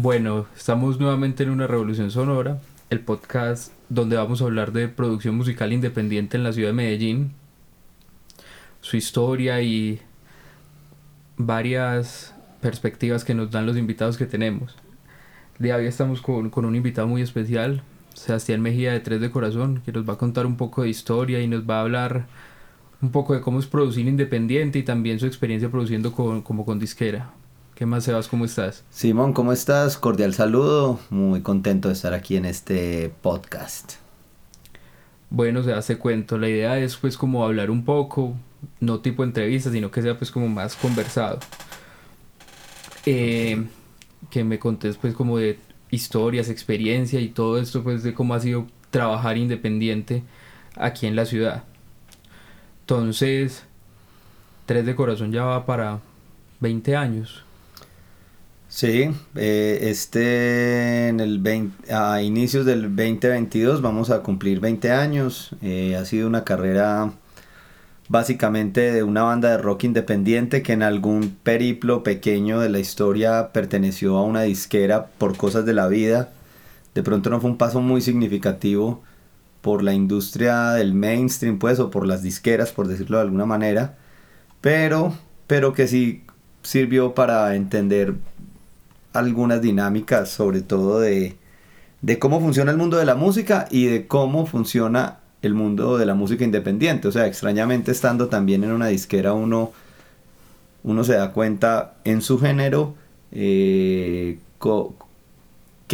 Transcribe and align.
Bueno, 0.00 0.46
estamos 0.56 1.00
nuevamente 1.00 1.42
en 1.42 1.50
una 1.50 1.66
revolución 1.66 2.12
sonora, 2.12 2.60
el 2.88 3.00
podcast 3.00 3.72
donde 3.88 4.14
vamos 4.14 4.40
a 4.40 4.44
hablar 4.44 4.70
de 4.70 4.86
producción 4.86 5.34
musical 5.34 5.72
independiente 5.72 6.36
en 6.36 6.44
la 6.44 6.52
ciudad 6.52 6.68
de 6.68 6.74
Medellín, 6.74 7.32
su 8.80 8.96
historia 8.96 9.60
y 9.60 10.00
varias 11.36 12.32
perspectivas 12.60 13.24
que 13.24 13.34
nos 13.34 13.50
dan 13.50 13.66
los 13.66 13.76
invitados 13.76 14.16
que 14.16 14.26
tenemos. 14.26 14.76
De 15.58 15.74
hoy 15.74 15.86
estamos 15.86 16.22
con, 16.22 16.48
con 16.50 16.64
un 16.64 16.76
invitado 16.76 17.08
muy 17.08 17.20
especial, 17.20 17.82
Sebastián 18.14 18.60
Mejía 18.60 18.92
de 18.92 19.00
Tres 19.00 19.20
de 19.20 19.32
Corazón, 19.32 19.82
que 19.84 19.90
nos 19.90 20.08
va 20.08 20.12
a 20.12 20.18
contar 20.18 20.46
un 20.46 20.56
poco 20.56 20.82
de 20.82 20.90
historia 20.90 21.42
y 21.42 21.48
nos 21.48 21.68
va 21.68 21.78
a 21.78 21.80
hablar 21.80 22.26
un 23.02 23.10
poco 23.10 23.34
de 23.34 23.40
cómo 23.40 23.58
es 23.58 23.66
producir 23.66 24.06
independiente 24.06 24.78
y 24.78 24.84
también 24.84 25.18
su 25.18 25.26
experiencia 25.26 25.72
produciendo 25.72 26.12
con, 26.12 26.42
como 26.42 26.64
con 26.64 26.78
disquera. 26.78 27.32
¿Qué 27.78 27.86
más, 27.86 28.02
Sebas? 28.02 28.26
¿Cómo 28.26 28.44
estás? 28.44 28.82
Simón, 28.90 29.32
¿cómo 29.32 29.52
estás? 29.52 29.98
Cordial 29.98 30.34
saludo. 30.34 30.98
Muy 31.10 31.42
contento 31.42 31.86
de 31.86 31.94
estar 31.94 32.12
aquí 32.12 32.36
en 32.36 32.44
este 32.44 33.12
podcast. 33.22 33.92
Bueno, 35.30 35.62
se 35.62 35.72
hace 35.72 35.96
cuento. 35.96 36.38
La 36.38 36.48
idea 36.48 36.76
es 36.80 36.96
pues 36.96 37.16
como 37.16 37.44
hablar 37.44 37.70
un 37.70 37.84
poco, 37.84 38.34
no 38.80 38.98
tipo 38.98 39.22
entrevista, 39.22 39.70
sino 39.70 39.92
que 39.92 40.02
sea 40.02 40.18
pues 40.18 40.32
como 40.32 40.48
más 40.48 40.74
conversado. 40.74 41.38
Eh, 43.06 43.64
que 44.28 44.42
me 44.42 44.58
contés 44.58 44.96
pues 44.96 45.14
como 45.14 45.38
de 45.38 45.60
historias, 45.92 46.48
experiencia 46.48 47.20
y 47.20 47.28
todo 47.28 47.60
esto 47.60 47.84
pues 47.84 48.02
de 48.02 48.12
cómo 48.12 48.34
ha 48.34 48.40
sido 48.40 48.66
trabajar 48.90 49.36
independiente 49.36 50.24
aquí 50.74 51.06
en 51.06 51.14
la 51.14 51.26
ciudad. 51.26 51.62
Entonces, 52.80 53.62
Tres 54.66 54.84
de 54.84 54.96
Corazón 54.96 55.30
ya 55.30 55.44
va 55.44 55.64
para 55.64 56.00
20 56.58 56.96
años. 56.96 57.44
Sí, 58.78 59.10
eh, 59.34 59.78
este 59.90 61.08
en 61.08 61.18
el 61.18 61.40
20, 61.40 61.92
a 61.92 62.22
inicios 62.22 62.64
del 62.64 62.82
2022 62.94 63.82
vamos 63.82 64.10
a 64.10 64.22
cumplir 64.22 64.60
20 64.60 64.92
años. 64.92 65.50
Eh, 65.62 65.96
ha 65.96 66.04
sido 66.04 66.28
una 66.28 66.44
carrera 66.44 67.10
básicamente 68.08 68.92
de 68.92 69.02
una 69.02 69.24
banda 69.24 69.50
de 69.50 69.58
rock 69.58 69.82
independiente 69.82 70.62
que 70.62 70.74
en 70.74 70.84
algún 70.84 71.36
periplo 71.42 72.04
pequeño 72.04 72.60
de 72.60 72.68
la 72.68 72.78
historia 72.78 73.52
perteneció 73.52 74.16
a 74.16 74.22
una 74.22 74.42
disquera 74.42 75.08
por 75.18 75.36
cosas 75.36 75.66
de 75.66 75.74
la 75.74 75.88
vida. 75.88 76.30
De 76.94 77.02
pronto 77.02 77.30
no 77.30 77.40
fue 77.40 77.50
un 77.50 77.58
paso 77.58 77.80
muy 77.80 78.00
significativo 78.00 79.02
por 79.60 79.82
la 79.82 79.92
industria 79.92 80.70
del 80.74 80.94
mainstream, 80.94 81.58
pues, 81.58 81.80
o 81.80 81.90
por 81.90 82.06
las 82.06 82.22
disqueras, 82.22 82.70
por 82.70 82.86
decirlo 82.86 83.16
de 83.16 83.24
alguna 83.24 83.44
manera, 83.44 83.96
pero, 84.60 85.14
pero 85.48 85.72
que 85.72 85.88
sí 85.88 86.22
sirvió 86.62 87.14
para 87.14 87.56
entender 87.56 88.14
algunas 89.18 89.60
dinámicas, 89.62 90.28
sobre 90.30 90.62
todo 90.62 91.00
de, 91.00 91.36
cómo 92.18 92.40
funciona 92.40 92.70
el 92.70 92.76
mundo 92.76 92.96
de 92.96 93.04
la 93.04 93.14
música 93.14 93.66
y 93.70 93.86
de 93.86 94.06
cómo 94.06 94.46
funciona 94.46 95.18
el 95.42 95.54
mundo 95.54 95.98
de 95.98 96.06
la 96.06 96.14
música 96.14 96.44
independiente. 96.44 97.08
O 97.08 97.12
sea, 97.12 97.26
extrañamente 97.26 97.92
estando 97.92 98.28
también 98.28 98.64
en 98.64 98.72
una 98.72 98.88
disquera 98.88 99.32
uno, 99.32 99.72
uno 100.82 101.04
se 101.04 101.14
da 101.14 101.32
cuenta 101.32 101.94
en 102.04 102.22
su 102.22 102.38
género 102.38 102.94
eh, 103.32 104.38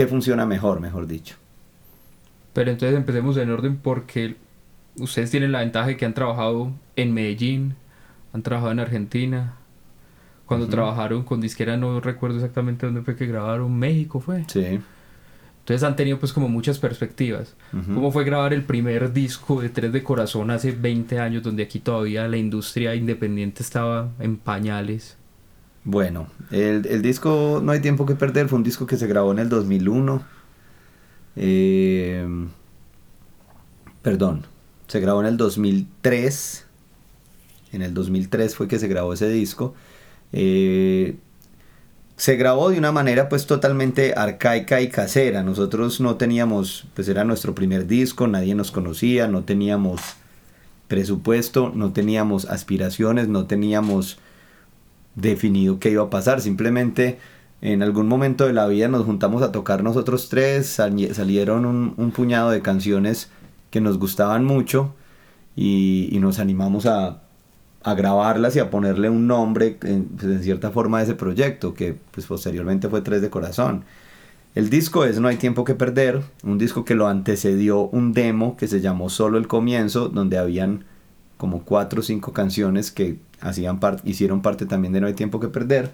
funciona 0.08 0.46
mejor, 0.46 0.80
mejor 0.80 1.06
dicho. 1.06 1.36
Pero 2.52 2.70
entonces 2.70 2.96
empecemos 2.96 3.36
en 3.36 3.50
orden 3.50 3.76
porque 3.76 4.36
ustedes 4.98 5.30
tienen 5.30 5.52
la 5.52 5.60
ventaja 5.60 5.88
de 5.88 5.96
que 5.96 6.04
han 6.04 6.14
trabajado 6.14 6.70
en 6.96 7.12
Medellín, 7.12 7.74
han 8.32 8.42
trabajado 8.42 8.72
en 8.72 8.80
Argentina, 8.80 9.54
cuando 10.58 10.68
trabajaron 10.68 11.24
con 11.24 11.40
disquera, 11.40 11.76
no 11.76 12.00
recuerdo 12.00 12.36
exactamente 12.36 12.86
dónde 12.86 13.02
fue 13.02 13.16
que 13.16 13.26
grabaron, 13.26 13.76
México 13.78 14.20
fue. 14.20 14.44
Sí. 14.48 14.80
Entonces 15.60 15.82
han 15.82 15.96
tenido 15.96 16.18
pues 16.18 16.32
como 16.34 16.48
muchas 16.48 16.78
perspectivas. 16.78 17.54
¿Cómo 17.72 18.12
fue 18.12 18.24
grabar 18.24 18.52
el 18.52 18.64
primer 18.64 19.14
disco 19.14 19.62
de 19.62 19.70
Tres 19.70 19.92
de 19.92 20.02
Corazón 20.02 20.50
hace 20.50 20.72
20 20.72 21.18
años, 21.18 21.42
donde 21.42 21.62
aquí 21.62 21.78
todavía 21.78 22.28
la 22.28 22.36
industria 22.36 22.94
independiente 22.94 23.62
estaba 23.62 24.10
en 24.20 24.36
pañales? 24.36 25.16
Bueno, 25.84 26.28
el, 26.50 26.86
el 26.86 27.02
disco 27.02 27.60
No 27.62 27.72
hay 27.72 27.80
tiempo 27.80 28.06
que 28.06 28.14
perder 28.14 28.48
fue 28.48 28.58
un 28.58 28.62
disco 28.62 28.86
que 28.86 28.96
se 28.96 29.06
grabó 29.06 29.32
en 29.32 29.38
el 29.38 29.48
2001. 29.48 30.22
Eh, 31.36 32.26
perdón, 34.02 34.46
se 34.86 35.00
grabó 35.00 35.22
en 35.22 35.28
el 35.28 35.38
2003. 35.38 36.66
En 37.72 37.80
el 37.80 37.94
2003 37.94 38.54
fue 38.54 38.68
que 38.68 38.78
se 38.78 38.86
grabó 38.86 39.14
ese 39.14 39.30
disco. 39.30 39.74
Eh, 40.36 41.16
se 42.16 42.36
grabó 42.36 42.70
de 42.70 42.78
una 42.78 42.90
manera 42.90 43.28
pues 43.28 43.46
totalmente 43.46 44.14
arcaica 44.16 44.80
y 44.80 44.88
casera. 44.88 45.42
Nosotros 45.44 46.00
no 46.00 46.16
teníamos, 46.16 46.86
pues 46.94 47.08
era 47.08 47.24
nuestro 47.24 47.54
primer 47.54 47.86
disco, 47.86 48.26
nadie 48.26 48.54
nos 48.54 48.72
conocía, 48.72 49.28
no 49.28 49.44
teníamos 49.44 50.00
presupuesto, 50.88 51.72
no 51.74 51.92
teníamos 51.92 52.46
aspiraciones, 52.46 53.28
no 53.28 53.46
teníamos 53.46 54.18
definido 55.14 55.78
qué 55.78 55.90
iba 55.90 56.02
a 56.02 56.10
pasar. 56.10 56.40
Simplemente 56.40 57.18
en 57.60 57.82
algún 57.82 58.08
momento 58.08 58.46
de 58.46 58.52
la 58.52 58.66
vida 58.66 58.88
nos 58.88 59.04
juntamos 59.04 59.42
a 59.42 59.52
tocar 59.52 59.84
nosotros 59.84 60.28
tres, 60.28 60.66
salieron 60.66 61.64
un, 61.64 62.10
puñado 62.10 62.50
de 62.50 62.60
canciones 62.60 63.30
que 63.70 63.80
nos 63.80 63.98
gustaban 63.98 64.44
mucho 64.44 64.94
y 65.56 66.16
nos 66.20 66.40
animamos 66.40 66.86
a, 66.86 67.23
a 67.84 67.94
grabarlas 67.94 68.56
y 68.56 68.58
a 68.58 68.70
ponerle 68.70 69.10
un 69.10 69.26
nombre 69.26 69.78
en, 69.82 70.06
pues, 70.06 70.24
en, 70.24 70.42
cierta 70.42 70.70
forma 70.70 70.98
a 70.98 71.02
ese 71.02 71.14
proyecto, 71.14 71.74
que 71.74 71.94
pues 72.10 72.26
posteriormente 72.26 72.88
fue 72.88 73.02
Tres 73.02 73.20
de 73.20 73.30
Corazón. 73.30 73.84
El 74.54 74.70
disco 74.70 75.04
es 75.04 75.20
No 75.20 75.28
hay 75.28 75.36
tiempo 75.36 75.64
que 75.64 75.74
perder, 75.74 76.22
un 76.44 76.58
disco 76.58 76.84
que 76.84 76.94
lo 76.94 77.08
antecedió 77.08 77.82
un 77.82 78.12
demo 78.14 78.56
que 78.56 78.68
se 78.68 78.80
llamó 78.80 79.10
Solo 79.10 79.36
el 79.36 79.46
comienzo, 79.46 80.08
donde 80.08 80.38
habían 80.38 80.84
como 81.36 81.62
cuatro 81.64 82.00
o 82.00 82.02
cinco 82.02 82.32
canciones 82.32 82.90
que 82.90 83.18
hacían 83.40 83.78
hicieron 84.04 84.40
parte 84.40 84.64
también 84.64 84.94
de 84.94 85.00
No 85.02 85.06
hay 85.06 85.14
tiempo 85.14 85.38
que 85.38 85.48
perder, 85.48 85.92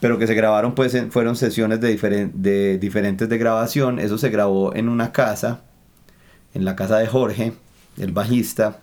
pero 0.00 0.18
que 0.18 0.26
se 0.26 0.34
grabaron 0.34 0.74
pues 0.74 0.96
fueron 1.10 1.36
sesiones 1.36 1.80
de, 1.80 2.30
de 2.34 2.78
diferentes 2.78 3.28
de 3.28 3.38
grabación, 3.38 4.00
eso 4.00 4.18
se 4.18 4.30
grabó 4.30 4.74
en 4.74 4.88
una 4.88 5.12
casa, 5.12 5.60
en 6.52 6.64
la 6.64 6.74
casa 6.74 6.98
de 6.98 7.06
Jorge, 7.06 7.52
el 7.96 8.10
bajista, 8.10 8.80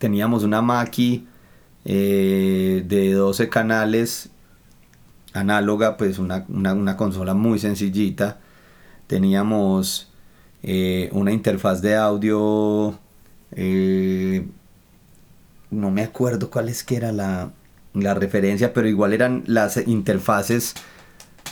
teníamos 0.00 0.44
una 0.44 0.62
Maki 0.62 1.28
eh, 1.84 2.82
de 2.86 3.12
12 3.12 3.48
canales 3.50 4.30
análoga, 5.32 5.96
pues 5.96 6.18
una, 6.18 6.96
consola 6.96 7.34
muy 7.34 7.58
sencillita. 7.58 8.40
Teníamos 9.06 10.10
eh, 10.62 11.10
una 11.12 11.32
interfaz 11.32 11.82
de 11.82 11.96
audio, 11.96 12.98
eh, 13.52 14.48
no 15.70 15.90
me 15.90 16.02
acuerdo 16.02 16.50
cuál 16.50 16.68
es 16.68 16.82
que 16.82 16.96
era 16.96 17.12
la, 17.12 17.52
referencia, 17.92 18.72
pero 18.72 18.88
igual 18.88 19.12
eran 19.12 19.44
las 19.46 19.76
interfaces 19.86 20.74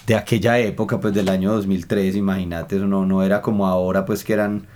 de 0.07 0.17
aquella 0.17 0.59
época, 0.59 1.01
pues 1.01 1.13
del 1.13 1.29
año 1.29 1.53
2003, 1.53 2.17
imagínate, 2.17 2.77
no, 2.79 3.05
no 3.05 3.23
era 3.23 3.43
como 3.43 3.67
ahora, 3.67 4.07
pues 4.07 4.25
que 4.25 4.33
eran 4.33 4.67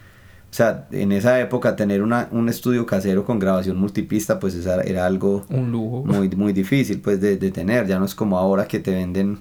o 0.52 0.54
sea, 0.54 0.86
en 0.90 1.12
esa 1.12 1.40
época 1.40 1.76
tener 1.76 2.02
una, 2.02 2.28
un 2.30 2.50
estudio 2.50 2.84
casero 2.84 3.24
con 3.24 3.38
grabación 3.38 3.78
multipista, 3.78 4.38
pues 4.38 4.54
era 4.66 5.06
algo 5.06 5.46
un 5.48 5.72
lujo. 5.72 6.04
Muy, 6.04 6.28
muy 6.28 6.52
difícil 6.52 7.00
pues 7.00 7.22
de, 7.22 7.38
de, 7.38 7.50
tener. 7.50 7.86
Ya 7.86 7.98
no 7.98 8.04
es 8.04 8.14
como 8.14 8.36
ahora 8.36 8.68
que 8.68 8.78
te 8.78 8.90
venden 8.90 9.38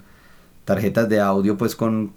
tarjetas 0.63 1.10
de 1.10 1.19
audio 1.19 1.58
pues 1.58 1.75
con 1.75 2.13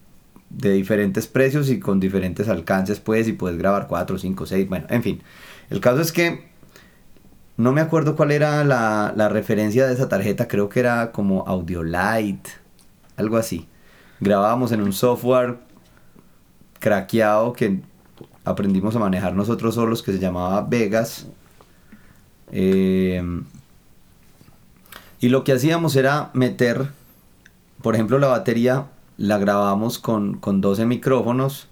de 0.49 0.71
diferentes 0.71 1.27
precios 1.27 1.71
y 1.71 1.81
con 1.81 1.99
diferentes 1.99 2.49
alcances 2.49 3.01
pues 3.01 3.27
y 3.27 3.33
puedes 3.33 3.59
grabar 3.59 3.89
4, 3.89 4.17
5, 4.17 4.47
6, 4.47 4.69
bueno, 4.69 4.87
en 4.89 5.03
fin. 5.03 5.23
El 5.71 5.81
caso 5.81 6.01
es 6.01 6.13
que 6.13 6.45
no 7.57 7.73
me 7.73 7.81
acuerdo 7.81 8.15
cuál 8.15 8.31
era 8.31 8.63
la, 8.63 9.13
la 9.17 9.29
referencia 9.29 9.89
de 9.89 9.95
esa 9.95 10.09
tarjeta, 10.09 10.47
creo 10.47 10.69
que 10.69 10.79
era 10.79 11.11
como 11.11 11.45
Audiolite, 11.49 12.49
algo 13.17 13.39
así. 13.39 13.67
Grabábamos 14.21 14.71
en 14.71 14.83
un 14.83 14.93
software 14.93 15.57
craqueado 16.79 17.55
que 17.55 17.83
aprendimos 18.45 18.95
a 18.97 18.99
manejar 18.99 19.35
nosotros 19.35 19.75
solos 19.75 20.03
que 20.03 20.13
se 20.13 20.19
llamaba 20.19 20.63
Vegas. 20.63 21.27
Eh, 22.53 23.23
y 25.21 25.29
lo 25.29 25.43
que 25.43 25.53
hacíamos 25.53 25.97
era 25.97 26.31
meter, 26.35 26.89
por 27.83 27.95
ejemplo, 27.95 28.19
la 28.19 28.29
batería 28.29 28.87
la 29.17 29.39
grabamos 29.39 29.99
con, 29.99 30.39
con 30.39 30.61
12 30.61 30.87
micrófonos. 30.87 31.69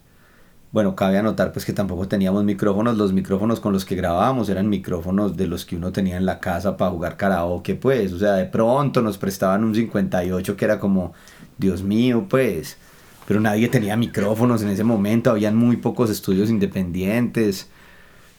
Bueno, 0.70 0.96
cabe 0.96 1.18
anotar 1.18 1.52
pues 1.52 1.66
que 1.66 1.74
tampoco 1.74 2.08
teníamos 2.08 2.44
micrófonos, 2.44 2.96
los 2.96 3.12
micrófonos 3.12 3.60
con 3.60 3.74
los 3.74 3.84
que 3.84 3.94
grabábamos 3.94 4.48
eran 4.48 4.70
micrófonos 4.70 5.36
de 5.36 5.46
los 5.46 5.66
que 5.66 5.76
uno 5.76 5.92
tenía 5.92 6.16
en 6.16 6.24
la 6.24 6.40
casa 6.40 6.78
para 6.78 6.90
jugar 6.90 7.18
karaoke, 7.18 7.74
pues, 7.74 8.10
o 8.14 8.18
sea, 8.18 8.32
de 8.34 8.46
pronto 8.46 9.02
nos 9.02 9.18
prestaban 9.18 9.64
un 9.64 9.74
58 9.74 10.56
que 10.56 10.64
era 10.64 10.80
como, 10.80 11.12
Dios 11.58 11.82
mío, 11.82 12.24
pues, 12.26 12.78
pero 13.26 13.40
nadie 13.40 13.68
tenía 13.68 13.96
micrófonos 13.96 14.62
en 14.62 14.68
ese 14.68 14.84
momento, 14.84 15.30
habían 15.30 15.56
muy 15.56 15.76
pocos 15.76 16.10
estudios 16.10 16.50
independientes. 16.50 17.68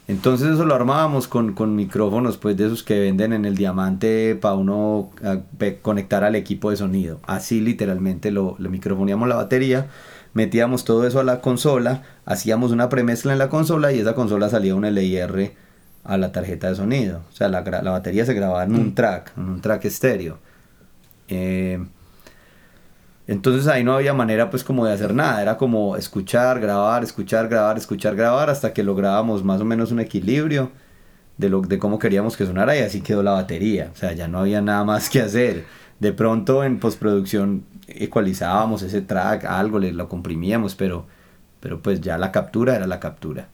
Entonces 0.07 0.49
eso 0.49 0.65
lo 0.65 0.75
armábamos 0.75 1.29
con, 1.29 1.53
con 1.53 1.77
micrófonos 1.77 2.35
pues 2.37 2.57
de 2.57 2.65
esos 2.65 2.83
que 2.83 2.99
venden 2.99 3.31
en 3.31 3.45
el 3.45 3.55
diamante 3.55 4.35
para 4.35 4.55
uno 4.55 5.11
pe- 5.57 5.79
conectar 5.81 6.25
al 6.25 6.35
equipo 6.35 6.71
de 6.71 6.75
sonido. 6.75 7.19
Así 7.25 7.61
literalmente 7.61 8.29
lo, 8.29 8.55
lo 8.59 8.69
microfoneamos 8.69 9.29
la 9.29 9.35
batería, 9.35 9.87
metíamos 10.33 10.83
todo 10.83 11.07
eso 11.07 11.21
a 11.21 11.23
la 11.23 11.39
consola, 11.39 12.03
hacíamos 12.25 12.71
una 12.71 12.89
premezcla 12.89 13.31
en 13.31 13.39
la 13.39 13.47
consola 13.47 13.93
y 13.93 13.99
esa 13.99 14.13
consola 14.13 14.49
salía 14.49 14.75
un 14.75 14.83
LIR 14.83 15.53
a 16.03 16.17
la 16.17 16.33
tarjeta 16.33 16.67
de 16.67 16.75
sonido. 16.75 17.21
O 17.31 17.35
sea, 17.35 17.47
la, 17.47 17.61
la 17.61 17.91
batería 17.91 18.25
se 18.25 18.33
grababa 18.33 18.65
en 18.65 18.75
un 18.75 18.93
track, 18.95 19.31
en 19.37 19.43
un 19.45 19.61
track 19.61 19.85
estéreo. 19.85 20.37
Eh, 21.29 21.81
entonces 23.27 23.67
ahí 23.67 23.83
no 23.83 23.93
había 23.93 24.13
manera 24.13 24.49
pues 24.49 24.63
como 24.63 24.85
de 24.85 24.93
hacer 24.93 25.13
nada, 25.13 25.41
era 25.41 25.57
como 25.57 25.95
escuchar, 25.95 26.59
grabar, 26.59 27.03
escuchar, 27.03 27.47
grabar, 27.47 27.77
escuchar, 27.77 28.15
grabar 28.15 28.49
hasta 28.49 28.73
que 28.73 28.83
lográbamos 28.83 29.43
más 29.43 29.61
o 29.61 29.65
menos 29.65 29.91
un 29.91 29.99
equilibrio 29.99 30.71
de 31.37 31.49
lo 31.49 31.61
de 31.61 31.79
cómo 31.79 31.99
queríamos 31.99 32.37
que 32.37 32.45
sonara 32.45 32.77
y 32.77 32.81
así 32.81 33.01
quedó 33.01 33.23
la 33.23 33.31
batería, 33.31 33.89
o 33.93 33.95
sea, 33.95 34.13
ya 34.13 34.27
no 34.27 34.39
había 34.39 34.61
nada 34.61 34.83
más 34.83 35.09
que 35.09 35.21
hacer. 35.21 35.65
De 35.99 36.11
pronto 36.13 36.63
en 36.63 36.79
postproducción 36.79 37.65
ecualizábamos 37.87 38.81
ese 38.83 39.01
track, 39.01 39.45
algo 39.45 39.79
le 39.79 39.93
lo 39.93 40.09
comprimíamos, 40.09 40.75
pero 40.75 41.05
pero 41.63 41.81
pues 41.81 42.01
ya 42.01 42.17
la 42.17 42.33
captura 42.33 42.75
era 42.75 42.87
la 42.87 42.99
captura. 42.99 43.47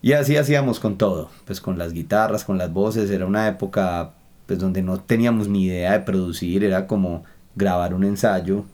Y 0.00 0.12
así 0.12 0.36
hacíamos 0.36 0.78
con 0.78 0.96
todo, 0.96 1.30
pues 1.44 1.60
con 1.60 1.76
las 1.78 1.92
guitarras, 1.92 2.44
con 2.44 2.56
las 2.58 2.72
voces, 2.72 3.10
era 3.10 3.26
una 3.26 3.48
época 3.48 4.12
pues 4.46 4.60
donde 4.60 4.80
no 4.82 5.00
teníamos 5.00 5.48
ni 5.48 5.64
idea 5.64 5.92
de 5.92 6.00
producir, 6.00 6.62
era 6.62 6.86
como 6.86 7.24
grabar 7.56 7.94
un 7.94 8.04
ensayo, 8.04 8.64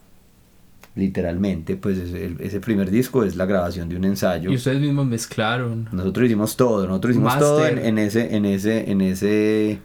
literalmente, 0.95 1.77
pues 1.77 1.99
ese, 1.99 2.37
ese 2.41 2.61
primer 2.61 2.91
disco 2.91 3.25
es 3.25 3.37
la 3.37 3.47
grabación 3.47 3.89
de 3.89 3.97
un 3.97 4.05
ensayo. 4.05 4.51
Y 4.51 4.57
ustedes 4.57 4.81
mismos 4.81 5.07
mezclaron. 5.07 5.89
Nosotros 5.93 6.27
hicimos 6.27 6.57
todo, 6.57 6.87
nosotros 6.87 7.13
hicimos 7.13 7.35
Master. 7.35 7.49
todo 7.49 7.67
en, 7.67 7.79
en 7.79 7.99
ese, 7.99 8.37
en 8.37 8.45
ese, 8.45 8.91
en 8.91 9.01
ese, 9.01 9.79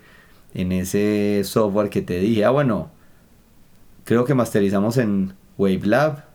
en 0.53 0.71
ese 0.71 1.41
software 1.45 1.89
que 1.89 2.01
te 2.01 2.19
dije. 2.19 2.43
Ah, 2.43 2.49
bueno, 2.49 2.91
creo 4.03 4.25
que 4.25 4.33
masterizamos 4.33 4.97
en 4.97 5.33
Wavelab, 5.57 6.25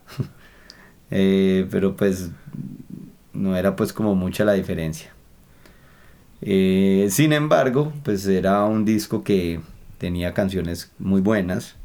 eh, 1.11 1.67
pero 1.71 1.95
pues 1.95 2.31
no 3.35 3.57
era 3.57 3.77
pues 3.77 3.93
como 3.93 4.15
mucha 4.15 4.45
la 4.45 4.55
diferencia. 4.55 5.13
Eh, 6.41 7.09
sin 7.11 7.33
embargo, 7.33 7.93
pues 8.03 8.27
era 8.27 8.65
un 8.65 8.85
disco 8.85 9.23
que 9.23 9.61
tenía 9.99 10.33
canciones 10.35 10.91
muy 10.99 11.21
buenas 11.21 11.77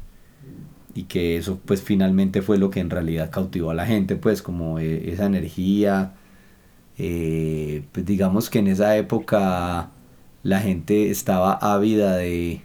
y 0.94 1.04
que 1.04 1.36
eso 1.36 1.58
pues 1.64 1.82
finalmente 1.82 2.42
fue 2.42 2.58
lo 2.58 2.70
que 2.70 2.80
en 2.80 2.90
realidad 2.90 3.30
cautivó 3.30 3.70
a 3.70 3.74
la 3.74 3.86
gente, 3.86 4.16
pues 4.16 4.42
como 4.42 4.78
eh, 4.78 5.10
esa 5.12 5.26
energía, 5.26 6.14
eh, 6.98 7.84
pues 7.92 8.06
digamos 8.06 8.50
que 8.50 8.58
en 8.60 8.68
esa 8.68 8.96
época 8.96 9.90
la 10.42 10.60
gente 10.60 11.10
estaba 11.10 11.52
ávida 11.54 12.16
de, 12.16 12.62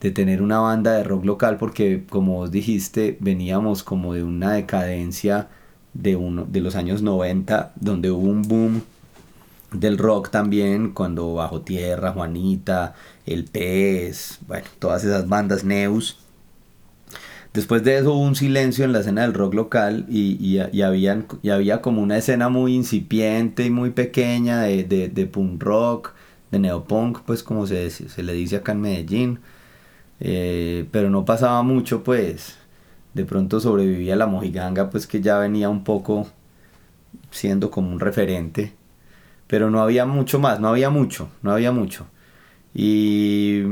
de 0.00 0.10
tener 0.10 0.42
una 0.42 0.58
banda 0.60 0.92
de 0.92 1.04
rock 1.04 1.24
local 1.24 1.56
porque 1.58 2.04
como 2.08 2.34
vos 2.34 2.50
dijiste 2.50 3.16
veníamos 3.20 3.82
como 3.82 4.14
de 4.14 4.22
una 4.24 4.52
decadencia 4.52 5.48
de, 5.94 6.16
uno, 6.16 6.46
de 6.46 6.60
los 6.60 6.76
años 6.76 7.02
90 7.02 7.72
donde 7.76 8.10
hubo 8.10 8.28
un 8.28 8.42
boom 8.42 8.82
del 9.74 9.98
rock 9.98 10.30
también 10.30 10.92
cuando 10.92 11.34
Bajo 11.34 11.60
Tierra, 11.62 12.12
Juanita, 12.12 12.94
El 13.26 13.44
Pez, 13.44 14.38
bueno, 14.46 14.66
todas 14.78 15.04
esas 15.04 15.28
bandas 15.28 15.64
Neus. 15.64 16.18
Después 17.54 17.84
de 17.84 17.98
eso 17.98 18.12
hubo 18.14 18.20
un 18.22 18.34
silencio 18.34 18.84
en 18.84 18.92
la 18.92 19.00
escena 19.00 19.22
del 19.22 19.32
rock 19.34 19.54
local 19.54 20.06
y, 20.08 20.36
y, 20.40 20.60
y 20.60 20.82
y 21.42 21.50
había 21.50 21.80
como 21.82 22.02
una 22.02 22.18
escena 22.18 22.48
muy 22.48 22.74
incipiente 22.74 23.64
y 23.64 23.70
muy 23.70 23.90
pequeña 23.90 24.62
de, 24.62 24.84
de, 24.84 25.08
de 25.08 25.26
punk 25.26 25.62
rock, 25.62 26.14
de 26.50 26.58
neopunk, 26.58 27.20
pues 27.22 27.42
como 27.44 27.66
se, 27.66 27.90
se 27.90 28.22
le 28.24 28.32
dice 28.34 28.56
acá 28.56 28.72
en 28.72 28.80
Medellín. 28.80 29.40
Eh, 30.20 30.86
pero 30.92 31.10
no 31.10 31.24
pasaba 31.24 31.62
mucho, 31.62 32.02
pues. 32.04 32.58
De 33.14 33.24
pronto 33.24 33.60
sobrevivía 33.60 34.16
la 34.16 34.26
mojiganga, 34.26 34.90
pues 34.90 35.06
que 35.06 35.20
ya 35.20 35.38
venía 35.38 35.68
un 35.70 35.84
poco 35.84 36.28
siendo 37.30 37.70
como 37.70 37.90
un 37.92 38.00
referente. 38.00 38.72
Pero 39.48 39.70
no 39.70 39.82
había 39.82 40.06
mucho 40.06 40.38
más, 40.40 40.60
no 40.60 40.68
había 40.68 40.90
mucho, 40.90 41.30
no 41.42 41.52
había 41.52 41.72
mucho. 41.72 42.06
Y, 42.74 43.62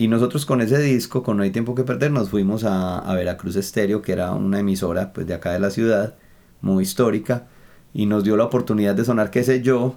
y 0.00 0.08
nosotros 0.08 0.46
con 0.46 0.62
ese 0.62 0.78
disco, 0.78 1.22
con 1.22 1.36
No 1.36 1.42
hay 1.42 1.50
tiempo 1.50 1.74
que 1.74 1.84
perder, 1.84 2.10
nos 2.10 2.30
fuimos 2.30 2.64
a, 2.64 3.00
a 3.00 3.14
Veracruz 3.14 3.56
Estéreo, 3.56 4.00
que 4.00 4.12
era 4.12 4.32
una 4.32 4.60
emisora 4.60 5.12
pues 5.12 5.26
de 5.26 5.34
acá 5.34 5.52
de 5.52 5.60
la 5.60 5.68
ciudad, 5.68 6.14
muy 6.62 6.84
histórica, 6.84 7.48
y 7.92 8.06
nos 8.06 8.24
dio 8.24 8.38
la 8.38 8.44
oportunidad 8.44 8.94
de 8.94 9.04
sonar 9.04 9.30
qué 9.30 9.44
sé 9.44 9.60
yo, 9.60 9.96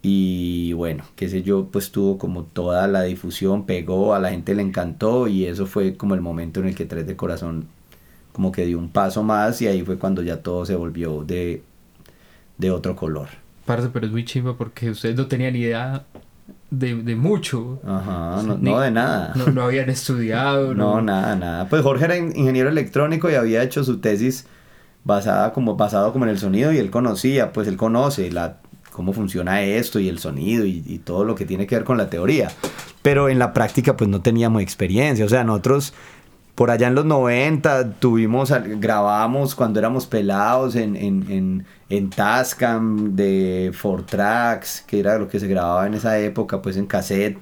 y 0.00 0.72
bueno, 0.72 1.04
qué 1.16 1.28
sé 1.28 1.42
yo, 1.42 1.68
pues 1.70 1.92
tuvo 1.92 2.16
como 2.16 2.44
toda 2.44 2.88
la 2.88 3.02
difusión, 3.02 3.66
pegó, 3.66 4.14
a 4.14 4.20
la 4.20 4.30
gente 4.30 4.54
le 4.54 4.62
encantó, 4.62 5.28
y 5.28 5.44
eso 5.44 5.66
fue 5.66 5.98
como 5.98 6.14
el 6.14 6.22
momento 6.22 6.60
en 6.60 6.68
el 6.68 6.74
que 6.74 6.86
Tres 6.86 7.06
de 7.06 7.16
Corazón 7.16 7.66
como 8.32 8.52
que 8.52 8.64
dio 8.64 8.78
un 8.78 8.88
paso 8.88 9.22
más, 9.22 9.60
y 9.60 9.66
ahí 9.66 9.82
fue 9.82 9.98
cuando 9.98 10.22
ya 10.22 10.40
todo 10.42 10.64
se 10.64 10.76
volvió 10.76 11.24
de, 11.24 11.62
de 12.56 12.70
otro 12.70 12.96
color. 12.96 13.28
Parce, 13.66 13.90
pero 13.92 14.06
es 14.06 14.12
muy 14.12 14.24
chimba 14.24 14.56
porque 14.56 14.88
ustedes 14.88 15.14
no 15.14 15.26
tenían 15.26 15.54
idea 15.56 16.06
de, 16.70 16.94
de 16.96 17.16
mucho. 17.16 17.80
Ajá, 17.86 18.36
O 18.36 18.40
sea, 18.40 18.48
no, 18.48 18.58
ni- 18.58 18.70
no 18.70 18.80
de 18.80 18.90
nada. 18.90 19.32
No, 19.36 19.46
no 19.48 19.62
habían 19.62 19.88
estudiado. 19.90 20.74
No, 20.74 21.00
nada, 21.00 21.36
nada. 21.36 21.68
Pues 21.68 21.82
Jorge 21.82 22.04
era 22.06 22.16
in- 22.16 22.32
ingeniero 22.36 22.68
electrónico 22.68 23.30
y 23.30 23.34
había 23.34 23.62
hecho 23.62 23.84
su 23.84 23.98
tesis 23.98 24.46
basada 25.04 25.52
como 25.52 25.76
basado 25.76 26.12
como 26.12 26.24
en 26.24 26.30
el 26.32 26.38
sonido 26.38 26.72
y 26.72 26.78
él 26.78 26.90
conocía, 26.90 27.52
pues 27.52 27.68
él 27.68 27.76
conoce 27.76 28.30
la 28.32 28.58
cómo 28.90 29.12
funciona 29.12 29.62
esto 29.62 30.00
y 30.00 30.08
el 30.08 30.18
sonido 30.18 30.64
y, 30.64 30.82
y 30.86 30.98
todo 30.98 31.24
lo 31.24 31.34
que 31.34 31.44
tiene 31.44 31.66
que 31.66 31.76
ver 31.76 31.84
con 31.84 31.98
la 31.98 32.08
teoría. 32.10 32.48
Pero 33.02 33.28
en 33.28 33.38
la 33.38 33.52
práctica 33.52 33.96
pues 33.96 34.08
no 34.10 34.20
teníamos 34.22 34.62
experiencia, 34.62 35.24
o 35.24 35.28
sea, 35.28 35.44
nosotros 35.44 35.92
por 36.56 36.70
allá 36.72 36.88
en 36.88 36.94
los 36.96 37.04
90 37.04 37.92
tuvimos, 38.00 38.52
grabamos 38.80 39.54
cuando 39.54 39.78
éramos 39.78 40.06
pelados 40.06 40.74
en, 40.74 40.96
en, 40.96 41.30
en, 41.30 41.66
en 41.90 42.10
Tascam 42.10 43.14
de 43.14 43.70
Four 43.72 44.04
Tracks, 44.06 44.82
que 44.86 44.98
era 44.98 45.18
lo 45.18 45.28
que 45.28 45.38
se 45.38 45.46
grababa 45.46 45.86
en 45.86 45.94
esa 45.94 46.18
época, 46.18 46.60
pues 46.62 46.76
en 46.76 46.86
cassette 46.86 47.38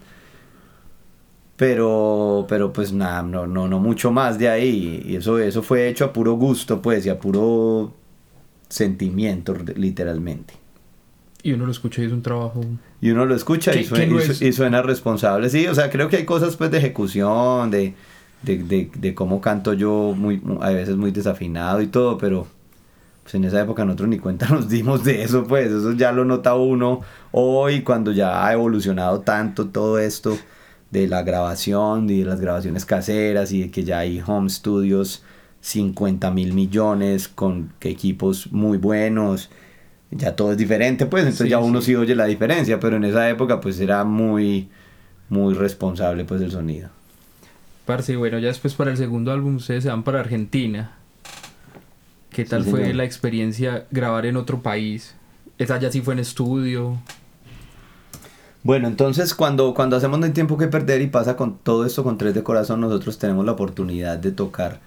pero 1.56 2.46
pero 2.48 2.72
pues 2.72 2.92
nada 2.92 3.22
no 3.22 3.46
no 3.46 3.68
no 3.68 3.78
mucho 3.78 4.10
más 4.10 4.38
de 4.38 4.48
ahí 4.48 5.02
y 5.06 5.16
eso 5.16 5.38
eso 5.38 5.62
fue 5.62 5.88
hecho 5.88 6.04
a 6.06 6.12
puro 6.12 6.32
gusto 6.34 6.82
pues 6.82 7.06
y 7.06 7.10
a 7.10 7.18
puro 7.20 7.94
sentimiento 8.68 9.54
literalmente 9.76 10.54
Y 11.44 11.52
uno 11.52 11.66
lo 11.66 11.70
escucha 11.70 12.02
y 12.02 12.06
es 12.06 12.12
un 12.12 12.22
trabajo. 12.22 12.60
y 13.00 13.10
uno 13.10 13.24
lo 13.24 13.36
escucha 13.36 13.72
y 13.72 13.78
¿Qué- 13.80 13.84
suena, 13.84 14.06
no 14.14 14.18
es? 14.18 14.42
y 14.42 14.52
suena 14.52 14.82
responsable 14.82 15.48
sí 15.48 15.68
o 15.68 15.74
sea 15.76 15.90
creo 15.90 16.08
que 16.08 16.16
hay 16.16 16.24
cosas 16.24 16.56
pues 16.56 16.72
de 16.72 16.78
ejecución 16.78 17.70
de 17.70 17.94
de, 18.44 18.58
de, 18.58 18.90
de 18.94 19.14
cómo 19.14 19.40
canto 19.40 19.72
yo 19.74 20.14
muy 20.16 20.42
a 20.60 20.70
veces 20.70 20.96
muy 20.96 21.10
desafinado 21.10 21.80
y 21.82 21.86
todo 21.88 22.18
pero 22.18 22.46
pues 23.22 23.34
en 23.36 23.44
esa 23.44 23.60
época 23.62 23.84
nosotros 23.84 24.08
ni 24.08 24.18
cuenta 24.18 24.48
nos 24.50 24.68
dimos 24.68 25.04
de 25.04 25.22
eso 25.22 25.44
pues 25.44 25.70
eso 25.70 25.92
ya 25.92 26.12
lo 26.12 26.24
nota 26.24 26.54
uno 26.54 27.00
hoy 27.32 27.82
cuando 27.82 28.12
ya 28.12 28.46
ha 28.46 28.52
evolucionado 28.52 29.20
tanto 29.20 29.68
todo 29.68 29.98
esto 29.98 30.36
de 30.90 31.08
la 31.08 31.22
grabación 31.22 32.08
y 32.10 32.20
de 32.20 32.24
las 32.26 32.40
grabaciones 32.40 32.84
caseras 32.84 33.50
y 33.52 33.62
de 33.62 33.70
que 33.70 33.84
ya 33.84 33.98
hay 34.00 34.22
home 34.24 34.48
studios 34.50 35.24
50 35.60 36.30
mil 36.30 36.52
millones 36.52 37.28
con 37.28 37.72
equipos 37.80 38.52
muy 38.52 38.78
buenos 38.78 39.50
ya 40.10 40.36
todo 40.36 40.52
es 40.52 40.58
diferente 40.58 41.06
pues 41.06 41.24
entonces 41.24 41.46
Sí, 41.46 41.50
ya 41.50 41.58
uno 41.58 41.80
sí. 41.80 41.86
sí 41.86 41.96
oye 41.96 42.14
la 42.14 42.26
diferencia 42.26 42.78
pero 42.80 42.96
en 42.96 43.04
esa 43.04 43.28
época 43.30 43.60
pues 43.60 43.80
era 43.80 44.04
muy 44.04 44.68
muy 45.30 45.54
responsable 45.54 46.24
pues 46.24 46.40
el 46.42 46.50
sonido 46.52 46.90
Parce, 47.84 48.16
bueno, 48.16 48.38
ya 48.38 48.48
después 48.48 48.74
para 48.74 48.90
el 48.90 48.96
segundo 48.96 49.32
álbum 49.32 49.56
ustedes 49.56 49.84
se 49.84 49.90
van 49.90 50.02
para 50.04 50.20
Argentina. 50.20 50.92
¿Qué 52.30 52.44
tal 52.44 52.64
Sí, 52.64 52.70
fue 52.70 52.80
señor. 52.80 52.96
la 52.96 53.04
experiencia 53.04 53.86
grabar 53.90 54.26
en 54.26 54.36
otro 54.36 54.62
país? 54.62 55.14
Esa 55.58 55.78
ya 55.78 55.90
sí 55.92 56.00
fue 56.00 56.14
en 56.14 56.20
estudio. 56.20 56.98
Bueno, 58.62 58.88
entonces 58.88 59.34
cuando, 59.34 59.74
cuando 59.74 59.96
hacemos 59.96 60.18
No 60.18 60.24
hay 60.26 60.32
tiempo 60.32 60.56
que 60.56 60.68
perder 60.68 61.02
y 61.02 61.06
pasa 61.08 61.36
con 61.36 61.58
todo 61.58 61.84
esto 61.84 62.02
con 62.02 62.16
Tres 62.18 62.34
de 62.34 62.42
Corazón, 62.42 62.80
nosotros 62.80 63.18
tenemos 63.18 63.44
la 63.44 63.52
oportunidad 63.52 64.18
de 64.18 64.32
tocar 64.32 64.80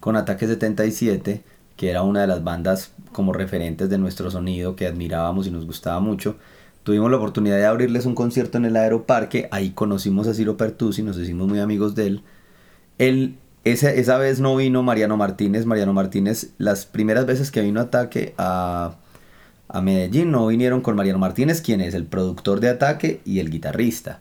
con 0.00 0.16
Ataque 0.16 0.46
77, 0.46 1.42
que 1.76 1.90
era 1.90 2.02
una 2.02 2.20
de 2.20 2.26
las 2.26 2.44
bandas 2.44 2.92
como 3.12 3.32
referentes 3.32 3.88
de 3.88 3.98
nuestro 3.98 4.30
sonido 4.30 4.76
que 4.76 4.86
admirábamos 4.86 5.46
y 5.46 5.50
nos 5.50 5.64
gustaba 5.64 6.00
mucho. 6.00 6.36
Tuvimos 6.82 7.10
la 7.10 7.16
oportunidad 7.16 7.56
de 7.56 7.66
abrirles 7.66 8.04
un 8.06 8.14
concierto 8.14 8.58
en 8.58 8.64
el 8.66 8.76
Aeroparque, 8.76 9.48
ahí 9.52 9.70
conocimos 9.70 10.26
a 10.28 10.34
Ciro 10.34 10.56
Pertusi, 10.56 11.02
nos 11.02 11.16
hicimos 11.16 11.48
muy 11.48 11.60
amigos 11.60 11.94
de 11.94 12.06
él. 12.08 12.22
Él, 13.08 13.36
esa, 13.64 13.92
esa 13.92 14.18
vez 14.18 14.40
no 14.40 14.56
vino 14.56 14.82
Mariano 14.82 15.16
Martínez, 15.16 15.66
Mariano 15.66 15.92
Martínez, 15.92 16.50
las 16.58 16.86
primeras 16.86 17.26
veces 17.26 17.50
que 17.50 17.62
vino 17.62 17.80
Ataque 17.80 18.34
a, 18.38 18.96
a 19.68 19.80
Medellín 19.82 20.30
no 20.30 20.46
vinieron 20.48 20.80
con 20.82 20.96
Mariano 20.96 21.18
Martínez, 21.18 21.60
quien 21.62 21.80
es 21.80 21.94
el 21.94 22.04
productor 22.06 22.60
de 22.60 22.68
Ataque 22.70 23.20
y 23.24 23.40
el 23.40 23.50
guitarrista. 23.50 24.20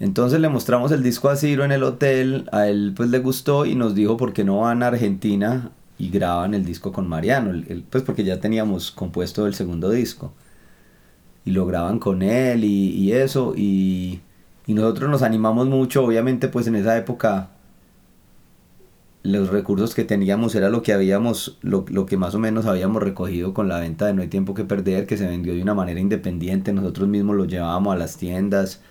Entonces 0.00 0.40
le 0.40 0.48
mostramos 0.48 0.92
el 0.92 1.02
disco 1.02 1.28
a 1.28 1.36
Ciro 1.36 1.64
en 1.64 1.72
el 1.72 1.82
hotel, 1.82 2.48
a 2.52 2.68
él 2.68 2.92
pues 2.96 3.10
le 3.10 3.18
gustó 3.18 3.66
y 3.66 3.74
nos 3.74 3.94
dijo 3.94 4.16
por 4.16 4.32
qué 4.32 4.44
no 4.44 4.60
van 4.60 4.82
a 4.82 4.88
Argentina 4.88 5.72
y 5.98 6.10
graban 6.10 6.54
el 6.54 6.64
disco 6.64 6.92
con 6.92 7.08
Mariano, 7.08 7.50
el- 7.50 7.64
el- 7.68 7.82
pues 7.82 8.04
porque 8.04 8.22
ya 8.24 8.38
teníamos 8.40 8.92
compuesto 8.92 9.46
el 9.46 9.54
segundo 9.54 9.90
disco. 9.90 10.32
y 11.44 11.50
lo 11.52 11.66
graban 11.66 11.98
con 11.98 12.22
él 12.22 12.64
y 12.64 13.12
eso 13.12 13.54
y, 13.56 14.20
y 14.68 14.74
nosotros 14.74 15.10
nos 15.10 15.22
animamos 15.22 15.66
mucho, 15.66 16.04
obviamente 16.04 16.46
pues 16.48 16.66
en 16.66 16.76
esa 16.76 16.96
época 16.98 17.48
los 19.22 19.48
recursos 19.48 19.94
que 19.94 20.04
teníamos 20.04 20.54
era 20.54 20.68
lo 20.68 20.82
que 20.82 20.92
habíamos, 20.92 21.58
lo, 21.62 21.86
lo, 21.88 22.04
que 22.04 22.18
más 22.18 22.34
o 22.34 22.38
menos 22.38 22.66
habíamos 22.66 23.02
recogido 23.02 23.54
con 23.54 23.66
la 23.68 23.80
venta 23.80 24.06
de 24.06 24.12
No 24.12 24.20
hay 24.20 24.28
tiempo 24.28 24.52
que 24.52 24.64
perder, 24.64 25.06
que 25.06 25.16
se 25.16 25.26
vendió 25.26 25.54
de 25.54 25.62
una 25.62 25.72
manera 25.74 26.00
independiente, 26.00 26.74
nosotros 26.74 27.08
mismos 27.08 27.34
lo 27.36 27.46
llevábamos 27.46 27.94
a 27.94 27.98
las 27.98 28.18
tiendas 28.18 28.82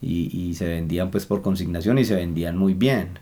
y, 0.00 0.30
y 0.32 0.54
se 0.54 0.68
vendían 0.68 1.10
pues 1.10 1.26
por 1.26 1.42
consignación 1.42 1.98
y 1.98 2.04
se 2.04 2.14
vendían 2.14 2.56
muy 2.56 2.74
bien. 2.74 3.18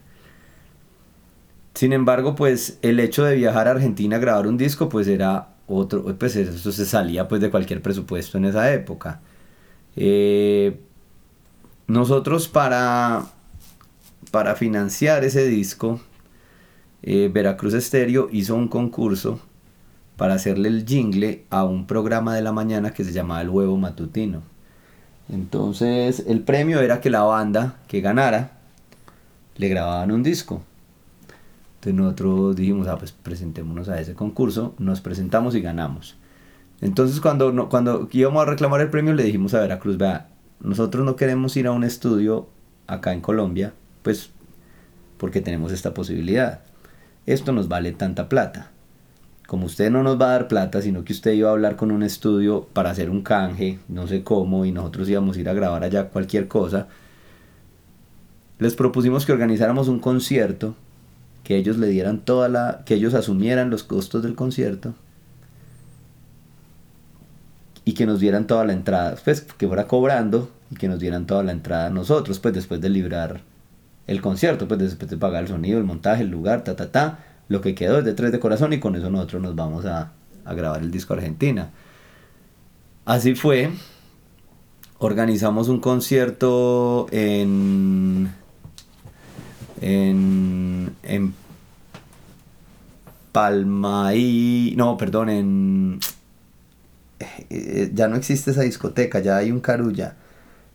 Sin 1.75 1.95
embargo, 1.95 2.35
pues 2.35 2.79
el 2.83 3.01
hecho 3.01 3.25
de 3.25 3.37
viajar 3.37 3.69
a 3.69 3.71
Argentina 3.73 4.17
a 4.17 4.19
grabar 4.19 4.47
un 4.47 4.59
disco, 4.59 4.91
pues 4.91 5.09
era 5.09 5.55
otro, 5.67 6.05
pues 6.19 6.37
eso 6.37 6.73
se 6.73 6.85
salía 6.85 7.27
pues 7.27 7.41
de 7.41 7.51
cualquier 7.51 7.81
presupuesto 7.81 8.37
en 8.37 8.45
esa 8.45 8.73
época. 8.75 9.23
Eh, 9.97 10.79
nosotros 11.87 12.49
para, 12.49 13.27
para 14.31 14.55
financiar 14.57 15.25
ese 15.25 15.47
disco, 15.47 16.01
eh, 17.03 17.31
Veracruz 17.33 17.75
Estéreo 17.75 18.29
hizo 18.33 18.55
un 18.57 18.69
concurso 18.69 19.41
para 20.17 20.35
hacerle 20.35 20.69
el 20.69 20.85
jingle 20.87 21.45
a 21.51 21.65
un 21.65 21.87
programa 21.87 22.35
de 22.35 22.43
la 22.43 22.53
mañana 22.53 22.93
que 22.93 23.05
se 23.05 23.13
llamaba 23.13 23.43
El 23.43 23.51
Huevo 23.51 23.77
Matutino. 23.77 24.43
Entonces 25.29 26.25
el 26.27 26.41
premio 26.41 26.81
era 26.81 27.01
que 27.01 27.11
la 27.11 27.23
banda 27.23 27.77
que 27.89 28.01
ganara 28.01 28.59
le 29.57 29.69
grababan 29.69 30.13
un 30.13 30.23
disco. 30.23 30.63
Entonces 31.77 31.95
nosotros 31.95 32.57
dijimos, 32.57 32.89
ah, 32.89 32.97
pues 32.99 33.13
presentémonos 33.13 33.89
a 33.89 34.01
ese 34.01 34.15
concurso, 34.15 34.75
nos 34.79 35.01
presentamos 35.01 35.55
y 35.55 35.61
ganamos. 35.61 36.17
Entonces 36.81 37.21
cuando, 37.21 37.69
cuando 37.69 38.09
íbamos 38.11 38.43
a 38.43 38.51
reclamar 38.51 38.81
el 38.81 38.91
premio 38.91 39.15
le 39.15 39.25
dijimos 39.25 39.55
a 39.55 39.61
Veracruz, 39.61 39.97
vea, 39.97 40.29
nosotros 40.61 41.05
no 41.05 41.17
queremos 41.17 41.57
ir 41.57 41.67
a 41.67 41.73
un 41.73 41.85
estudio 41.85 42.49
acá 42.87 43.13
en 43.13 43.21
Colombia, 43.21 43.73
pues 44.03 44.31
porque 45.19 45.41
tenemos 45.41 45.73
esta 45.73 45.95
posibilidad. 45.95 46.61
Esto 47.27 47.53
nos 47.53 47.69
vale 47.69 47.93
tanta 47.93 48.29
plata. 48.29 48.71
Como 49.47 49.67
usted 49.67 49.91
no 49.91 50.03
nos 50.03 50.21
va 50.21 50.27
a 50.27 50.33
dar 50.33 50.49
plata, 50.49 50.83
sino 50.83 51.05
que 51.05 51.13
usted 51.13 51.33
iba 51.33 51.49
a 51.49 51.53
hablar 51.53 51.77
con 51.77 51.91
un 51.91 52.03
estudio 52.03 52.67
para 52.73 52.91
hacer 52.91 53.11
un 53.11 53.23
canje, 53.23 53.79
no 53.89 54.07
sé 54.07 54.23
cómo, 54.25 54.65
y 54.65 54.73
nosotros 54.73 55.09
íbamos 55.09 55.37
a 55.37 55.41
ir 55.41 55.49
a 55.49 55.55
grabar 55.55 55.85
allá 55.85 56.09
cualquier 56.09 56.49
cosa, 56.49 56.89
les 58.59 58.75
propusimos 58.75 59.25
que 59.25 59.33
organizáramos 59.33 59.89
un 59.89 60.01
concierto, 60.01 60.75
que 61.45 61.57
ellos 61.57 61.79
le 61.79 61.87
dieran 61.89 62.21
toda 62.21 62.49
la, 62.49 62.83
que 62.85 62.95
ellos 62.95 63.15
asumieran 63.15 63.71
los 63.71 63.85
costos 63.85 64.23
del 64.23 64.35
concierto 64.35 64.95
y 67.87 67.95
que 67.95 68.05
nos 68.05 68.19
dieran 68.19 68.49
toda 68.49 68.65
la 68.65 68.73
entrada, 68.73 69.17
pues 69.25 69.43
que 69.43 69.69
fuera 69.69 69.87
cobrando 69.87 70.51
y 70.73 70.75
que 70.75 70.89
nos 70.89 70.99
dieran 70.99 71.25
toda 71.25 71.45
la 71.45 71.53
entrada 71.53 71.87
a 71.87 71.91
nosotros, 71.91 72.41
pues 72.41 72.53
después 72.53 72.81
de 72.81 72.91
librar 72.91 73.43
el 74.09 74.21
concierto, 74.21 74.67
pues 74.67 74.81
después 74.81 75.09
de 75.09 75.17
pagar 75.17 75.45
el 75.45 75.49
sonido, 75.49 75.79
el 75.79 75.85
montaje, 75.85 76.25
el 76.25 76.29
lugar, 76.29 76.65
ta, 76.65 76.75
ta, 76.75 76.91
ta, 76.91 77.21
lo 77.49 77.61
que 77.61 77.77
quedó 77.77 78.01
es 78.01 78.05
de 78.05 78.13
tres 78.13 78.33
de 78.33 78.41
corazón 78.41 78.73
y 78.73 78.81
con 78.81 78.97
eso 78.97 79.09
nosotros 79.09 79.41
nos 79.41 79.55
vamos 79.55 79.87
a, 79.87 80.11
a 80.45 80.55
grabar 80.55 80.83
el 80.83 80.91
disco 80.91 81.15
Argentina. 81.15 81.71
Así 83.05 83.37
fue, 83.37 83.71
organizamos 84.99 85.69
un 85.69 85.79
concierto 85.79 87.07
en, 87.13 88.33
en, 89.81 90.93
en 91.05 91.35
Palma 93.31 94.13
y, 94.13 94.75
no, 94.77 94.97
perdón, 94.97 95.29
en 95.29 96.01
eh, 97.19 97.91
ya 97.95 98.09
no 98.09 98.17
existe 98.17 98.51
esa 98.51 98.63
discoteca, 98.63 99.21
ya 99.21 99.37
hay 99.37 99.51
un 99.51 99.61
carulla. 99.61 100.17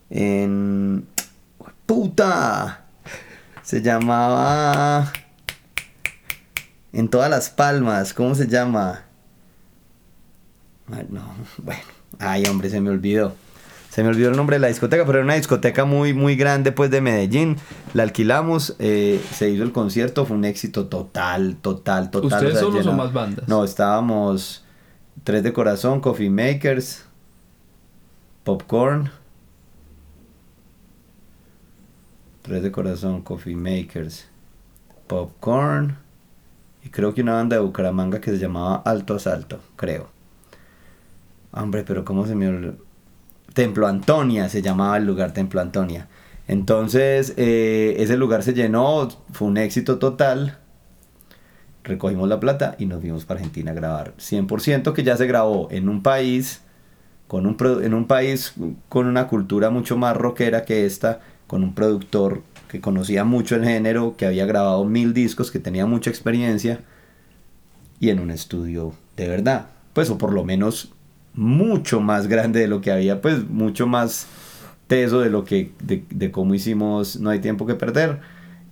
En. 0.10 1.08
¡Puta! 1.86 2.86
Se 3.64 3.82
llamaba. 3.82 5.12
En 6.94 7.08
todas 7.08 7.30
las 7.30 7.50
palmas, 7.50 8.14
¿cómo 8.14 8.36
se 8.36 8.48
llama? 8.48 9.06
no, 11.10 11.22
bueno. 11.58 11.82
Ay, 12.20 12.44
hombre, 12.46 12.70
se 12.70 12.82
me 12.82 12.90
olvidó. 12.90 13.34
Se 13.90 14.04
me 14.04 14.10
olvidó 14.10 14.30
el 14.30 14.38
nombre 14.38 14.56
de 14.56 14.60
la 14.62 14.68
discoteca, 14.68 15.06
pero 15.06 15.20
era 15.20 15.26
una 15.26 15.36
discoteca 15.36 15.86
muy, 15.86 16.14
muy 16.14 16.36
grande, 16.36 16.72
pues, 16.72 16.92
de 16.92 17.02
Medellín. 17.02 17.58
La 17.94 18.04
alquilamos, 18.04 18.76
eh, 18.80 19.22
se 19.34 19.50
hizo 19.50 19.64
el 19.64 19.72
concierto, 19.72 20.26
fue 20.26 20.38
un 20.38 20.46
éxito 20.46 20.88
total, 20.88 21.58
total, 21.62 22.10
total. 22.10 22.34
¿Ustedes 22.34 22.60
solos 22.60 22.86
o 22.88 22.94
más 22.94 23.12
bandas? 23.12 23.48
No, 23.48 23.64
estábamos 23.64 24.61
Tres 25.24 25.44
de 25.44 25.54
corazón, 25.54 26.02
Coffee 26.02 26.30
Makers, 26.30 27.06
Popcorn. 28.44 29.12
Tres 32.42 32.64
de 32.64 32.72
corazón, 32.72 33.22
Coffee 33.22 33.56
Makers, 33.56 34.28
Popcorn. 35.08 35.98
Y 36.84 36.90
creo 36.90 37.14
que 37.14 37.22
una 37.22 37.34
banda 37.34 37.58
de 37.58 37.62
Bucaramanga 37.62 38.20
que 38.20 38.32
se 38.32 38.40
llamaba 38.40 38.82
Alto 38.84 39.14
Asalto, 39.14 39.60
creo. 39.76 40.10
Hombre, 41.52 41.84
pero 41.84 42.04
¿cómo 42.04 42.26
se 42.26 42.34
me 42.34 42.48
olvidó? 42.48 42.76
Templo 43.54 43.86
Antonia 43.86 44.50
se 44.50 44.62
llamaba 44.62 44.98
el 44.98 45.06
lugar 45.06 45.34
Templo 45.34 45.62
Antonia. 45.62 46.08
Entonces, 46.48 47.34
eh, 47.38 47.96
ese 48.00 48.18
lugar 48.18 48.44
se 48.44 48.54
llenó, 48.54 49.10
fue 49.32 49.48
un 49.48 49.58
éxito 49.58 50.00
total 50.00 50.61
recogimos 51.92 52.28
la 52.28 52.40
plata 52.40 52.76
y 52.80 52.86
nos 52.86 53.02
fuimos 53.02 53.26
para 53.26 53.40
Argentina 53.40 53.72
a 53.72 53.76
grabar. 53.76 54.14
100% 54.18 54.94
que 54.94 55.04
ya 55.04 55.18
se 55.18 55.28
grabó 55.28 55.68
en 55.72 55.90
un 55.90 56.02
país 56.02 56.62
con 57.28 57.46
un 57.46 57.56
en 57.84 57.94
un 57.94 58.08
país 58.08 58.54
con 58.90 59.08
una 59.08 59.28
cultura 59.28 59.70
mucho 59.70 59.96
más 59.96 60.18
rockera 60.18 60.66
que 60.66 60.86
esta 60.86 61.22
con 61.48 61.64
un 61.64 61.74
productor 61.74 62.44
que 62.68 62.82
conocía 62.82 63.24
mucho 63.24 63.56
el 63.56 63.64
género 63.64 64.16
que 64.18 64.26
había 64.26 64.46
grabado 64.46 64.84
mil 64.86 65.14
discos 65.14 65.52
que 65.52 65.60
tenía 65.60 65.86
mucha 65.86 66.10
experiencia 66.10 66.82
y 68.00 68.10
en 68.10 68.20
un 68.20 68.32
estudio 68.32 68.94
de 69.16 69.28
verdad. 69.28 69.68
Pues 69.94 70.10
o 70.10 70.18
por 70.18 70.34
lo 70.34 70.44
menos 70.44 70.94
mucho 71.34 72.02
más 72.02 72.28
grande 72.28 72.60
de 72.62 72.68
lo 72.68 72.82
que 72.82 72.92
había 72.92 73.22
pues 73.22 73.48
mucho 73.50 73.88
más 73.88 74.28
teso 74.88 75.22
de 75.22 75.30
lo 75.30 75.46
que 75.46 75.72
de, 75.82 76.04
de 76.10 76.32
cómo 76.32 76.54
hicimos 76.54 77.18
no 77.20 77.30
hay 77.30 77.40
tiempo 77.40 77.66
que 77.66 77.76
perder 77.76 78.20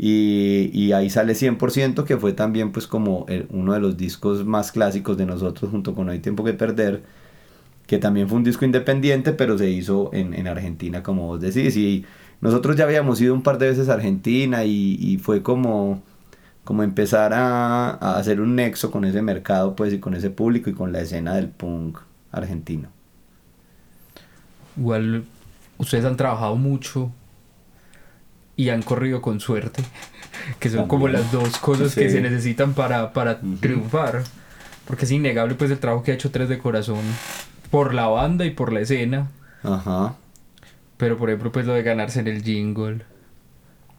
y, 0.02 0.94
ahí 0.94 1.10
sale 1.10 1.34
100% 1.34 2.06
que 2.06 2.18
fue 2.18 2.32
también 2.32 2.72
pues 2.72 2.88
como 2.88 3.26
uno 3.50 3.74
de 3.74 3.82
los 3.82 3.98
discos 3.98 4.46
más 4.46 4.72
clásicos 4.72 5.18
de 5.18 5.26
nosotros 5.26 5.70
junto 5.70 5.94
con 5.94 6.06
No 6.06 6.14
hay 6.14 6.20
tiempo 6.20 6.46
que 6.46 6.54
perder 6.54 7.04
que 7.86 7.98
también 7.98 8.30
fue 8.30 8.38
un 8.38 8.46
disco 8.46 8.64
independiente 8.64 9.34
pero 9.34 9.58
se 9.58 9.70
hizo 9.70 10.10
en, 10.14 10.34
en 10.34 10.48
Argentina 10.48 11.04
como 11.04 11.28
vos 11.28 11.42
decís. 11.42 11.76
Y 11.76 12.06
nosotros 12.40 12.78
ya 12.78 12.86
habíamos 12.86 13.20
ido 13.20 13.34
un 13.34 13.44
par 13.44 13.58
de 13.58 13.68
veces 13.68 13.90
a 13.90 13.96
Argentina 13.96 14.64
y, 14.64 14.98
y 15.02 15.18
fue 15.18 15.44
como 15.44 16.02
como 16.64 16.84
empezar 16.84 17.34
a, 17.34 17.90
a, 17.90 18.18
hacer 18.18 18.40
un 18.40 18.56
nexo 18.56 18.92
con 18.92 19.04
ese 19.04 19.22
mercado 19.22 19.76
pues 19.76 19.92
y 19.92 20.00
con 20.00 20.14
ese 20.14 20.30
público 20.30 20.70
y 20.70 20.74
con 20.74 20.94
la 20.94 21.02
escena 21.02 21.36
del 21.36 21.50
punk 21.50 22.00
argentino. 22.32 22.88
Igual 24.78 25.26
ustedes 25.78 26.06
han 26.06 26.16
trabajado 26.16 26.56
mucho 26.56 27.12
y 28.60 28.72
han 28.72 28.82
corrido 28.82 29.22
con 29.22 29.40
suerte, 29.40 29.82
que 30.60 30.70
son 30.70 30.90
como 30.90 31.08
las 31.08 31.32
dos 31.32 31.58
cosas 31.60 31.96
que 31.96 32.10
se 32.10 32.20
necesitan 32.20 32.74
para, 32.74 33.14
para 33.14 33.40
triunfar, 33.62 34.26
porque 34.86 35.06
es 35.06 35.12
innegable 35.12 35.56
pues 35.56 35.72
el 35.72 35.80
trabajo 35.80 36.04
que 36.04 36.12
ha 36.12 36.16
hecho 36.16 36.30
Tres 36.30 36.50
de 36.50 36.60
Corazón 36.60 37.00
por 37.72 37.94
la 37.94 38.08
banda 38.08 38.44
y 38.46 38.50
por 38.50 38.74
la 38.74 38.82
escena. 38.82 39.30
Ajá. 39.64 40.16
Pero 40.98 41.18
por 41.18 41.30
ejemplo 41.30 41.54
pues 41.54 41.66
lo 41.68 41.74
de 41.74 41.84
ganarse 41.84 42.20
en 42.20 42.28
el 42.28 42.44
jingle 42.44 43.06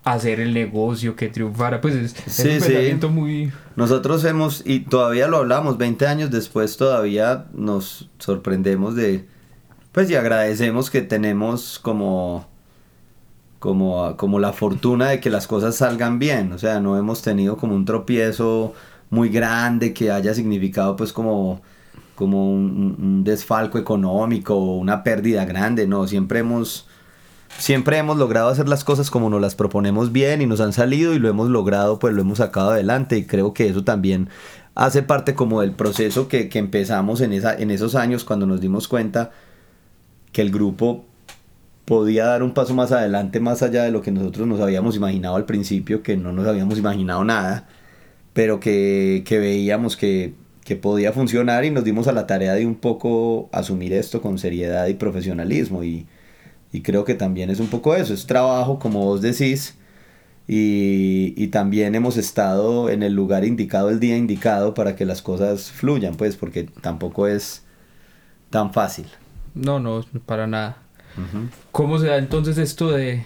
hacer 0.04 0.40
el 0.40 0.52
negocio 0.52 1.16
que 1.16 1.28
triunfara, 1.28 1.80
pues 1.80 1.94
es, 1.94 2.38
un 2.40 2.44
pensamiento 2.44 3.08
muy... 3.08 3.50
Nosotros 3.76 4.22
hemos, 4.24 4.62
y 4.66 4.80
todavía 4.80 5.26
lo 5.26 5.38
hablamos, 5.38 5.78
20 5.78 6.06
años 6.06 6.30
después 6.30 6.76
todavía 6.76 7.46
nos 7.54 8.10
sorprendemos 8.18 8.94
de, 8.94 9.24
pues 9.92 10.10
y 10.10 10.16
agradecemos 10.16 10.90
que 10.90 11.00
tenemos 11.00 11.78
como 11.78 12.49
como, 13.60 14.16
como 14.16 14.40
la 14.40 14.52
fortuna 14.52 15.10
de 15.10 15.20
que 15.20 15.30
las 15.30 15.46
cosas 15.46 15.76
salgan 15.76 16.18
bien, 16.18 16.52
o 16.52 16.58
sea, 16.58 16.80
no 16.80 16.96
hemos 16.98 17.22
tenido 17.22 17.56
como 17.58 17.76
un 17.76 17.84
tropiezo 17.84 18.74
muy 19.10 19.28
grande 19.28 19.92
que 19.92 20.10
haya 20.10 20.34
significado 20.34 20.96
pues 20.96 21.12
como, 21.12 21.60
como 22.14 22.50
un, 22.52 23.22
desfalco 23.22 23.78
económico 23.78 24.56
o 24.56 24.76
una 24.78 25.02
pérdida 25.04 25.44
grande, 25.44 25.86
no, 25.86 26.06
siempre 26.08 26.40
hemos, 26.40 26.88
siempre 27.58 27.98
hemos 27.98 28.16
logrado 28.16 28.48
hacer 28.48 28.66
las 28.68 28.82
cosas 28.82 29.10
como 29.10 29.28
nos 29.28 29.42
las 29.42 29.54
proponemos 29.54 30.10
bien 30.10 30.40
y 30.40 30.46
nos 30.46 30.60
han 30.60 30.72
salido 30.72 31.12
y 31.14 31.18
lo 31.18 31.28
hemos 31.28 31.50
logrado, 31.50 31.98
pues 31.98 32.14
lo 32.14 32.22
hemos 32.22 32.38
sacado 32.38 32.70
adelante. 32.70 33.18
Y 33.18 33.26
creo 33.26 33.52
que 33.52 33.68
eso 33.68 33.84
también 33.84 34.30
hace 34.74 35.02
parte 35.02 35.34
como 35.34 35.60
del 35.60 35.72
proceso 35.72 36.28
que, 36.28 36.48
que 36.48 36.58
empezamos 36.58 37.20
en, 37.20 37.32
esa, 37.34 37.54
en 37.54 37.70
esos 37.70 37.94
años 37.94 38.24
cuando 38.24 38.46
nos 38.46 38.60
dimos 38.60 38.88
cuenta 38.88 39.32
que 40.32 40.42
el 40.42 40.50
grupo 40.50 41.04
podía 41.90 42.26
dar 42.26 42.44
un 42.44 42.54
paso 42.54 42.72
más 42.72 42.92
adelante, 42.92 43.40
más 43.40 43.64
allá 43.64 43.82
de 43.82 43.90
lo 43.90 44.00
que 44.00 44.12
nosotros 44.12 44.46
nos 44.46 44.60
habíamos 44.60 44.94
imaginado 44.94 45.34
al 45.34 45.44
principio, 45.44 46.04
que 46.04 46.16
no 46.16 46.32
nos 46.32 46.46
habíamos 46.46 46.78
imaginado 46.78 47.24
nada, 47.24 47.66
pero 48.32 48.60
que, 48.60 49.24
veíamos 49.28 49.96
que, 49.96 50.34
que 50.62 50.76
podía 50.76 51.12
funcionar 51.12 51.64
y 51.64 51.72
nos 51.72 51.82
dimos 51.82 52.06
a 52.06 52.12
la 52.12 52.28
tarea 52.28 52.54
de 52.54 52.64
un 52.64 52.76
poco 52.76 53.48
asumir 53.50 53.92
esto 53.92 54.22
con 54.22 54.38
seriedad 54.38 54.86
y 54.86 54.94
profesionalismo 54.94 55.82
y, 55.82 56.06
y 56.70 56.82
creo 56.82 57.04
que 57.04 57.14
también 57.16 57.50
es 57.50 57.58
un 57.58 57.66
poco 57.66 57.96
eso, 57.96 58.14
es 58.14 58.24
trabajo 58.24 58.78
como 58.78 59.00
vos 59.00 59.20
decís 59.20 59.76
y, 60.46 61.34
y, 61.36 61.48
también 61.48 61.96
hemos 61.96 62.16
estado 62.16 62.88
en 62.88 63.02
el 63.02 63.14
lugar 63.14 63.44
indicado 63.44 63.90
el 63.90 63.98
día 63.98 64.16
indicado 64.16 64.74
para 64.74 64.94
que 64.94 65.04
las 65.06 65.22
cosas 65.22 65.72
fluyan 65.72 66.14
pues 66.14 66.36
porque 66.36 66.68
tampoco 66.82 67.26
es 67.26 67.64
tan 68.48 68.72
fácil. 68.72 69.06
No, 69.56 69.80
no, 69.80 70.04
para 70.24 70.46
nada. 70.46 70.76
¿Cómo 71.72 71.98
se 71.98 72.06
da 72.06 72.18
entonces 72.18 72.58
esto 72.58 72.90
de, 72.90 73.24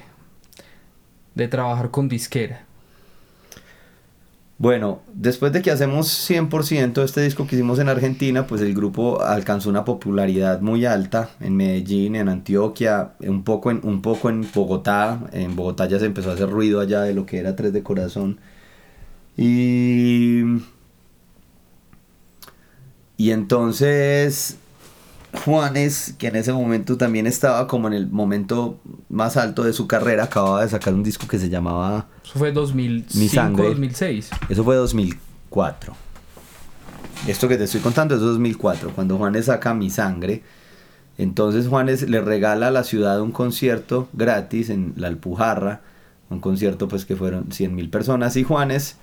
de 1.35 1.49
trabajar 1.49 1.91
con 1.91 2.09
disquera? 2.09 2.65
Bueno, 4.57 5.01
después 5.13 5.53
de 5.53 5.63
que 5.63 5.71
hacemos 5.73 6.09
100% 6.09 7.03
este 7.03 7.21
disco 7.23 7.47
que 7.47 7.57
hicimos 7.57 7.81
en 7.81 7.89
Argentina, 7.89 8.47
pues 8.47 8.63
el 8.63 8.73
grupo 8.73 9.21
alcanzó 9.21 9.69
una 9.69 9.85
popularidad 9.85 10.61
muy 10.61 10.87
alta 10.87 11.31
en 11.41 11.57
Medellín, 11.57 12.15
en 12.15 12.29
Antioquia, 12.29 13.15
un 13.21 13.43
poco 13.43 13.71
en, 13.73 13.81
un 13.83 14.01
poco 14.01 14.31
en 14.31 14.47
Bogotá. 14.55 15.21
En 15.33 15.57
Bogotá 15.57 15.87
ya 15.89 15.99
se 15.99 16.07
empezó 16.07 16.31
a 16.31 16.35
hacer 16.35 16.49
ruido 16.51 16.81
allá 16.81 17.03
de 17.03 17.15
lo 17.15 17.27
que 17.27 17.39
era 17.39 17.57
Tres 17.57 17.73
de 17.73 17.83
Corazón. 17.83 18.39
Y, 19.37 20.43
y 23.17 23.31
entonces 23.33 24.59
Juanes, 25.45 26.15
que 26.19 26.29
en 26.29 26.37
ese 26.37 26.53
momento 26.53 26.97
también 26.97 27.27
estaba 27.27 27.67
como 27.67 27.89
en 27.89 27.93
el 27.95 28.09
momento 28.09 28.81
más 29.11 29.37
alto 29.37 29.63
de 29.63 29.75
su 29.75 29.87
carrera, 29.87 30.25
acababa 30.25 30.63
de 30.63 30.71
sacar 30.71 30.95
un 30.95 31.03
disco 31.03 31.29
que 31.29 31.39
se 31.39 31.51
llamaba... 31.51 32.07
Eso 32.25 32.39
fue 32.39 32.51
2005, 32.51 33.63
2006. 33.63 34.31
Eso 34.49 34.65
fue 34.65 34.77
2004. 34.77 35.95
Esto 37.27 37.47
que 37.47 37.59
te 37.59 37.65
estoy 37.65 37.81
contando 37.81 38.15
es 38.15 38.23
2004, 38.23 38.93
cuando 38.95 39.19
Juanes 39.19 39.47
saca 39.47 39.75
Mi 39.75 39.91
Sangre. 39.91 40.43
Entonces 41.19 41.69
Juanes 41.69 42.09
le 42.09 42.23
regala 42.23 42.69
a 42.69 42.71
la 42.71 42.83
ciudad 42.83 43.21
un 43.21 43.31
concierto 43.31 44.09
gratis 44.15 44.71
en 44.71 44.95
La 44.97 45.09
Alpujarra, 45.09 45.83
un 46.31 46.41
concierto 46.41 46.89
pues 46.89 47.05
que 47.05 47.17
fueron 47.17 47.53
100 47.53 47.75
mil 47.75 47.91
personas 47.91 48.37
y 48.37 48.45
Juanes 48.45 48.97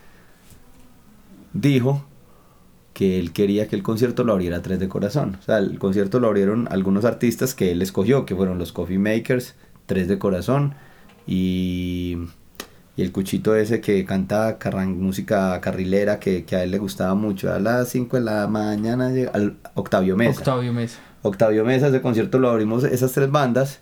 dijo 1.53 2.03
que 2.93 3.19
él 3.19 3.31
quería 3.31 3.67
que 3.67 3.75
el 3.75 3.83
concierto 3.83 4.23
lo 4.23 4.33
abriera 4.33 4.61
Tres 4.61 4.79
de 4.79 4.89
Corazón. 4.89 5.37
O 5.39 5.43
sea, 5.43 5.57
el 5.59 5.79
concierto 5.79 6.19
lo 6.19 6.27
abrieron 6.27 6.67
algunos 6.71 7.05
artistas 7.05 7.55
que 7.55 7.71
él 7.71 7.81
escogió, 7.81 8.25
que 8.25 8.35
fueron 8.35 8.57
los 8.57 8.71
Coffee 8.71 8.99
Makers, 8.99 9.55
Tres 9.85 10.07
de 10.07 10.17
Corazón 10.19 10.75
y, 11.27 12.17
y 12.95 13.01
el 13.01 13.11
cuchito 13.11 13.55
ese 13.55 13.81
que 13.81 14.05
canta 14.05 14.57
música 14.87 15.59
carrilera 15.61 16.19
que, 16.19 16.45
que, 16.45 16.55
a 16.55 16.63
él 16.63 16.71
le 16.71 16.77
gustaba 16.77 17.15
mucho. 17.15 17.51
A 17.53 17.59
las 17.59 17.89
5 17.89 18.17
de 18.17 18.23
la 18.23 18.47
mañana, 18.47 19.11
al 19.33 19.57
Octavio 19.75 20.17
Mesa. 20.17 20.39
Octavio 20.39 20.73
Mesa. 20.73 20.99
Octavio 21.21 21.65
Mesa, 21.65 21.87
ese 21.87 22.01
concierto 22.01 22.39
lo 22.39 22.49
abrimos 22.49 22.83
esas 22.83 23.11
tres 23.13 23.31
bandas. 23.31 23.79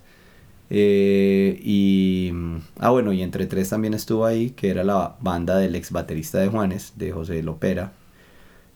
Eh, 0.71 1.59
y 1.63 2.31
ah 2.77 2.91
bueno 2.91 3.11
y 3.11 3.23
entre 3.23 3.47
tres 3.47 3.69
también 3.69 3.95
estuvo 3.95 4.23
ahí 4.23 4.51
que 4.51 4.69
era 4.69 4.83
la 4.83 5.15
banda 5.19 5.57
del 5.57 5.73
ex 5.73 5.91
baterista 5.91 6.37
de 6.37 6.47
Juanes 6.47 6.93
de 6.95 7.11
José 7.11 7.41
Lopera 7.41 7.93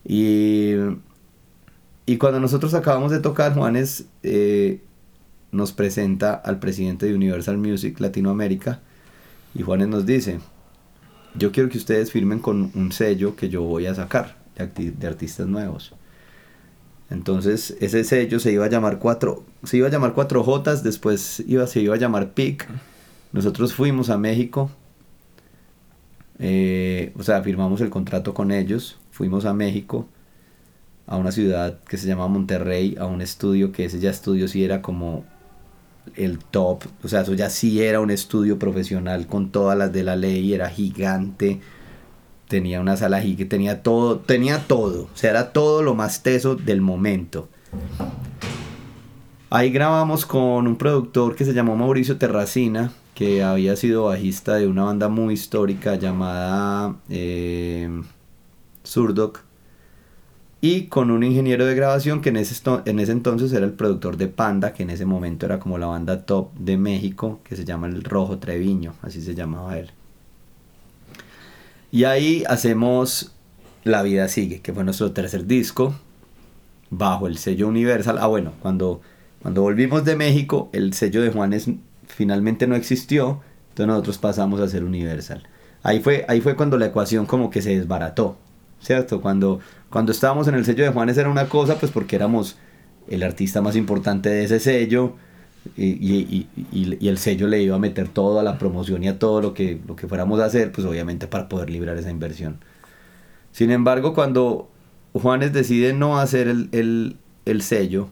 y, 0.04 0.72
y 2.06 2.18
cuando 2.18 2.40
nosotros 2.40 2.74
acabamos 2.74 3.10
de 3.10 3.20
tocar, 3.20 3.54
Juanes 3.54 4.06
eh, 4.22 4.80
nos 5.52 5.72
presenta 5.72 6.34
al 6.34 6.58
presidente 6.58 7.06
de 7.06 7.14
Universal 7.14 7.56
Music 7.58 8.00
Latinoamérica 8.00 8.80
y 9.54 9.62
Juanes 9.62 9.88
nos 9.88 10.04
dice, 10.04 10.40
yo 11.34 11.52
quiero 11.52 11.68
que 11.68 11.78
ustedes 11.78 12.10
firmen 12.10 12.40
con 12.40 12.70
un 12.74 12.92
sello 12.92 13.36
que 13.36 13.48
yo 13.48 13.62
voy 13.62 13.86
a 13.86 13.94
sacar 13.94 14.36
de, 14.56 15.06
artistas 15.06 15.46
nuevos. 15.46 15.92
Entonces 17.10 17.76
ese 17.80 18.04
sello 18.04 18.40
se 18.40 18.52
iba 18.52 18.64
a 18.64 18.68
llamar 18.68 18.98
cuatro, 18.98 19.44
se 19.62 19.76
iba 19.76 19.88
a 19.88 19.90
llamar 19.90 20.12
cuatro 20.12 20.42
Jotas, 20.42 20.82
después 20.82 21.42
iba, 21.46 21.66
se 21.66 21.80
iba 21.80 21.94
a 21.94 21.98
llamar 21.98 22.32
PIC. 22.32 22.66
Nosotros 23.32 23.74
fuimos 23.74 24.10
a 24.10 24.18
México, 24.18 24.70
eh, 26.38 27.12
o 27.16 27.22
sea, 27.22 27.42
firmamos 27.42 27.80
el 27.80 27.90
contrato 27.90 28.34
con 28.34 28.50
ellos 28.50 28.98
fuimos 29.14 29.44
a 29.44 29.54
México, 29.54 30.08
a 31.06 31.16
una 31.16 31.30
ciudad 31.30 31.78
que 31.88 31.98
se 31.98 32.08
llama 32.08 32.26
Monterrey, 32.26 32.96
a 32.98 33.06
un 33.06 33.22
estudio 33.22 33.70
que 33.70 33.84
ese 33.84 34.00
ya 34.00 34.10
estudio 34.10 34.48
sí 34.48 34.64
era 34.64 34.82
como 34.82 35.24
el 36.16 36.38
top, 36.38 36.82
o 37.04 37.08
sea, 37.08 37.20
eso 37.20 37.34
ya 37.34 37.48
sí 37.48 37.80
era 37.80 38.00
un 38.00 38.10
estudio 38.10 38.58
profesional 38.58 39.28
con 39.28 39.52
todas 39.52 39.78
las 39.78 39.92
de 39.92 40.02
la 40.02 40.16
ley, 40.16 40.52
era 40.52 40.68
gigante, 40.68 41.60
tenía 42.48 42.80
una 42.80 42.96
sala 42.96 43.20
gigante, 43.20 43.44
tenía 43.44 43.84
todo, 43.84 44.18
tenía 44.18 44.66
todo, 44.66 45.04
o 45.04 45.16
sea, 45.16 45.30
era 45.30 45.52
todo 45.52 45.82
lo 45.82 45.94
más 45.94 46.24
teso 46.24 46.56
del 46.56 46.80
momento. 46.80 47.48
Ahí 49.48 49.70
grabamos 49.70 50.26
con 50.26 50.66
un 50.66 50.76
productor 50.76 51.36
que 51.36 51.44
se 51.44 51.54
llamó 51.54 51.76
Mauricio 51.76 52.18
Terracina, 52.18 52.92
que 53.14 53.42
había 53.42 53.76
sido 53.76 54.04
bajista 54.04 54.56
de 54.56 54.66
una 54.66 54.84
banda 54.84 55.08
muy 55.08 55.34
histórica 55.34 55.96
llamada 55.96 56.96
eh, 57.08 57.88
Surdoc, 58.82 59.44
y 60.64 60.86
con 60.86 61.10
un 61.10 61.22
ingeniero 61.22 61.66
de 61.66 61.74
grabación 61.74 62.22
que 62.22 62.30
en 62.30 62.38
ese, 62.38 62.58
en 62.86 62.98
ese 62.98 63.12
entonces 63.12 63.52
era 63.52 63.66
el 63.66 63.74
productor 63.74 64.16
de 64.16 64.28
Panda, 64.28 64.72
que 64.72 64.82
en 64.82 64.88
ese 64.88 65.04
momento 65.04 65.44
era 65.44 65.58
como 65.58 65.76
la 65.76 65.84
banda 65.88 66.22
top 66.22 66.54
de 66.54 66.78
México, 66.78 67.40
que 67.44 67.54
se 67.54 67.66
llama 67.66 67.86
El 67.86 68.02
Rojo 68.02 68.38
Treviño, 68.38 68.94
así 69.02 69.20
se 69.20 69.34
llamaba 69.34 69.78
él. 69.78 69.90
Y 71.92 72.04
ahí 72.04 72.44
hacemos 72.48 73.32
La 73.84 74.02
vida 74.02 74.26
sigue, 74.28 74.60
que 74.60 74.72
fue 74.72 74.84
nuestro 74.84 75.12
tercer 75.12 75.46
disco, 75.46 75.94
bajo 76.88 77.26
el 77.26 77.36
sello 77.36 77.68
Universal. 77.68 78.16
Ah, 78.18 78.26
bueno, 78.26 78.52
cuando, 78.60 79.02
cuando 79.42 79.60
volvimos 79.60 80.06
de 80.06 80.16
México, 80.16 80.70
el 80.72 80.94
sello 80.94 81.20
de 81.20 81.28
Juanes 81.30 81.68
finalmente 82.06 82.66
no 82.66 82.76
existió, 82.76 83.40
entonces 83.70 83.86
nosotros 83.86 84.18
pasamos 84.18 84.60
a 84.60 84.68
ser 84.68 84.84
Universal. 84.84 85.48
Ahí 85.82 86.00
fue, 86.00 86.24
ahí 86.28 86.40
fue 86.40 86.56
cuando 86.56 86.78
la 86.78 86.86
ecuación 86.86 87.26
como 87.26 87.50
que 87.50 87.62
se 87.62 87.76
desbarató. 87.76 88.38
¿cierto? 88.84 89.20
Cuando, 89.20 89.60
cuando 89.90 90.12
estábamos 90.12 90.46
en 90.46 90.54
el 90.54 90.64
sello 90.64 90.84
de 90.84 90.90
Juanes 90.90 91.18
era 91.18 91.28
una 91.28 91.48
cosa, 91.48 91.78
pues 91.78 91.90
porque 91.90 92.16
éramos 92.16 92.56
el 93.08 93.22
artista 93.22 93.60
más 93.60 93.76
importante 93.76 94.28
de 94.28 94.44
ese 94.44 94.60
sello 94.60 95.14
y, 95.76 96.46
el 97.00 97.18
sello 97.18 97.48
le 97.48 97.62
iba 97.62 97.76
a 97.76 97.78
meter 97.78 98.08
todo 98.08 98.38
a 98.38 98.42
la 98.42 98.58
promoción 98.58 99.02
y 99.02 99.08
a 99.08 99.18
todo 99.18 99.40
lo 99.40 99.54
que, 99.54 99.80
lo 99.86 99.96
que 99.96 100.06
fuéramos 100.06 100.40
a 100.40 100.44
hacer, 100.44 100.70
pues 100.70 100.86
obviamente 100.86 101.26
para 101.26 101.48
poder 101.48 101.70
librar 101.70 101.96
esa 101.96 102.10
inversión. 102.10 102.58
Sin 103.52 103.70
embargo, 103.70 104.14
cuando 104.14 104.68
Juanes 105.14 105.52
decide 105.52 105.92
no 105.92 106.18
hacer 106.18 106.48
el, 106.48 107.16
el 107.44 107.62
sello, 107.62 108.08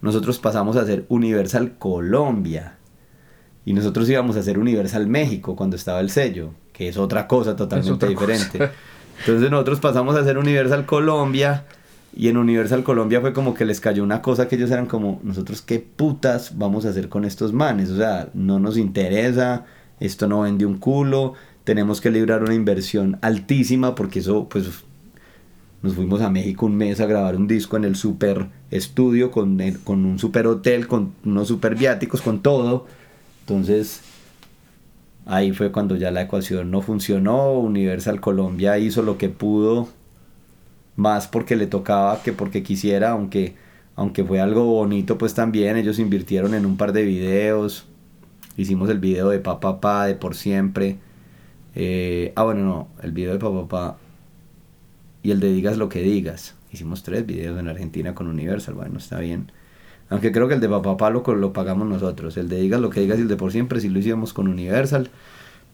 nosotros 0.00 0.38
pasamos 0.38 0.76
a 0.76 0.82
hacer 0.82 1.04
Universal 1.08 1.76
Colombia. 1.78 2.76
Y 3.64 3.72
nosotros 3.72 4.08
íbamos 4.10 4.36
a 4.36 4.40
hacer 4.40 4.58
Universal 4.58 5.06
México 5.06 5.54
cuando 5.54 5.76
estaba 5.76 6.00
el 6.00 6.10
sello, 6.10 6.50
que 6.72 6.88
es 6.88 6.96
otra 6.96 7.26
cosa 7.26 7.54
totalmente 7.54 8.08
diferente. 8.08 8.70
Entonces 9.20 9.50
nosotros 9.50 9.80
pasamos 9.80 10.16
a 10.16 10.20
hacer 10.20 10.36
Universal 10.38 10.84
Colombia 10.84 11.64
y 12.14 12.28
en 12.28 12.36
Universal 12.36 12.82
Colombia 12.82 13.20
fue 13.20 13.32
como 13.32 13.54
que 13.54 13.64
les 13.64 13.80
cayó 13.80 14.02
una 14.02 14.20
cosa 14.20 14.48
que 14.48 14.56
ellos 14.56 14.70
eran 14.70 14.86
como, 14.86 15.20
nosotros 15.22 15.62
qué 15.62 15.78
putas 15.78 16.58
vamos 16.58 16.84
a 16.84 16.90
hacer 16.90 17.08
con 17.08 17.24
estos 17.24 17.52
manes, 17.52 17.90
o 17.90 17.96
sea, 17.96 18.28
no 18.34 18.58
nos 18.58 18.76
interesa, 18.76 19.64
esto 20.00 20.26
no 20.26 20.42
vende 20.42 20.66
un 20.66 20.78
culo, 20.78 21.34
tenemos 21.64 22.00
que 22.00 22.10
librar 22.10 22.42
una 22.42 22.54
inversión 22.54 23.18
altísima 23.22 23.94
porque 23.94 24.18
eso 24.18 24.48
pues 24.48 24.66
nos 25.82 25.94
fuimos 25.94 26.20
a 26.20 26.30
México 26.30 26.66
un 26.66 26.76
mes 26.76 27.00
a 27.00 27.06
grabar 27.06 27.36
un 27.36 27.46
disco 27.46 27.76
en 27.76 27.84
el 27.84 27.96
super 27.96 28.48
estudio 28.70 29.30
con, 29.30 29.58
con 29.84 30.04
un 30.04 30.18
super 30.18 30.46
hotel, 30.46 30.86
con 30.86 31.12
unos 31.24 31.48
super 31.48 31.74
viáticos, 31.74 32.22
con 32.22 32.40
todo. 32.40 32.86
Entonces 33.42 34.02
Ahí 35.24 35.52
fue 35.52 35.70
cuando 35.70 35.96
ya 35.96 36.10
la 36.10 36.22
ecuación 36.22 36.70
no 36.70 36.82
funcionó, 36.82 37.52
Universal 37.52 38.20
Colombia 38.20 38.78
hizo 38.78 39.02
lo 39.02 39.18
que 39.18 39.28
pudo, 39.28 39.88
más 40.96 41.28
porque 41.28 41.56
le 41.56 41.66
tocaba 41.66 42.22
que 42.22 42.32
porque 42.32 42.62
quisiera, 42.62 43.10
aunque, 43.10 43.54
aunque 43.94 44.24
fue 44.24 44.40
algo 44.40 44.64
bonito, 44.64 45.18
pues 45.18 45.34
también. 45.34 45.76
Ellos 45.76 45.98
invirtieron 46.00 46.54
en 46.54 46.66
un 46.66 46.76
par 46.76 46.92
de 46.92 47.04
videos, 47.04 47.86
hicimos 48.56 48.90
el 48.90 48.98
video 48.98 49.28
de 49.30 49.38
Papá 49.38 49.80
Pa, 49.80 50.06
de 50.06 50.16
Por 50.16 50.34
Siempre, 50.34 50.98
eh, 51.74 52.32
ah 52.36 52.42
bueno, 52.44 52.64
no, 52.64 52.88
el 53.02 53.12
video 53.12 53.32
de 53.32 53.38
Papá 53.38 53.68
Pa 53.68 53.98
y 55.22 55.30
el 55.30 55.40
de 55.40 55.52
Digas 55.52 55.78
lo 55.78 55.88
que 55.88 56.02
digas, 56.02 56.56
hicimos 56.72 57.04
tres 57.04 57.24
videos 57.26 57.58
en 57.60 57.68
Argentina 57.68 58.14
con 58.14 58.26
Universal, 58.26 58.74
bueno, 58.74 58.98
está 58.98 59.20
bien. 59.20 59.52
Aunque 60.08 60.32
creo 60.32 60.48
que 60.48 60.54
el 60.54 60.60
de 60.60 60.68
Papá 60.68 61.10
lo, 61.10 61.22
lo 61.34 61.52
pagamos 61.52 61.88
nosotros. 61.88 62.36
El 62.36 62.48
de 62.48 62.60
Digas 62.60 62.80
lo 62.80 62.90
que 62.90 63.00
digas 63.00 63.18
y 63.18 63.22
el 63.22 63.28
de 63.28 63.36
Por 63.36 63.52
Siempre 63.52 63.80
sí 63.80 63.88
lo 63.88 63.98
hicimos 63.98 64.32
con 64.32 64.48
Universal. 64.48 65.10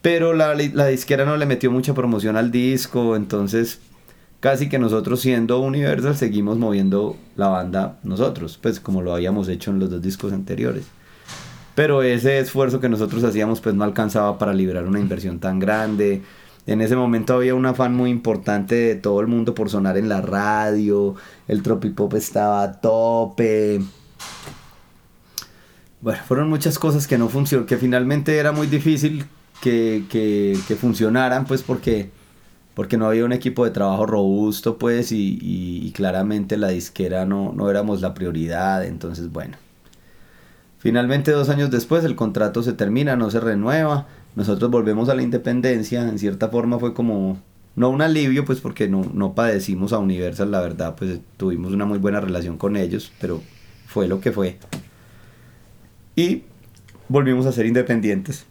Pero 0.03 0.33
la, 0.33 0.55
disquera 0.55 1.25
no 1.25 1.37
le 1.37 1.47
metió 1.47 1.71
mucha 1.71 1.95
promoción 1.95 2.37
al 2.37 2.51
disco, 2.51 3.17
entonces 3.17 3.81
casi 4.41 4.69
que 4.69 4.79
nosotros 4.79 5.21
siendo 5.21 5.61
Universal 5.61 6.17
seguimos 6.17 6.57
moviendo 6.57 7.17
la 7.35 7.49
banda 7.49 7.99
nosotros, 8.05 8.59
pues 8.63 8.79
como 8.79 9.03
lo 9.03 9.13
habíamos 9.13 9.49
hecho 9.49 9.73
en 9.73 9.81
los 9.81 9.91
dos 9.91 10.01
discos 10.01 10.33
anteriores. 10.33 10.87
Pero 11.75 12.03
ese 12.03 12.39
esfuerzo 12.39 12.81
que 12.81 12.89
nosotros 12.89 13.25
hacíamos 13.25 13.61
pues 13.61 13.75
no 13.75 13.85
alcanzaba 13.85 14.39
para 14.39 14.53
liberar 14.53 14.85
una 14.87 15.01
inversión 15.01 15.41
tan 15.41 15.59
grande. 15.59 16.23
En 16.67 16.81
ese 16.81 16.97
momento 16.97 17.35
había 17.35 17.55
un 17.55 17.67
afán 17.67 17.95
muy 17.95 18.11
importante 18.11 18.75
de 18.75 18.95
todo 18.95 19.21
el 19.21 19.27
mundo 19.27 19.55
por 19.55 19.71
sonar 19.71 19.97
en 19.97 20.09
la 20.09 20.21
radio, 20.21 21.17
el 21.49 21.63
tropipop 21.63 22.15
estaba 22.15 22.63
a 22.63 22.81
tope. 22.81 23.81
Bueno, 26.01 26.21
fueron 26.27 26.49
muchas 26.49 26.79
cosas 26.79 27.07
que 27.07 27.19
no 27.19 27.29
funcionaron, 27.29 27.67
que 27.67 27.77
finalmente 27.77 28.39
era 28.39 28.53
muy 28.53 28.67
difícil 28.67 29.27
que, 29.61 30.05
que, 30.09 30.57
que, 30.69 30.77
funcionaran, 30.77 31.45
pues 31.45 31.63
porque, 31.63 32.11
porque 32.75 32.97
no 32.97 33.07
había 33.07 33.25
un 33.25 33.33
equipo 33.33 33.65
de 33.65 33.73
trabajo 33.73 34.07
robusto, 34.07 34.79
pues, 34.79 35.11
y, 35.11 35.39
y, 35.43 35.91
claramente 35.91 36.57
la 36.57 36.69
disquera 36.69 37.25
no, 37.25 37.53
no 37.53 37.69
éramos 37.69 38.01
la 38.01 38.15
prioridad, 38.15 38.85
entonces 38.85 39.33
bueno. 39.33 39.57
Finalmente 40.79 41.33
dos 41.33 41.49
años 41.49 41.73
después 41.73 42.05
el 42.05 42.15
contrato 42.15 42.63
se 42.63 42.73
termina, 42.73 43.17
no 43.17 43.31
se 43.31 43.41
renueva 43.41 44.07
nosotros 44.39 44.71
volvemos 44.71 45.09
a 45.09 45.17
la 45.17 45.23
independencia, 45.23 46.09
en 46.09 46.17
cierta 46.17 46.49
forma 46.49 46.79
fue 46.79 46.95
como, 46.95 47.39
no 47.75 47.91
un 47.91 48.03
alivio, 48.03 48.45
pues 48.45 48.61
porque 48.61 48.89
no, 48.89 49.03
no 49.13 49.35
padecimos 49.35 49.93
a 49.93 49.99
Universal, 49.99 50.53
la 50.53 50.61
verdad, 50.61 50.95
pues 50.97 51.19
tuvimos 51.37 51.73
una 51.73 51.87
muy 51.87 51.99
buena 51.99 52.21
relación 52.21 52.57
con 52.57 52.77
ellos, 52.77 53.11
pero 53.21 53.43
fue 53.89 54.07
lo 54.07 54.21
que 54.21 54.31
fue. 54.31 54.59
Y 56.15 56.43
volvimos 57.09 57.47
a 57.47 57.53
ser 57.53 57.65
independientes 57.65 58.45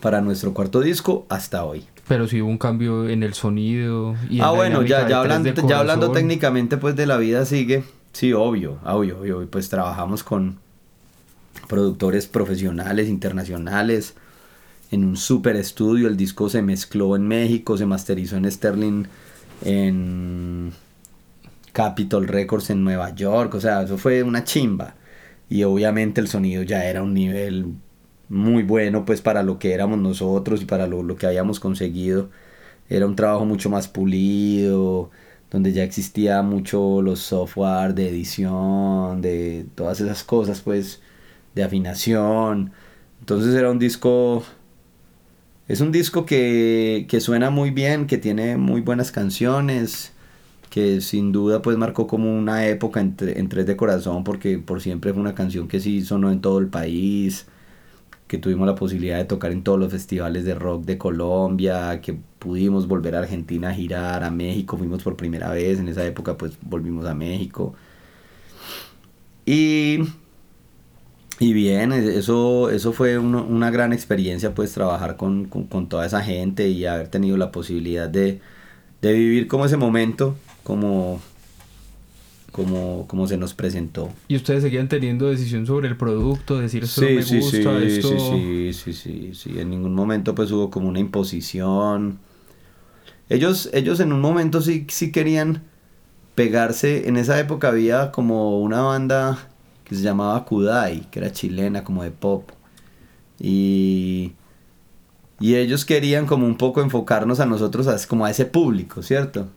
para 0.00 0.22
nuestro 0.22 0.54
cuarto 0.54 0.80
disco 0.80 1.26
hasta 1.28 1.64
hoy. 1.64 1.84
Pero 2.08 2.26
sí 2.26 2.40
hubo 2.40 2.50
un 2.50 2.56
cambio 2.56 3.08
en 3.08 3.22
el 3.22 3.34
sonido. 3.34 4.16
Y 4.30 4.40
ah, 4.40 4.50
bueno, 4.50 4.82
ya, 4.82 5.06
ya, 5.06 5.20
hablando, 5.20 5.52
ya 5.52 5.78
hablando 5.78 6.10
técnicamente 6.10 6.78
pues 6.78 6.96
de 6.96 7.06
la 7.06 7.18
vida 7.18 7.44
sigue. 7.44 7.84
Sí, 8.12 8.32
obvio, 8.32 8.78
obvio, 8.84 9.20
obvio. 9.20 9.46
Pues 9.50 9.68
trabajamos 9.68 10.24
con 10.24 10.58
productores 11.68 12.26
profesionales, 12.26 13.08
internacionales 13.08 14.14
en 14.90 15.04
un 15.04 15.18
super 15.18 15.56
estudio. 15.56 16.08
El 16.08 16.16
disco 16.16 16.48
se 16.48 16.62
mezcló 16.62 17.16
en 17.16 17.28
México, 17.28 17.76
se 17.76 17.84
masterizó 17.84 18.38
en 18.38 18.50
Sterling, 18.50 19.04
en 19.62 20.72
Capitol 21.78 22.26
Records 22.26 22.70
en 22.70 22.82
Nueva 22.82 23.14
York. 23.14 23.54
O 23.54 23.60
sea, 23.60 23.82
eso 23.82 23.98
fue 23.98 24.24
una 24.24 24.42
chimba. 24.42 24.96
Y 25.48 25.62
obviamente 25.62 26.20
el 26.20 26.26
sonido 26.26 26.64
ya 26.64 26.84
era 26.86 27.04
un 27.04 27.14
nivel 27.14 27.74
muy 28.28 28.64
bueno 28.64 29.04
pues 29.04 29.22
para 29.22 29.44
lo 29.44 29.60
que 29.60 29.72
éramos 29.74 29.98
nosotros 30.00 30.60
y 30.60 30.64
para 30.64 30.88
lo, 30.88 31.16
que 31.16 31.26
habíamos 31.28 31.60
conseguido. 31.60 32.30
Era 32.88 33.06
un 33.06 33.14
trabajo 33.14 33.44
mucho 33.46 33.70
más 33.70 33.86
pulido, 33.86 35.10
donde 35.52 35.72
ya 35.72 35.84
existía 35.84 36.42
mucho 36.42 37.00
los 37.00 37.20
software 37.20 37.94
de 37.94 38.08
edición, 38.08 39.20
de 39.22 39.66
todas 39.76 40.00
esas 40.00 40.24
cosas 40.24 40.60
pues, 40.62 41.00
de 41.54 41.62
afinación. 41.62 42.72
Entonces 43.20 43.54
era 43.54 43.70
un 43.70 43.78
disco 43.78 44.44
es 45.68 45.80
un 45.82 45.92
disco 45.92 46.26
que, 46.26 47.06
suena 47.20 47.50
muy 47.50 47.70
bien, 47.70 48.06
que 48.06 48.18
tiene 48.18 48.56
muy 48.56 48.80
buenas 48.80 49.12
canciones, 49.12 50.12
que 50.78 51.00
sin 51.00 51.32
duda 51.32 51.62
pues 51.62 51.76
marcó 51.76 52.06
como 52.06 52.36
una 52.36 52.66
época 52.66 53.00
en, 53.00 53.16
en 53.18 53.48
Tres 53.48 53.66
de 53.66 53.76
Corazón, 53.76 54.24
porque 54.24 54.58
por 54.58 54.80
siempre 54.80 55.12
fue 55.12 55.20
una 55.22 55.34
canción 55.34 55.68
que 55.68 55.80
sí 55.80 56.02
sonó 56.02 56.30
en 56.30 56.40
todo 56.40 56.58
el 56.58 56.68
país, 56.68 57.46
que 58.28 58.38
tuvimos 58.38 58.66
la 58.66 58.74
posibilidad 58.76 59.18
de 59.18 59.24
tocar 59.24 59.52
en 59.52 59.64
todos 59.64 59.78
los 59.80 59.90
festivales 59.92 60.44
de 60.44 60.54
rock 60.54 60.84
de 60.84 60.98
Colombia, 60.98 62.00
que 62.02 62.18
pudimos 62.38 62.86
volver 62.88 63.16
a 63.16 63.20
Argentina 63.20 63.70
a 63.70 63.74
girar, 63.74 64.24
a 64.24 64.30
México, 64.30 64.76
fuimos 64.78 65.02
por 65.02 65.16
primera 65.16 65.50
vez, 65.50 65.80
en 65.80 65.88
esa 65.88 66.04
época 66.06 66.36
pues 66.36 66.58
volvimos 66.62 67.06
a 67.06 67.14
México. 67.14 67.74
Y 69.46 70.00
y 71.40 71.52
bien, 71.52 71.92
e, 71.92 72.18
eso, 72.18 72.70
eso 72.70 72.92
fue 72.92 73.18
una 73.18 73.70
gran 73.70 73.92
experiencia, 73.92 74.54
pues 74.54 74.72
trabajar 74.72 75.16
con, 75.16 75.48
toda 75.88 76.06
esa 76.06 76.22
gente 76.22 76.68
y 76.68 76.84
haber 76.86 77.08
tenido 77.08 77.36
la 77.36 77.52
posibilidad 77.52 78.08
de, 78.08 78.40
vivir 79.02 79.46
como 79.48 79.64
ese 79.66 79.76
momento, 79.76 80.36
como, 80.68 81.18
como, 82.52 83.06
como 83.08 83.26
se 83.26 83.38
nos 83.38 83.54
presentó. 83.54 84.10
¿Y 84.28 84.36
ustedes 84.36 84.62
seguían 84.62 84.86
teniendo 84.86 85.28
decisión 85.28 85.64
sobre 85.64 85.88
el 85.88 85.96
producto? 85.96 86.58
Decir 86.58 86.84
esto 86.84 87.00
me 87.00 87.14
gusta, 87.14 87.80
sí, 87.80 88.02
Sí, 88.02 88.02
sí, 88.02 88.72
sí, 88.74 88.92
sí, 88.92 89.30
sí, 89.32 89.58
en 89.58 89.70
ningún 89.70 89.94
momento 89.94 90.34
pues 90.34 90.52
hubo 90.52 90.70
como 90.70 90.90
una 90.90 90.98
imposición. 90.98 92.18
Ellos, 93.30 93.70
ellos 93.72 93.98
en 94.00 94.12
un 94.12 94.20
momento 94.20 94.60
sí, 94.60 94.86
sí 94.90 95.10
querían 95.10 95.62
pegarse, 96.34 97.08
en 97.08 97.16
esa 97.16 97.40
época 97.40 97.68
había 97.68 98.12
como 98.12 98.60
una 98.60 98.82
banda 98.82 99.48
que 99.84 99.94
se 99.94 100.02
llamaba 100.02 100.44
Kudai, 100.44 101.10
que 101.10 101.20
era 101.20 101.32
chilena, 101.32 101.82
como 101.82 102.02
de 102.02 102.10
pop. 102.10 102.50
Y, 103.40 104.34
y 105.40 105.54
ellos 105.54 105.86
querían 105.86 106.26
como 106.26 106.44
un 106.44 106.58
poco 106.58 106.82
enfocarnos 106.82 107.40
a 107.40 107.46
nosotros, 107.46 107.88
a, 107.88 107.96
como 108.06 108.26
a 108.26 108.30
ese 108.30 108.44
público, 108.44 109.02
¿cierto? 109.02 109.48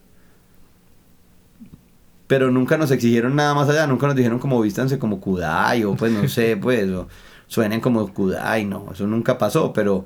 Pero 2.32 2.50
nunca 2.50 2.78
nos 2.78 2.92
exigieron 2.92 3.36
nada 3.36 3.54
más 3.54 3.68
allá, 3.68 3.86
nunca 3.88 4.08
nos 4.08 4.16
dijeron 4.16 4.40
como 4.40 4.62
vístanse 4.62 4.98
como 4.98 5.20
Kudai, 5.20 5.84
o 5.84 5.96
pues 5.96 6.14
no 6.14 6.30
sé, 6.30 6.56
pues, 6.62 6.90
o 6.90 7.10
suenen 7.48 7.82
como 7.82 8.08
Kudai, 8.14 8.64
no, 8.64 8.88
eso 8.94 9.06
nunca 9.06 9.38
pasó, 9.38 9.74
pero... 9.74 10.06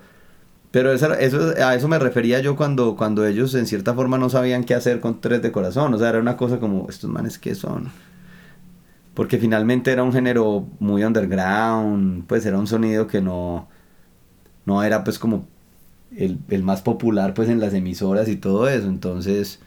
Pero 0.72 0.92
eso, 0.92 1.14
eso, 1.14 1.54
a 1.64 1.76
eso 1.76 1.88
me 1.88 2.00
refería 2.00 2.40
yo 2.42 2.56
cuando, 2.56 2.96
cuando 2.98 3.26
ellos 3.26 3.54
en 3.54 3.66
cierta 3.68 3.94
forma 3.94 4.18
no 4.18 4.30
sabían 4.30 4.64
qué 4.64 4.74
hacer 4.74 5.00
con 5.00 5.22
tres 5.22 5.42
de 5.42 5.52
corazón. 5.54 5.94
O 5.94 5.98
sea, 5.98 6.10
era 6.10 6.20
una 6.20 6.36
cosa 6.36 6.60
como, 6.60 6.88
estos 6.90 7.10
manes 7.10 7.40
que 7.40 7.56
son 7.56 7.92
porque 9.16 9.40
finalmente 9.40 9.92
era 9.92 10.04
un 10.04 10.14
género 10.14 10.68
muy 10.80 11.04
underground, 11.04 12.28
pues 12.28 12.46
era 12.46 12.60
un 12.60 12.68
sonido 12.68 13.08
que 13.08 13.22
no, 13.22 13.68
no 14.66 14.84
era 14.84 15.04
pues 15.04 15.20
como 15.20 15.48
el, 16.16 16.64
más 16.64 16.82
popular 16.82 17.34
pues 17.34 17.50
en 17.50 17.60
las 17.60 17.74
emisoras 17.74 18.28
y 18.28 18.36
todo 18.36 18.70
eso, 18.70 18.88
entonces 18.88 19.60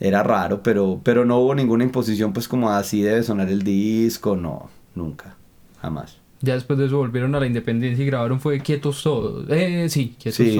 era 0.00 0.22
raro, 0.22 0.62
pero, 0.62 1.00
pero 1.02 1.24
no 1.24 1.38
hubo 1.38 1.54
ninguna 1.54 1.84
imposición 1.84 2.32
pues 2.32 2.48
como 2.48 2.70
así 2.70 3.02
debe 3.02 3.22
sonar 3.22 3.48
el 3.48 3.62
disco, 3.62 4.36
no, 4.36 4.70
nunca, 4.94 5.36
jamás. 5.80 6.18
Ya 6.40 6.54
después 6.54 6.78
de 6.78 6.86
eso 6.86 6.98
volvieron 6.98 7.34
a 7.34 7.40
la 7.40 7.46
independencia 7.46 8.02
y 8.02 8.06
grabaron 8.06 8.38
fue 8.38 8.60
Quietos 8.60 9.02
Todos. 9.02 9.46
Eh, 9.48 9.88
sí, 9.88 10.14
Quietos 10.20 10.36
sí, 10.36 10.56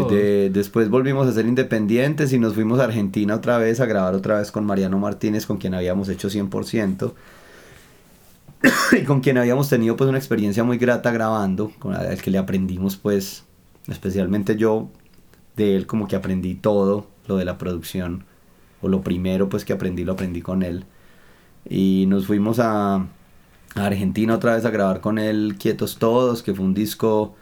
después 0.50 0.88
volvimos 0.88 1.28
a 1.28 1.32
ser 1.32 1.46
independientes 1.46 2.32
y 2.32 2.38
nos 2.40 2.54
fuimos 2.54 2.80
a 2.80 2.84
Argentina 2.84 3.36
otra 3.36 3.58
vez 3.58 3.78
a 3.78 3.86
grabar 3.86 4.14
otra 4.14 4.38
vez 4.38 4.50
con 4.50 4.64
Mariano 4.64 4.98
Martínez, 4.98 5.46
con 5.46 5.58
quien 5.58 5.74
habíamos 5.74 6.08
hecho 6.08 6.28
100%. 6.28 7.12
y 9.00 9.04
con 9.04 9.20
quien 9.20 9.38
habíamos 9.38 9.68
tenido 9.68 9.96
pues 9.96 10.08
una 10.08 10.18
experiencia 10.18 10.64
muy 10.64 10.78
grata 10.78 11.12
grabando, 11.12 11.70
con 11.78 11.94
el 11.94 12.20
que 12.20 12.30
le 12.30 12.38
aprendimos 12.38 12.96
pues, 12.96 13.44
especialmente 13.86 14.56
yo, 14.56 14.88
de 15.56 15.76
él 15.76 15.86
como 15.86 16.08
que 16.08 16.16
aprendí 16.16 16.54
todo 16.54 17.06
lo 17.26 17.36
de 17.36 17.44
la 17.44 17.58
producción, 17.58 18.24
o 18.82 18.88
lo 18.88 19.02
primero 19.02 19.48
pues 19.48 19.64
que 19.64 19.72
aprendí 19.72 20.04
lo 20.04 20.12
aprendí 20.12 20.42
con 20.42 20.62
él. 20.62 20.84
Y 21.68 22.06
nos 22.08 22.26
fuimos 22.26 22.58
a, 22.60 22.96
a 22.96 23.06
Argentina 23.74 24.34
otra 24.34 24.54
vez 24.54 24.64
a 24.64 24.70
grabar 24.70 25.00
con 25.00 25.18
él 25.18 25.56
Quietos 25.58 25.98
Todos, 25.98 26.42
que 26.42 26.54
fue 26.54 26.64
un 26.64 26.74
disco 26.74 27.34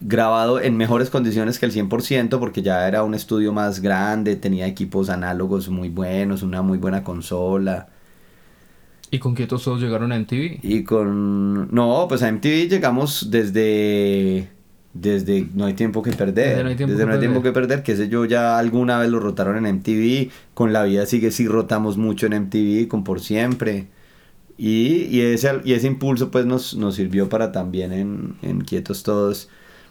grabado 0.00 0.60
en 0.60 0.76
mejores 0.76 1.08
condiciones 1.10 1.58
que 1.58 1.66
el 1.66 1.72
100% 1.72 2.38
porque 2.38 2.62
ya 2.62 2.86
era 2.86 3.02
un 3.02 3.14
estudio 3.14 3.52
más 3.52 3.80
grande, 3.80 4.36
tenía 4.36 4.66
equipos 4.66 5.08
análogos 5.08 5.68
muy 5.70 5.88
buenos, 5.88 6.42
una 6.42 6.62
muy 6.62 6.78
buena 6.78 7.02
consola 7.02 7.88
¿Y 9.10 9.18
con 9.18 9.34
Quietos 9.34 9.64
Todos 9.64 9.80
llegaron 9.80 10.12
a 10.12 10.18
MTV? 10.18 10.60
Y 10.62 10.84
con... 10.84 11.72
No, 11.72 12.06
pues 12.08 12.22
a 12.22 12.30
MTV 12.30 12.68
llegamos 12.68 13.30
desde... 13.30 14.50
Desde 15.00 15.48
No 15.54 15.66
hay 15.66 15.74
tiempo 15.74 16.02
que 16.02 16.12
perder. 16.12 16.48
Desde 16.48 16.62
No 16.62 16.68
hay 16.68 16.76
tiempo, 16.76 16.96
que, 16.96 17.06
no 17.06 17.12
hay 17.12 17.18
tiempo 17.18 17.42
que 17.42 17.52
perder. 17.52 17.82
Que 17.82 17.96
sé 17.96 18.08
yo, 18.08 18.24
ya 18.24 18.58
alguna 18.58 18.98
vez 18.98 19.10
lo 19.10 19.20
rotaron 19.20 19.64
en 19.64 19.76
MTV. 19.76 20.30
Con 20.54 20.72
La 20.72 20.84
Vida 20.84 21.06
Sigue 21.06 21.30
sí 21.30 21.46
rotamos 21.46 21.96
mucho 21.96 22.26
en 22.26 22.34
MTV, 22.42 22.88
con 22.88 23.04
Por 23.04 23.20
Siempre. 23.20 23.88
Y, 24.58 25.04
y, 25.10 25.20
ese, 25.20 25.60
y 25.64 25.74
ese 25.74 25.86
impulso 25.86 26.30
pues 26.30 26.46
nos, 26.46 26.74
nos 26.76 26.94
sirvió 26.94 27.28
para 27.28 27.52
también 27.52 27.92
en, 27.92 28.36
en 28.42 28.62
Quietos 28.62 29.02
Todos 29.02 29.50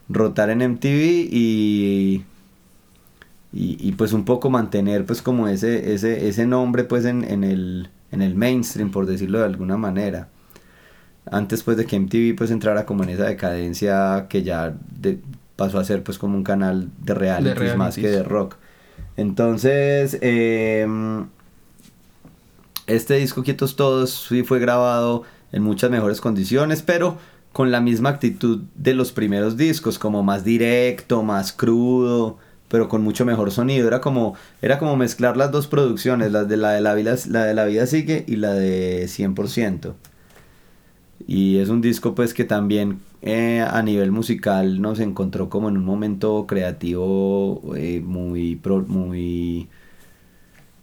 rotar 0.09 0.49
en 0.49 0.61
MTV 0.61 1.29
y, 1.31 2.25
y, 3.53 3.77
y, 3.79 3.91
pues 3.93 4.13
un 4.13 4.25
poco 4.25 4.49
mantener 4.49 5.05
pues 5.05 5.21
como 5.21 5.47
ese, 5.47 5.93
ese, 5.93 6.27
ese 6.27 6.47
nombre 6.47 6.83
pues 6.83 7.05
en, 7.05 7.23
en 7.23 7.43
el 7.43 7.89
en 8.11 8.21
el 8.21 8.35
mainstream, 8.35 8.91
por 8.91 9.05
decirlo 9.05 9.39
de 9.39 9.45
alguna 9.45 9.77
manera. 9.77 10.29
Antes 11.31 11.63
pues 11.63 11.77
de 11.77 11.85
que 11.85 11.99
MTV 11.99 12.35
pues 12.37 12.51
entrara 12.51 12.85
como 12.85 13.03
en 13.03 13.09
esa 13.09 13.25
decadencia 13.25 14.27
que 14.29 14.43
ya 14.43 14.75
pasó 15.55 15.79
a 15.79 15.83
ser 15.83 16.03
pues 16.03 16.17
como 16.17 16.37
un 16.37 16.43
canal 16.43 16.89
de 16.99 17.13
reality 17.13 17.77
más 17.77 17.95
que 17.95 18.09
de 18.09 18.23
rock. 18.23 18.57
Entonces, 19.17 20.17
em, 20.21 21.27
este 22.87 23.15
disco 23.15 23.43
Quietos 23.43 23.75
Todos 23.75 24.27
sí 24.29 24.43
fue 24.43 24.59
grabado 24.59 25.23
en 25.51 25.63
muchas 25.63 25.89
mejores 25.89 26.21
condiciones, 26.21 26.81
pero 26.81 27.17
con 27.53 27.71
la 27.71 27.79
misma 27.79 28.09
actitud 28.09 28.63
de 28.75 28.93
los 28.93 29.13
primeros 29.13 29.55
discos, 29.55 29.97
como 29.97 30.23
más 30.23 30.43
directo, 30.43 31.23
más 31.23 31.53
crudo, 31.53 32.37
pero 32.67 32.89
con 32.89 33.01
mucho 33.01 33.25
mejor 33.25 33.51
sonido. 33.51 33.87
Era 33.87 34.01
como, 34.01 34.35
era 34.61 34.77
como 34.77 34.97
mezclar 34.97 35.37
las 35.37 35.51
dos 35.51 35.67
producciones, 35.67 36.33
la 36.33 36.43
de 36.43 36.57
la 36.57 36.71
de 36.71 36.81
la 36.81 36.93
vida, 36.93 37.15
la 37.29 37.45
de 37.45 37.53
la 37.53 37.63
vida 37.63 37.87
sigue 37.87 38.25
y 38.27 38.35
la 38.35 38.53
de 38.53 39.05
100%. 39.07 39.93
Y 41.27 41.57
es 41.57 41.69
un 41.69 41.81
disco 41.81 42.13
pues 42.13 42.33
que 42.33 42.43
también 42.43 42.99
eh, 43.21 43.61
a 43.61 43.81
nivel 43.81 44.11
musical 44.11 44.81
nos 44.81 44.99
encontró 44.99 45.49
como 45.49 45.69
en 45.69 45.77
un 45.77 45.85
momento 45.85 46.45
creativo 46.47 47.73
eh, 47.75 48.01
muy, 48.05 48.59
muy, 48.87 49.67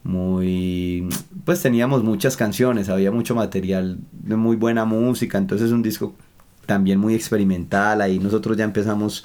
muy, 0.03 1.09
pues 1.45 1.62
teníamos 1.62 2.03
muchas 2.03 2.37
canciones, 2.37 2.88
había 2.88 3.12
mucho 3.12 3.35
material 3.35 3.99
de 4.12 4.37
muy 4.37 4.57
buena 4.57 4.85
música, 4.85 5.38
entonces 5.38 5.68
es 5.68 5.73
un 5.73 5.83
disco 5.83 6.14
también 6.66 6.99
muy 6.99 7.14
experimental, 7.14 8.01
ahí 8.01 8.18
nosotros 8.18 8.57
ya 8.57 8.64
empezamos 8.64 9.25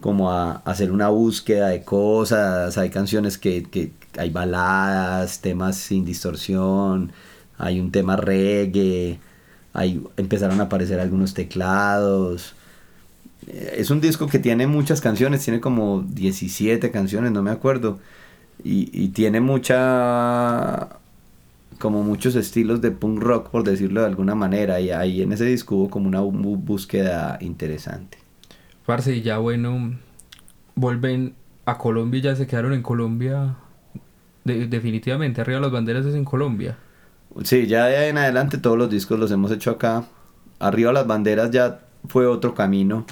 como 0.00 0.30
a, 0.32 0.56
hacer 0.64 0.92
una 0.92 1.08
búsqueda 1.08 1.68
de 1.68 1.82
cosas, 1.82 2.78
hay 2.78 2.90
canciones 2.90 3.38
que, 3.38 3.64
que, 3.64 3.92
hay 4.16 4.30
baladas, 4.30 5.40
temas 5.40 5.76
sin 5.76 6.04
distorsión, 6.04 7.12
hay 7.58 7.80
un 7.80 7.90
tema 7.90 8.16
reggae, 8.16 9.18
hay, 9.74 10.02
empezaron 10.16 10.60
a 10.60 10.64
aparecer 10.64 11.00
algunos 11.00 11.34
teclados. 11.34 12.54
Eh, 13.46 13.74
es 13.78 13.90
un 13.90 14.00
disco 14.00 14.26
que 14.28 14.38
tiene 14.38 14.66
muchas 14.66 15.02
canciones, 15.02 15.44
tiene 15.44 15.60
como 15.60 16.02
17 16.02 16.90
canciones, 16.90 17.32
no 17.32 17.42
me 17.42 17.50
acuerdo. 17.50 17.98
Y, 18.64 18.88
y 18.92 19.08
tiene 19.08 19.40
mucha 19.40 20.88
como 21.78 22.02
muchos 22.02 22.34
estilos 22.36 22.80
de 22.80 22.92
punk 22.92 23.20
rock, 23.20 23.50
por 23.50 23.64
decirlo 23.64 24.00
de 24.00 24.06
alguna 24.06 24.34
manera, 24.34 24.80
y 24.80 24.90
ahí 24.90 25.22
en 25.22 25.32
ese 25.32 25.44
disco 25.44 25.76
hubo 25.76 25.90
como 25.90 26.08
una 26.08 26.20
búsqueda 26.20 27.36
interesante. 27.40 28.18
Parce, 28.86 29.14
y 29.14 29.22
ya 29.22 29.38
bueno, 29.38 29.98
vuelven 30.74 31.34
a 31.66 31.78
Colombia 31.78 32.20
ya 32.20 32.36
se 32.36 32.46
quedaron 32.46 32.72
en 32.72 32.82
Colombia. 32.82 33.56
definitivamente, 34.44 35.40
arriba 35.40 35.60
las 35.60 35.72
banderas 35.72 36.06
es 36.06 36.14
en 36.14 36.24
Colombia. 36.24 36.78
Sí, 37.42 37.66
ya 37.66 37.86
de 37.86 37.96
ahí 37.96 38.10
en 38.10 38.18
adelante 38.18 38.58
todos 38.58 38.78
los 38.78 38.90
discos 38.90 39.18
los 39.18 39.30
hemos 39.32 39.50
hecho 39.50 39.72
acá. 39.72 40.04
Arriba 40.60 40.92
las 40.92 41.06
banderas 41.06 41.50
ya 41.50 41.80
fue 42.08 42.26
otro 42.26 42.54
camino. 42.54 43.04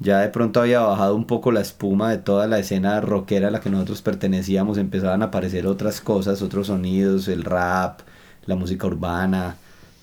Ya 0.00 0.20
de 0.20 0.28
pronto 0.28 0.60
había 0.60 0.80
bajado 0.80 1.14
un 1.14 1.26
poco 1.26 1.52
la 1.52 1.60
espuma 1.60 2.10
de 2.10 2.18
toda 2.18 2.46
la 2.46 2.58
escena 2.58 3.00
rockera 3.00 3.48
a 3.48 3.50
la 3.50 3.60
que 3.60 3.70
nosotros 3.70 4.02
pertenecíamos. 4.02 4.78
Empezaban 4.78 5.22
a 5.22 5.26
aparecer 5.26 5.66
otras 5.66 6.00
cosas, 6.00 6.42
otros 6.42 6.68
sonidos, 6.68 7.28
el 7.28 7.44
rap, 7.44 8.00
la 8.46 8.56
música 8.56 8.86
urbana, 8.86 9.56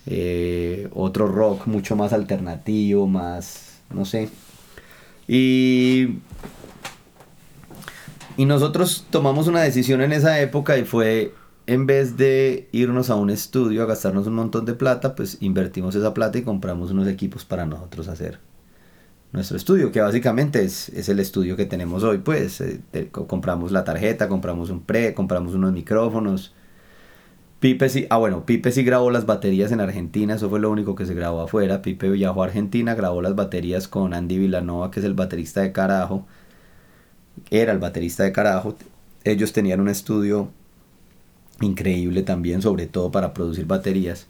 eh, 0.06 0.88
otro 0.94 1.28
rock 1.28 1.68
mucho 1.68 1.96
más 1.96 2.14
alternativo, 2.14 3.08
más, 3.08 3.80
no 3.90 4.06
sé. 4.06 4.30
Y, 5.28 6.20
y 8.38 8.46
nosotros 8.46 9.06
tomamos 9.10 9.48
una 9.48 9.62
decisión 9.62 10.02
en 10.02 10.14
esa 10.14 10.40
época 10.40 10.78
y 10.78 10.86
fue, 10.86 11.34
en 11.68 11.86
vez 11.86 12.18
de 12.18 12.70
irnos 12.72 13.10
a 13.10 13.16
un 13.16 13.30
estudio 13.30 13.84
a 13.84 13.86
gastarnos 13.86 14.28
un 14.28 14.36
montón 14.36 14.66
de 14.66 14.74
plata, 14.74 15.16
pues 15.16 15.38
invertimos 15.42 15.96
esa 15.96 16.14
plata 16.14 16.38
y 16.38 16.44
compramos 16.44 16.92
unos 16.92 17.08
equipos 17.08 17.46
para 17.46 17.66
nosotros 17.66 18.08
hacer 18.08 18.40
nuestro 19.34 19.58
estudio, 19.58 19.92
que 19.92 20.02
básicamente 20.02 20.64
es, 20.64 20.90
es 20.90 21.10
el 21.10 21.20
estudio 21.20 21.58
que 21.58 21.66
tenemos 21.66 22.04
hoy, 22.04 22.20
pues 22.20 22.62
eh, 22.62 22.82
compramos 23.12 23.72
la 23.72 23.84
tarjeta, 23.84 24.30
compramos 24.30 24.70
un 24.70 24.82
pre, 24.82 25.14
compramos 25.14 25.54
unos 25.54 25.74
micrófonos. 25.74 26.54
Pipe 27.60 27.90
sí, 27.90 28.06
ah 28.10 28.18
bueno, 28.18 28.46
Pipe 28.46 28.72
sí 28.72 28.84
grabó 28.84 29.10
las 29.12 29.26
baterías 29.26 29.72
en 29.72 29.82
Argentina, 29.82 30.36
eso 30.36 30.50
fue 30.50 30.60
lo 30.60 30.70
único 30.70 30.96
que 30.96 31.06
se 31.06 31.14
grabó 31.14 31.42
afuera. 31.42 31.82
Pipe 31.82 32.10
viajó 32.10 32.44
a 32.44 32.46
Argentina, 32.46 32.96
grabó 32.96 33.22
las 33.22 33.36
baterías 33.36 33.88
con 33.88 34.14
Andy 34.14 34.38
Villanova, 34.38 34.92
que 34.92 35.00
es 35.00 35.06
el 35.06 35.16
baterista 35.16 35.62
de 35.62 35.72
Carajo. 35.72 36.26
Era 37.50 37.72
el 37.74 37.80
baterista 37.80 38.24
de 38.24 38.32
Carajo. 38.32 38.76
Ellos 39.24 39.54
tenían 39.54 39.82
un 39.82 39.90
estudio 39.90 40.52
increíble 41.62 42.24
también, 42.24 42.62
sobre 42.62 42.88
todo 42.88 43.12
para 43.12 43.34
producir 43.34 43.66
baterías. 43.66 44.28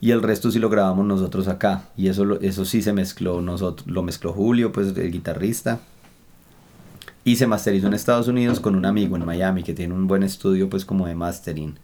Y 0.00 0.10
el 0.10 0.22
resto 0.22 0.50
sí 0.50 0.58
lo 0.58 0.68
grabamos 0.68 1.06
nosotros 1.06 1.46
acá. 1.46 1.84
Y 1.96 2.08
eso, 2.08 2.40
eso 2.40 2.64
sí 2.64 2.82
se 2.82 2.92
mezcló, 2.92 3.40
nosotros, 3.40 3.86
lo 3.86 4.02
mezcló 4.02 4.32
Julio, 4.32 4.72
pues 4.72 4.96
el 4.96 5.12
guitarrista. 5.12 5.80
Y 7.24 7.36
se 7.36 7.46
masterizó 7.46 7.86
en 7.86 7.94
Estados 7.94 8.26
Unidos 8.26 8.58
con 8.58 8.74
un 8.74 8.84
amigo 8.84 9.16
en 9.16 9.24
Miami 9.24 9.62
que 9.62 9.74
tiene 9.74 9.94
un 9.94 10.08
buen 10.08 10.24
estudio 10.24 10.68
pues 10.68 10.84
como 10.84 11.06
de 11.06 11.14
mastering. 11.14 11.78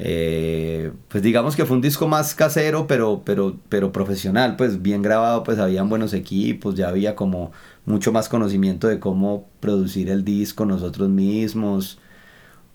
Eh, 0.00 0.92
pues 1.08 1.22
digamos 1.22 1.56
que 1.56 1.64
fue 1.64 1.76
un 1.76 1.82
disco 1.82 2.06
más 2.08 2.34
casero, 2.34 2.86
pero, 2.86 3.22
pero, 3.24 3.56
pero 3.68 3.92
profesional, 3.92 4.56
pues 4.56 4.80
bien 4.82 5.02
grabado, 5.02 5.42
pues 5.42 5.58
habían 5.58 5.88
buenos 5.88 6.12
equipos, 6.14 6.74
ya 6.76 6.88
había 6.88 7.16
como 7.16 7.52
mucho 7.84 8.12
más 8.12 8.28
conocimiento 8.28 8.88
de 8.88 9.00
cómo 9.00 9.48
producir 9.60 10.10
el 10.10 10.24
disco 10.24 10.64
nosotros 10.64 11.08
mismos. 11.08 11.98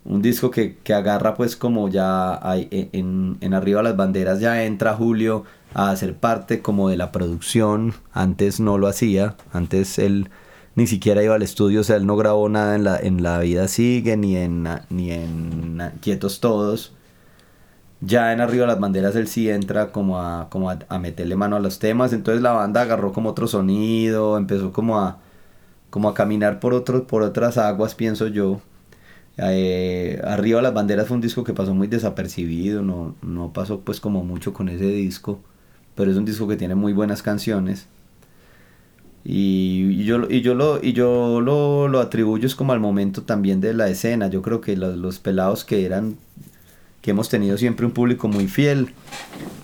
Un 0.06 0.22
disco 0.22 0.52
que, 0.52 0.78
agarra 0.94 1.34
pues 1.36 1.56
como 1.56 1.88
ya 1.90 2.40
e, 2.56 2.90
en, 2.92 3.38
en 3.42 3.54
arriba 3.54 3.82
las 3.84 3.96
banderas 3.96 4.40
ya 4.40 4.64
entra 4.66 4.94
Julio 4.96 5.46
a 5.74 5.92
hacer 5.92 6.16
parte 6.16 6.62
como 6.62 6.90
de 6.90 6.98
la 6.98 7.12
producción, 7.12 7.94
antes 8.12 8.60
no 8.60 8.78
lo 8.78 8.88
hacía, 8.88 9.36
antes 9.54 9.98
él 10.00 10.30
ni 10.76 10.88
siquiera 10.88 11.24
iba 11.24 11.36
al 11.36 11.42
estudio, 11.42 11.82
o 11.82 11.84
sea, 11.84 11.98
él 11.98 12.06
no 12.06 12.18
grabó 12.18 12.50
nada 12.50 12.76
en 12.76 12.84
la, 12.84 12.98
en 12.98 13.24
la 13.24 13.40
vida 13.40 13.68
sigue, 13.68 14.18
ni 14.18 14.38
en, 14.38 14.68
ni 14.90 15.12
en 15.12 15.92
Quietos 16.02 16.40
Todos. 16.40 16.94
Ya 18.02 18.34
en 18.34 18.42
arriba 18.42 18.68
las 18.68 18.80
banderas 18.80 19.16
él 19.16 19.28
sí 19.28 19.50
entra 19.50 19.92
como 19.92 20.20
a, 20.20 20.50
como 20.50 20.70
a, 20.70 21.00
meterle 21.00 21.36
mano 21.36 21.56
a 21.56 21.60
los 21.60 21.80
temas, 21.80 22.12
entonces 22.12 22.42
la 22.42 22.52
banda 22.52 22.82
agarró 22.82 23.14
como 23.14 23.30
otro 23.30 23.48
sonido, 23.48 24.38
empezó 24.38 24.74
como 24.74 25.00
a, 25.00 25.20
como 25.90 26.10
a 26.10 26.14
caminar 26.14 26.60
por, 26.60 26.74
otro, 26.74 27.08
por 27.08 27.22
otras 27.22 27.58
aguas, 27.58 27.96
pienso 27.96 28.28
yo. 28.28 28.62
Eh, 29.38 30.22
arriba 30.24 30.62
las 30.62 30.74
banderas 30.74 31.08
fue 31.08 31.16
un 31.16 31.22
disco 31.22 31.44
que 31.44 31.54
pasó 31.54 31.74
muy 31.74 31.88
desapercibido, 31.88 32.84
no, 32.84 33.16
no 33.22 33.52
pasó 33.52 33.80
pues 33.82 34.00
como 34.00 34.24
mucho 34.24 34.54
con 34.54 34.70
ese 34.70 34.88
disco, 34.88 35.40
pero 35.96 36.12
es 36.12 36.18
un 36.18 36.26
disco 36.26 36.48
que 36.48 36.56
tiene 36.56 36.76
muy 36.76 36.94
buenas 36.94 37.24
canciones. 37.24 37.88
Y, 39.26 40.04
yo, 40.04 40.30
y 40.30 40.42
yo, 40.42 40.54
lo, 40.54 40.84
y 40.84 40.92
yo 40.94 41.40
lo, 41.40 41.88
lo 41.88 42.00
atribuyo 42.00 42.46
es 42.46 42.56
como 42.56 42.74
al 42.74 42.82
momento 42.82 43.24
también 43.24 43.62
de 43.62 43.74
la 43.74 43.88
escena. 43.88 44.28
Yo 44.28 44.42
creo 44.42 44.60
que 44.60 44.76
los, 44.76 44.98
los 44.98 45.20
pelados 45.20 45.64
que 45.64 45.86
eran 45.86 46.18
que 47.04 47.12
hemos 47.12 47.28
tenido 47.28 47.58
siempre 47.58 47.86
un 47.86 47.92
público 47.92 48.28
muy 48.30 48.48
fiel. 48.48 48.94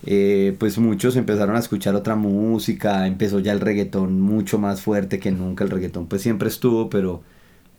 Eh, 0.06 0.56
pues 0.60 0.78
muchos 0.78 1.16
empezaron 1.16 1.56
a 1.56 1.60
escuchar 1.60 1.96
otra 1.96 2.16
música, 2.16 3.08
empezó 3.08 3.40
ya 3.40 3.54
el 3.54 3.62
reggaetón 3.62 4.20
mucho 4.22 4.60
más 4.60 4.82
fuerte 4.82 5.20
que 5.20 5.32
nunca, 5.32 5.64
el 5.64 5.70
reggaetón 5.70 6.08
pues 6.08 6.22
siempre 6.22 6.50
estuvo, 6.50 6.90
pero 6.90 7.22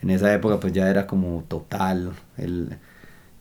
en 0.02 0.10
esa 0.10 0.32
época 0.34 0.60
pues 0.60 0.72
ya 0.72 0.88
era 0.90 1.06
como 1.06 1.44
total. 1.48 2.12
El, 2.36 2.76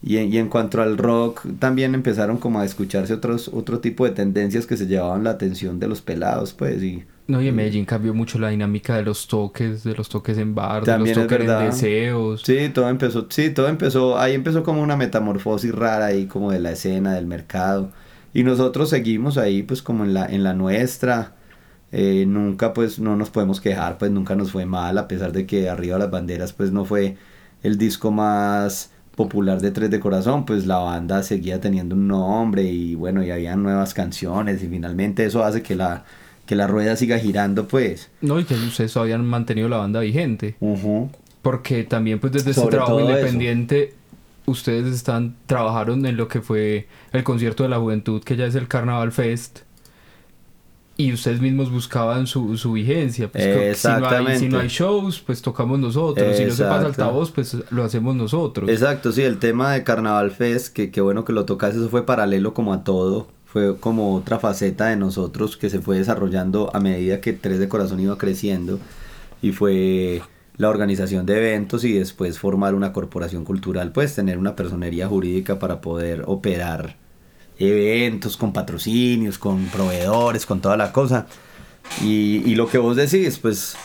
y, 0.02 0.18
y, 0.18 0.38
en 0.38 0.48
cuanto 0.48 0.82
al 0.82 0.98
rock, 0.98 1.46
también 1.60 1.94
empezaron 1.94 2.38
como 2.38 2.60
a 2.60 2.66
escucharse 2.66 3.14
otros, 3.14 3.50
otro 3.50 3.80
tipo 3.80 4.06
de 4.06 4.12
tendencias 4.12 4.66
que 4.66 4.78
se 4.78 4.88
llevaban 4.88 5.26
la 5.26 5.32
atención 5.32 5.80
de 5.80 5.88
los 5.90 6.02
pelados, 6.02 6.54
pues, 6.54 6.82
y 6.82 7.04
no, 7.30 7.40
y 7.44 7.48
en 7.48 7.56
Medellín 7.56 7.86
cambió 7.86 8.12
mucho 8.16 8.40
la 8.40 8.50
dinámica 8.50 8.96
de 8.96 9.04
los 9.04 9.28
toques, 9.28 9.84
de 9.84 9.94
los 9.94 10.10
toques 10.10 10.36
en 10.40 10.56
bar, 10.56 10.84
de 10.84 10.98
los 10.98 11.12
toques 11.12 11.42
en 11.42 11.60
deseos. 11.60 12.42
Sí, 12.42 12.72
todo 12.74 12.90
empezó, 12.90 13.28
sí, 13.30 13.52
todo 13.52 13.68
empezó, 13.68 14.18
ahí 14.18 14.34
empezó 14.34 14.64
como 14.64 14.82
una 14.82 14.98
metamorfosis 14.98 15.72
rara 15.72 16.08
ahí 16.08 16.26
como 16.26 16.52
de 16.52 16.60
la 16.60 16.72
escena, 16.72 17.14
del 17.14 17.28
mercado. 17.28 17.92
Y 18.34 18.42
nosotros 18.42 18.90
seguimos 18.90 19.38
ahí 19.38 19.62
pues 19.62 19.84
como 19.84 20.06
en 20.06 20.16
la, 20.16 20.26
en 20.26 20.44
la 20.44 20.56
nuestra. 20.56 21.36
Eh, 21.92 22.26
nunca 22.28 22.74
pues 22.74 23.00
no 23.00 23.16
nos 23.16 23.30
podemos 23.30 23.62
quejar, 23.62 23.98
pues 23.98 24.12
nunca 24.12 24.36
nos 24.36 24.52
fue 24.52 24.66
mal, 24.66 24.98
a 24.98 25.08
pesar 25.08 25.32
de 25.32 25.46
que 25.46 25.70
Arriba 25.70 25.98
las 25.98 26.12
Banderas 26.12 26.54
pues 26.54 26.72
no 26.72 26.86
fue 26.86 27.18
el 27.64 27.78
disco 27.78 28.12
más 28.12 28.92
popular 29.16 29.60
de 29.60 29.72
Tres 29.72 29.90
de 29.90 30.00
Corazón, 30.00 30.46
pues 30.46 30.66
la 30.66 30.78
banda 30.78 31.24
seguía 31.24 31.60
teniendo 31.60 31.96
un 31.96 32.08
nombre 32.08 32.64
y 32.64 32.96
bueno, 32.96 33.24
y 33.24 33.32
había 33.32 33.56
nuevas 33.56 33.94
canciones 33.94 34.64
y 34.64 34.68
finalmente 34.68 35.26
eso 35.26 35.44
hace 35.44 35.62
que 35.62 35.76
la 35.76 36.06
que 36.50 36.56
la 36.56 36.66
rueda 36.66 36.96
siga 36.96 37.20
girando, 37.20 37.68
pues. 37.68 38.10
No, 38.22 38.40
y 38.40 38.44
que 38.44 38.56
ustedes 38.56 38.98
han 38.98 39.24
mantenido 39.24 39.70
la 39.70 39.78
banda 39.78 40.00
vigente. 40.00 40.56
Porque 41.44 41.84
también, 41.84 42.18
pues, 42.20 42.34
desde 42.34 42.50
ese 42.50 42.66
trabajo 42.66 43.00
independiente, 43.00 43.94
ustedes 44.48 44.92
están, 44.92 45.36
trabajaron 45.46 46.08
en 46.08 46.18
lo 46.18 46.28
que 46.28 46.42
fue 46.42 46.88
el 47.14 47.24
concierto 47.24 47.62
de 47.62 47.70
la 47.70 47.78
juventud, 47.78 48.24
que 48.24 48.36
ya 48.36 48.48
es 48.48 48.56
el 48.56 48.68
Carnaval 48.68 49.12
Fest. 49.12 49.60
Y 51.00 51.14
ustedes 51.14 51.40
mismos 51.40 51.72
buscaban 51.72 52.28
su, 52.28 52.58
su 52.58 52.74
vigencia. 52.74 53.32
Pues, 53.32 53.46
Exactamente. 53.46 54.40
Si 54.40 54.50
no, 54.50 54.60
hay, 54.60 54.68
shows, 54.68 55.22
pues 55.22 55.42
tocamos 55.42 55.80
nosotros. 55.80 56.36
Si 56.36 56.44
no 56.44 56.52
se 56.52 56.64
pasa 56.66 56.88
altavoz, 56.88 57.32
pues 57.32 57.56
lo 57.72 57.86
hacemos 57.86 58.18
nosotros. 58.18 58.70
Exacto, 58.70 59.14
sí, 59.14 59.22
el 59.22 59.40
tema 59.40 59.72
de 59.72 59.86
Carnaval 59.86 60.32
Fest, 60.32 60.74
que, 60.74 60.92
que 60.92 61.00
bueno 61.00 61.24
que 61.24 61.32
lo 61.32 61.46
tocas, 61.46 61.74
eso 61.74 61.88
fue 61.88 62.06
paralelo 62.06 62.54
como 62.54 62.74
a 62.74 62.84
todo 62.84 63.28
fue 63.46 63.78
como 63.78 64.16
otra 64.16 64.38
faceta 64.38 64.88
de 64.88 64.96
nosotros 64.96 65.58
que 65.58 65.72
se 65.72 65.80
fue 65.80 65.98
desarrollando 65.98 66.70
a 66.76 66.80
medida 66.80 67.20
que 67.20 67.34
Tres 67.34 67.58
de 67.60 67.68
Corazón 67.68 68.00
iba 68.00 68.16
creciendo 68.16 68.78
y 69.42 69.54
fue 69.54 70.22
la 70.58 70.70
organización 70.70 71.26
de 71.26 71.38
eventos 71.38 71.84
y 71.84 71.94
después 71.94 72.38
formar 72.38 72.76
una 72.76 72.94
corporación 72.94 73.46
cultural, 73.46 73.92
pues 73.92 74.14
tener 74.14 74.38
una 74.38 74.56
personería 74.56 75.08
jurídica 75.08 75.58
para 75.58 75.82
poder 75.82 76.26
operar 76.28 76.98
eventos 77.60 78.38
con 78.38 78.54
patrocinios, 78.54 79.38
con 79.38 79.66
proveedores, 79.66 80.46
con 80.46 80.62
toda 80.62 80.78
la 80.78 80.92
cosa. 80.92 81.28
Y, 82.02 82.44
y 82.46 82.56
lo 82.56 82.68
que 82.68 82.78
vos 82.78 82.96
decís, 82.96 83.40
pues 83.40 83.76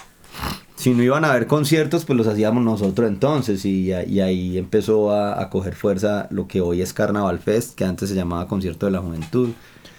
si 0.76 0.92
no 0.92 1.02
iban 1.02 1.24
a 1.24 1.30
haber 1.30 1.46
conciertos, 1.46 2.04
pues 2.04 2.16
los 2.16 2.26
hacíamos 2.26 2.62
nosotros 2.62 3.08
entonces 3.08 3.64
y, 3.64 3.92
y 3.92 4.20
ahí 4.20 4.58
empezó 4.58 5.12
a, 5.12 5.40
a, 5.40 5.48
coger 5.48 5.74
fuerza 5.74 6.26
lo 6.30 6.46
que 6.46 6.60
hoy 6.60 6.82
es 6.82 6.92
Carnaval 6.92 7.38
Fest, 7.38 7.74
que 7.74 7.84
antes 7.84 8.08
se 8.08 8.14
llamaba 8.14 8.48
Concierto 8.48 8.86
de 8.86 8.92
la 8.92 9.00
Juventud. 9.00 9.50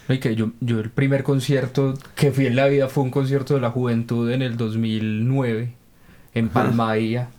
Y 0.07 0.19
que 0.19 0.35
yo, 0.35 0.51
yo 0.59 0.79
el 0.79 0.91
primer 0.91 1.23
concierto 1.23 1.95
que 2.15 2.31
fui 2.31 2.45
en 2.45 2.55
la 2.55 2.67
vida 2.67 2.88
fue 2.89 3.03
un 3.03 3.09
concierto 3.09 3.55
de 3.55 3.61
la 3.61 3.71
juventud 3.71 4.29
en 4.29 4.43
el 4.43 4.55
2009 4.55 5.73
en 6.35 6.49
Palmaía. 6.49 7.29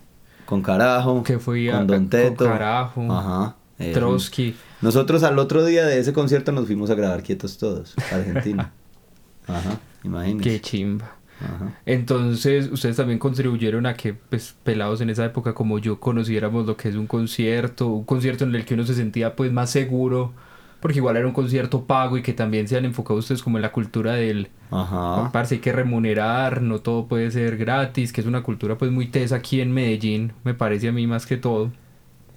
Con 0.46 0.62
carajo. 0.62 1.22
Que 1.22 1.38
fui 1.38 1.70
con 1.70 1.86
Don 1.86 2.08
Teto. 2.08 2.36
Con 2.36 2.48
carajo. 2.48 3.12
Ajá. 3.12 3.54
Trotsky. 3.78 4.54
Nosotros 4.80 5.22
al 5.22 5.38
otro 5.38 5.64
día 5.64 5.84
de 5.84 5.98
ese 5.98 6.12
concierto 6.12 6.52
nos 6.52 6.66
fuimos 6.66 6.90
a 6.90 6.94
grabar 6.94 7.22
quietos 7.22 7.58
todos, 7.58 7.94
Argentina. 8.12 8.72
Ajá, 9.46 9.78
imagínense. 10.02 10.50
Qué 10.50 10.60
chimba. 10.60 11.16
Ajá. 11.40 11.78
Entonces, 11.84 12.70
ustedes 12.72 12.96
también 12.96 13.18
contribuyeron 13.18 13.86
a 13.86 13.94
que, 13.94 14.14
pues, 14.14 14.56
pelados 14.62 15.00
en 15.02 15.10
esa 15.10 15.24
época 15.24 15.54
como 15.54 15.78
yo, 15.78 16.00
conociéramos 16.00 16.66
lo 16.66 16.76
que 16.76 16.88
es 16.88 16.96
un 16.96 17.06
concierto, 17.06 17.88
un 17.88 18.04
concierto 18.04 18.44
en 18.44 18.54
el 18.54 18.64
que 18.64 18.74
uno 18.74 18.84
se 18.84 18.94
sentía, 18.94 19.36
pues, 19.36 19.52
más 19.52 19.70
seguro, 19.70 20.32
porque 20.80 20.98
igual 20.98 21.16
era 21.16 21.26
un 21.26 21.34
concierto 21.34 21.84
pago 21.84 22.16
y 22.16 22.22
que 22.22 22.32
también 22.32 22.68
se 22.68 22.76
han 22.76 22.86
enfocado 22.86 23.18
ustedes 23.18 23.42
como 23.42 23.58
en 23.58 23.62
la 23.62 23.72
cultura 23.72 24.14
del... 24.14 24.48
Ajá. 24.70 25.30
Parce, 25.32 25.56
hay 25.56 25.60
que 25.60 25.72
remunerar, 25.72 26.62
no 26.62 26.80
todo 26.80 27.06
puede 27.06 27.30
ser 27.30 27.56
gratis, 27.56 28.12
que 28.12 28.22
es 28.22 28.26
una 28.26 28.42
cultura, 28.42 28.78
pues, 28.78 28.90
muy 28.90 29.08
tesa 29.08 29.36
aquí 29.36 29.60
en 29.60 29.72
Medellín, 29.72 30.32
me 30.44 30.54
parece 30.54 30.88
a 30.88 30.92
mí 30.92 31.06
más 31.06 31.26
que 31.26 31.36
todo. 31.36 31.70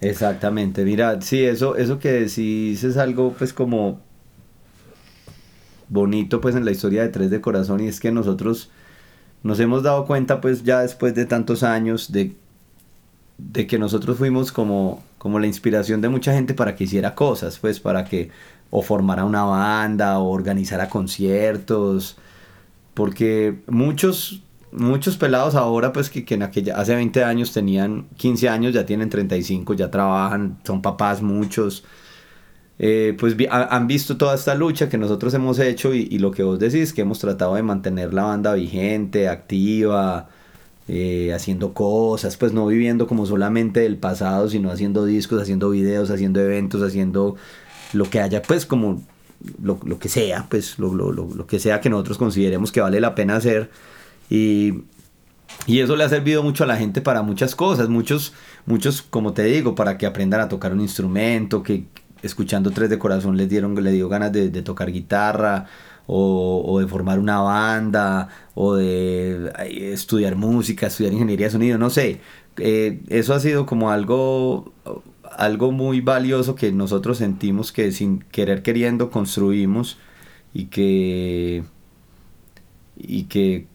Exactamente, 0.00 0.84
mira, 0.84 1.20
sí, 1.20 1.44
eso, 1.44 1.76
eso 1.76 1.98
que 1.98 2.10
decís 2.12 2.84
es 2.84 2.96
algo, 2.96 3.34
pues, 3.38 3.52
como 3.52 4.00
bonito, 5.88 6.40
pues, 6.40 6.54
en 6.56 6.64
la 6.64 6.70
historia 6.70 7.02
de 7.02 7.08
Tres 7.08 7.30
de 7.30 7.40
Corazón 7.40 7.80
y 7.80 7.88
es 7.88 8.00
que 8.00 8.12
nosotros 8.12 8.70
nos 9.44 9.60
hemos 9.60 9.82
dado 9.84 10.06
cuenta 10.06 10.40
pues 10.40 10.64
ya 10.64 10.82
después 10.82 11.14
de 11.14 11.26
tantos 11.26 11.62
años 11.64 12.12
de, 12.12 12.36
de 13.38 13.66
que 13.66 13.78
nosotros 13.78 14.18
fuimos 14.18 14.52
como, 14.52 15.02
como 15.18 15.38
la 15.40 15.46
inspiración 15.46 16.00
de 16.00 16.08
mucha 16.10 16.32
gente 16.34 16.54
para 16.54 16.76
que 16.76 16.84
hiciera 16.84 17.14
cosas, 17.14 17.58
pues 17.58 17.80
para 17.80 18.04
que 18.04 18.30
o 18.70 18.82
formara 18.82 19.24
una 19.24 19.44
banda 19.44 20.18
o 20.20 20.30
organizara 20.30 20.88
conciertos, 20.90 22.16
porque 22.94 23.60
muchos, 23.68 24.42
muchos 24.72 25.16
pelados 25.16 25.54
ahora 25.54 25.92
pues 25.92 26.10
que, 26.10 26.24
que 26.24 26.34
en 26.34 26.42
aquella, 26.42 26.76
hace 26.76 26.94
20 26.94 27.24
años 27.24 27.52
tenían 27.52 28.08
15 28.16 28.48
años, 28.48 28.74
ya 28.74 28.86
tienen 28.86 29.10
35, 29.10 29.74
ya 29.74 29.90
trabajan, 29.90 30.58
son 30.64 30.82
papás 30.82 31.22
muchos, 31.22 31.84
eh, 32.78 33.14
pues 33.18 33.36
han 33.50 33.86
visto 33.86 34.16
toda 34.16 34.34
esta 34.34 34.54
lucha 34.54 34.88
que 34.88 34.96
nosotros 34.96 35.34
hemos 35.34 35.58
hecho 35.58 35.92
y, 35.92 36.18
lo 36.18 36.30
que 36.30 36.42
vos 36.42 36.58
decís, 36.58 36.94
que 36.94 37.02
hemos 37.02 37.18
tratado 37.18 37.54
de 37.56 37.62
mantener 37.62 38.14
la 38.14 38.22
banda 38.22 38.54
vigente, 38.54 39.28
activa, 39.28 40.30
eh, 40.88 41.32
haciendo 41.34 41.74
cosas, 41.74 42.38
pues 42.38 42.54
no 42.54 42.66
viviendo 42.66 43.06
como 43.06 43.26
solamente 43.26 43.80
del 43.80 43.98
pasado, 43.98 44.48
sino 44.48 44.70
haciendo 44.70 45.04
discos, 45.04 45.42
haciendo 45.42 45.68
videos, 45.68 46.10
haciendo 46.10 46.40
eventos, 46.40 46.82
haciendo 46.82 47.36
lo 47.92 48.08
que 48.08 48.20
haya, 48.20 48.40
pues 48.40 48.64
como 48.64 49.02
lo, 49.62 49.78
que 49.98 50.08
sea, 50.08 50.46
pues 50.48 50.78
lo, 50.78 50.94
lo, 50.94 51.12
lo, 51.12 51.46
que 51.46 51.58
sea 51.58 51.82
que 51.82 51.90
nosotros 51.90 52.16
consideremos 52.16 52.72
que 52.72 52.80
vale 52.80 52.98
la 52.98 53.14
pena 53.14 53.36
hacer. 53.36 53.70
Y, 54.30 54.84
y 55.66 55.80
eso 55.80 55.96
le 55.96 56.04
ha 56.04 56.08
servido 56.08 56.42
mucho 56.42 56.64
a 56.64 56.66
la 56.66 56.76
gente 56.76 57.00
para 57.02 57.22
muchas 57.22 57.54
cosas, 57.54 57.88
muchos, 57.88 58.32
muchos, 58.66 59.02
como 59.02 59.32
te 59.32 59.44
digo, 59.44 59.74
para 59.74 59.98
que 59.98 60.06
aprendan 60.06 60.40
a 60.40 60.48
tocar 60.48 60.72
un 60.72 60.80
instrumento, 60.80 61.62
que, 61.62 61.84
escuchando 62.22 62.70
Tres 62.70 62.90
de 62.90 62.98
Corazón 62.98 63.36
les 63.36 63.48
dieron, 63.48 63.74
le 63.82 63.92
dio 63.92 64.08
ganas 64.08 64.32
de, 64.32 64.48
tocar 64.62 64.90
guitarra 64.90 65.66
o, 66.06 66.78
de 66.80 66.86
formar 66.86 67.18
una 67.18 67.40
banda 67.40 68.28
o 68.54 68.74
de 68.74 69.52
estudiar 69.92 70.36
música, 70.36 70.86
estudiar 70.86 71.12
ingeniería 71.12 71.46
de 71.46 71.52
sonido, 71.52 71.78
no 71.78 71.90
sé. 71.90 72.20
Eh, 72.56 73.00
eso 73.08 73.34
ha 73.34 73.40
sido 73.40 73.64
como 73.66 73.90
algo, 73.90 74.72
algo 75.36 75.72
muy 75.72 76.00
valioso 76.00 76.54
que 76.54 76.72
nosotros 76.72 77.18
sentimos 77.18 77.72
que 77.72 77.92
sin 77.92 78.20
querer 78.20 78.62
queriendo 78.62 79.10
construimos 79.10 79.98
y 80.52 80.66
que, 80.66 81.64
y 82.96 83.24
que 83.24 83.66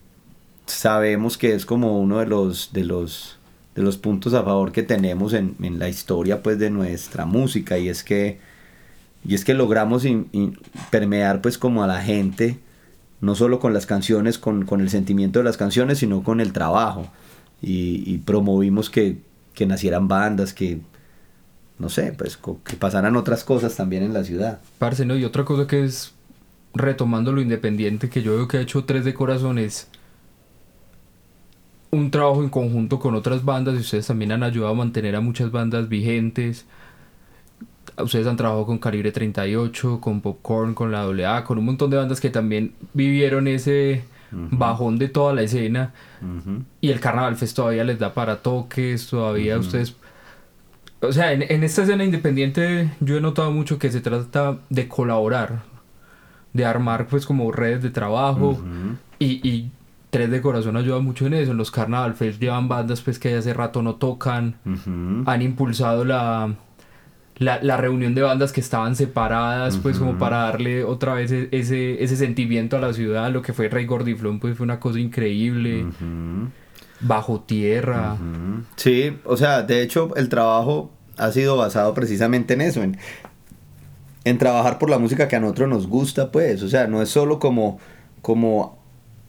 sabemos 0.65 1.37
que 1.37 1.53
es 1.53 1.65
como 1.65 1.99
uno 1.99 2.19
de 2.19 2.25
los, 2.25 2.71
de 2.73 2.83
los 2.83 3.37
de 3.75 3.81
los 3.81 3.97
puntos 3.97 4.33
a 4.33 4.43
favor 4.43 4.71
que 4.71 4.83
tenemos 4.83 5.33
en, 5.33 5.55
en, 5.61 5.79
la 5.79 5.89
historia 5.89 6.41
pues 6.41 6.57
de 6.57 6.69
nuestra 6.69 7.25
música 7.25 7.77
y 7.77 7.89
es 7.89 8.05
que 8.05 8.39
y 9.27 9.35
es 9.35 9.43
que 9.43 9.53
logramos 9.53 10.03
permear 10.91 11.41
pues 11.41 11.57
como 11.57 11.83
a 11.83 11.87
la 11.87 12.01
gente 12.01 12.57
no 13.21 13.35
solo 13.35 13.59
con 13.59 13.73
las 13.73 13.85
canciones 13.85 14.37
con, 14.37 14.65
con, 14.65 14.81
el 14.81 14.89
sentimiento 14.89 15.39
de 15.39 15.45
las 15.45 15.57
canciones 15.57 15.99
sino 15.99 16.23
con 16.23 16.39
el 16.39 16.53
trabajo. 16.53 17.07
Y, 17.61 18.03
y 18.05 18.19
promovimos 18.19 18.89
que, 18.89 19.17
que, 19.53 19.65
nacieran 19.65 20.07
bandas 20.07 20.53
que 20.53 20.81
no 21.79 21.89
sé 21.89 22.13
pues 22.15 22.37
que 22.37 22.75
pasaran 22.75 23.15
otras 23.15 23.43
cosas 23.43 23.75
también 23.75 24.03
en 24.03 24.13
la 24.13 24.23
ciudad. 24.23 24.59
Parce 24.77 25.05
no 25.05 25.17
y 25.17 25.25
otra 25.25 25.45
cosa 25.45 25.65
que 25.65 25.83
es 25.83 26.13
retomando 26.73 27.31
lo 27.31 27.41
independiente 27.41 28.09
que 28.09 28.21
yo 28.21 28.35
veo 28.35 28.47
que 28.47 28.57
ha 28.57 28.61
hecho 28.61 28.83
tres 28.83 29.05
de 29.05 29.13
corazones 29.13 29.87
un 31.95 32.11
trabajo 32.11 32.43
en 32.43 32.49
conjunto 32.49 32.99
con 32.99 33.15
otras 33.15 33.43
bandas 33.43 33.75
y 33.75 33.79
ustedes 33.79 34.07
también 34.07 34.31
han 34.31 34.43
ayudado 34.43 34.73
a 34.73 34.75
mantener 34.75 35.15
a 35.15 35.21
muchas 35.21 35.51
bandas 35.51 35.89
vigentes. 35.89 36.65
Ustedes 37.97 38.27
han 38.27 38.35
trabajado 38.35 38.65
con 38.65 38.77
Calibre 38.77 39.11
38, 39.11 39.99
con 40.01 40.21
Popcorn, 40.21 40.73
con 40.73 40.91
la 40.91 41.03
AA, 41.03 41.43
con 41.43 41.57
un 41.57 41.65
montón 41.65 41.89
de 41.89 41.97
bandas 41.97 42.19
que 42.19 42.29
también 42.29 42.73
vivieron 42.93 43.47
ese 43.47 44.03
bajón 44.31 44.97
de 44.97 45.07
toda 45.07 45.33
la 45.33 45.43
escena. 45.43 45.93
Y 46.81 46.91
el 46.91 46.99
Carnaval 46.99 47.35
Fest 47.37 47.55
todavía 47.55 47.83
les 47.83 47.99
da 47.99 48.13
para 48.13 48.41
toques, 48.41 49.07
todavía 49.07 49.57
ustedes... 49.57 49.95
O 51.01 51.11
sea, 51.11 51.31
en, 51.31 51.63
esta 51.63 51.83
escena 51.83 52.03
independiente 52.03 52.91
yo 52.99 53.17
he 53.17 53.21
notado 53.21 53.51
mucho 53.51 53.77
que 53.77 53.91
se 53.91 54.01
trata 54.01 54.57
de 54.69 54.87
colaborar, 54.87 55.61
de 56.53 56.65
armar 56.65 57.07
pues 57.07 57.25
como 57.25 57.51
redes 57.51 57.83
de 57.83 57.91
trabajo 57.91 58.59
y, 59.19 59.47
y 59.47 59.71
Tres 60.15 60.31
de 60.31 60.41
Corazón 60.41 60.77
ayuda 60.77 60.99
mucho 60.99 61.27
en 61.27 61.33
eso. 61.33 61.51
En 61.51 61.57
los 61.57 61.71
Carnaval 61.71 62.13
Fest 62.13 62.39
llevan 62.39 62.69
bandas 62.69 63.01
pues 63.01 63.19
que 63.19 63.35
hace 63.35 63.53
rato 63.53 63.81
no 63.81 63.95
tocan. 63.95 64.55
Han 65.25 65.41
impulsado 65.41 66.05
la, 66.05 66.55
la, 67.37 67.75
reunión 67.75 68.15
de 68.15 68.21
bandas 68.21 68.53
que 68.53 68.61
estaban 68.61 68.95
separadas, 68.95 69.75
pues 69.75 69.99
como 69.99 70.17
para 70.17 70.37
darle 70.37 70.85
otra 70.85 71.15
vez 71.15 71.33
e, 71.33 71.49
ese, 71.51 72.01
ese 72.01 72.15
sentimiento 72.15 72.77
a 72.77 72.79
la 72.79 72.93
ciudad. 72.93 73.29
Lo 73.29 73.41
que 73.41 73.51
fue 73.51 73.67
Rey 73.67 73.85
Gordiflón 73.85 74.39
pues 74.39 74.55
fue 74.55 74.63
una 74.63 74.79
cosa 74.79 75.01
increíble. 75.01 75.85
Bajo 77.01 77.41
tierra. 77.41 78.15
Sí, 78.77 79.17
o 79.25 79.35
sea, 79.35 79.63
de 79.63 79.81
hecho 79.81 80.15
el 80.15 80.29
trabajo 80.29 80.91
ha 81.17 81.29
sido 81.31 81.57
basado 81.57 81.93
precisamente 81.93 82.53
en 82.53 82.61
eso, 82.61 82.83
en, 82.83 82.97
en 84.23 84.37
trabajar 84.37 84.79
por 84.79 84.89
la 84.89 84.97
música 84.97 85.27
que 85.27 85.35
a 85.35 85.41
nosotros 85.41 85.67
nos 85.67 85.87
gusta, 85.87 86.31
pues. 86.31 86.63
O 86.63 86.69
sea, 86.69 86.87
no 86.87 87.01
es 87.01 87.09
solo 87.09 87.37
como, 87.37 87.79
como 88.21 88.84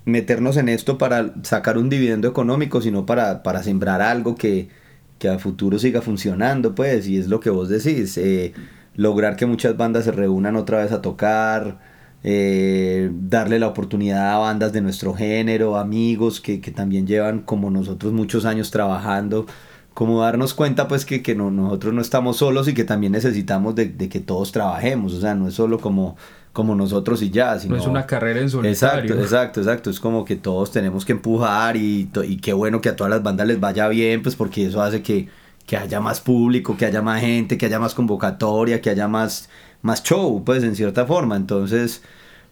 meternos 0.07 0.57
en 0.57 0.71
esto 0.71 0.99
para 0.99 1.35
sacar 1.43 1.77
un 1.77 1.91
dividendo 1.91 2.29
económico, 2.29 2.81
sino 2.81 3.05
para, 3.05 3.43
para 3.43 3.63
sembrar 3.63 4.01
algo 4.01 4.37
que, 4.37 4.71
que 5.19 5.29
a 5.29 5.39
futuro 5.39 5.79
siga 5.79 6.01
funcionando, 6.01 6.75
pues, 6.75 7.09
y 7.09 7.19
es 7.19 7.29
lo 7.29 7.41
que 7.41 7.51
vos 7.51 7.69
decís, 7.69 8.17
eh, 8.17 8.55
lograr 8.95 9.37
que 9.37 9.47
muchas 9.47 9.77
bandas 9.77 10.05
se 10.05 10.13
reúnan 10.13 10.57
otra 10.57 10.79
vez 10.79 10.93
a 10.93 11.03
tocar, 11.03 11.81
eh, 12.23 13.11
darle 13.13 13.59
la 13.59 13.69
oportunidad 13.69 14.33
a 14.35 14.39
bandas 14.39 14.73
de 14.73 14.81
nuestro 14.81 15.13
género, 15.13 15.77
amigos 15.77 16.41
que, 16.41 16.61
que, 16.61 16.71
también 16.71 17.07
llevan 17.07 17.41
como 17.41 17.71
nosotros 17.71 18.13
muchos 18.13 18.45
años 18.45 18.71
trabajando, 18.71 19.47
como 19.93 20.21
darnos 20.21 20.55
cuenta 20.55 20.89
pues 20.89 21.05
que, 21.05 21.23
que 21.23 21.35
no, 21.35 21.51
nosotros 21.51 21.95
no 21.95 22.01
estamos 22.01 22.37
solos 22.39 22.69
y 22.69 22.75
que 22.75 22.85
también 22.85 23.13
necesitamos 23.13 23.75
de, 23.75 23.87
de, 23.87 24.09
que 24.09 24.21
todos 24.21 24.53
trabajemos, 24.53 25.15
o 25.15 25.21
sea, 25.21 25.35
no 25.35 25.49
es 25.49 25.55
solo 25.55 25.79
como 25.81 26.17
como 26.57 26.75
nosotros 26.75 27.21
y 27.21 27.29
ya. 27.29 27.59
Sino... 27.59 27.77
No 27.77 27.83
es 27.83 27.87
una 27.87 28.07
carrera 28.07 28.41
en 28.41 28.49
solitario. 28.49 29.13
Exacto, 29.13 29.23
exacto, 29.23 29.61
exacto. 29.61 29.91
Es 29.91 30.01
como 30.01 30.25
que 30.25 30.37
todos 30.37 30.71
tenemos 30.71 31.05
que 31.05 31.13
empujar 31.13 31.77
y, 31.77 32.09
y 32.25 32.39
qué 32.39 32.55
bueno 32.55 32.81
que 32.81 32.89
a 32.89 32.97
todas 32.97 33.11
las 33.11 33.23
bandas 33.23 33.47
les 33.47 33.61
vaya 33.61 33.87
bien, 33.89 34.23
pues 34.23 34.37
porque 34.37 34.65
eso 34.65 34.81
hace 34.81 35.03
que, 35.03 35.29
que 35.67 35.77
haya 35.77 36.01
más 36.01 36.23
público, 36.23 36.75
que 36.79 36.87
haya 36.87 37.03
más 37.03 37.21
gente, 37.21 37.59
que 37.59 37.67
haya 37.67 37.79
más 37.79 37.93
convocatoria, 37.93 38.81
que 38.81 38.89
haya 38.89 39.07
más, 39.07 39.51
más 39.83 40.03
show, 40.03 40.43
pues 40.47 40.65
en 40.65 40.75
cierta 40.75 41.05
forma. 41.05 41.37
Entonces, 41.37 42.03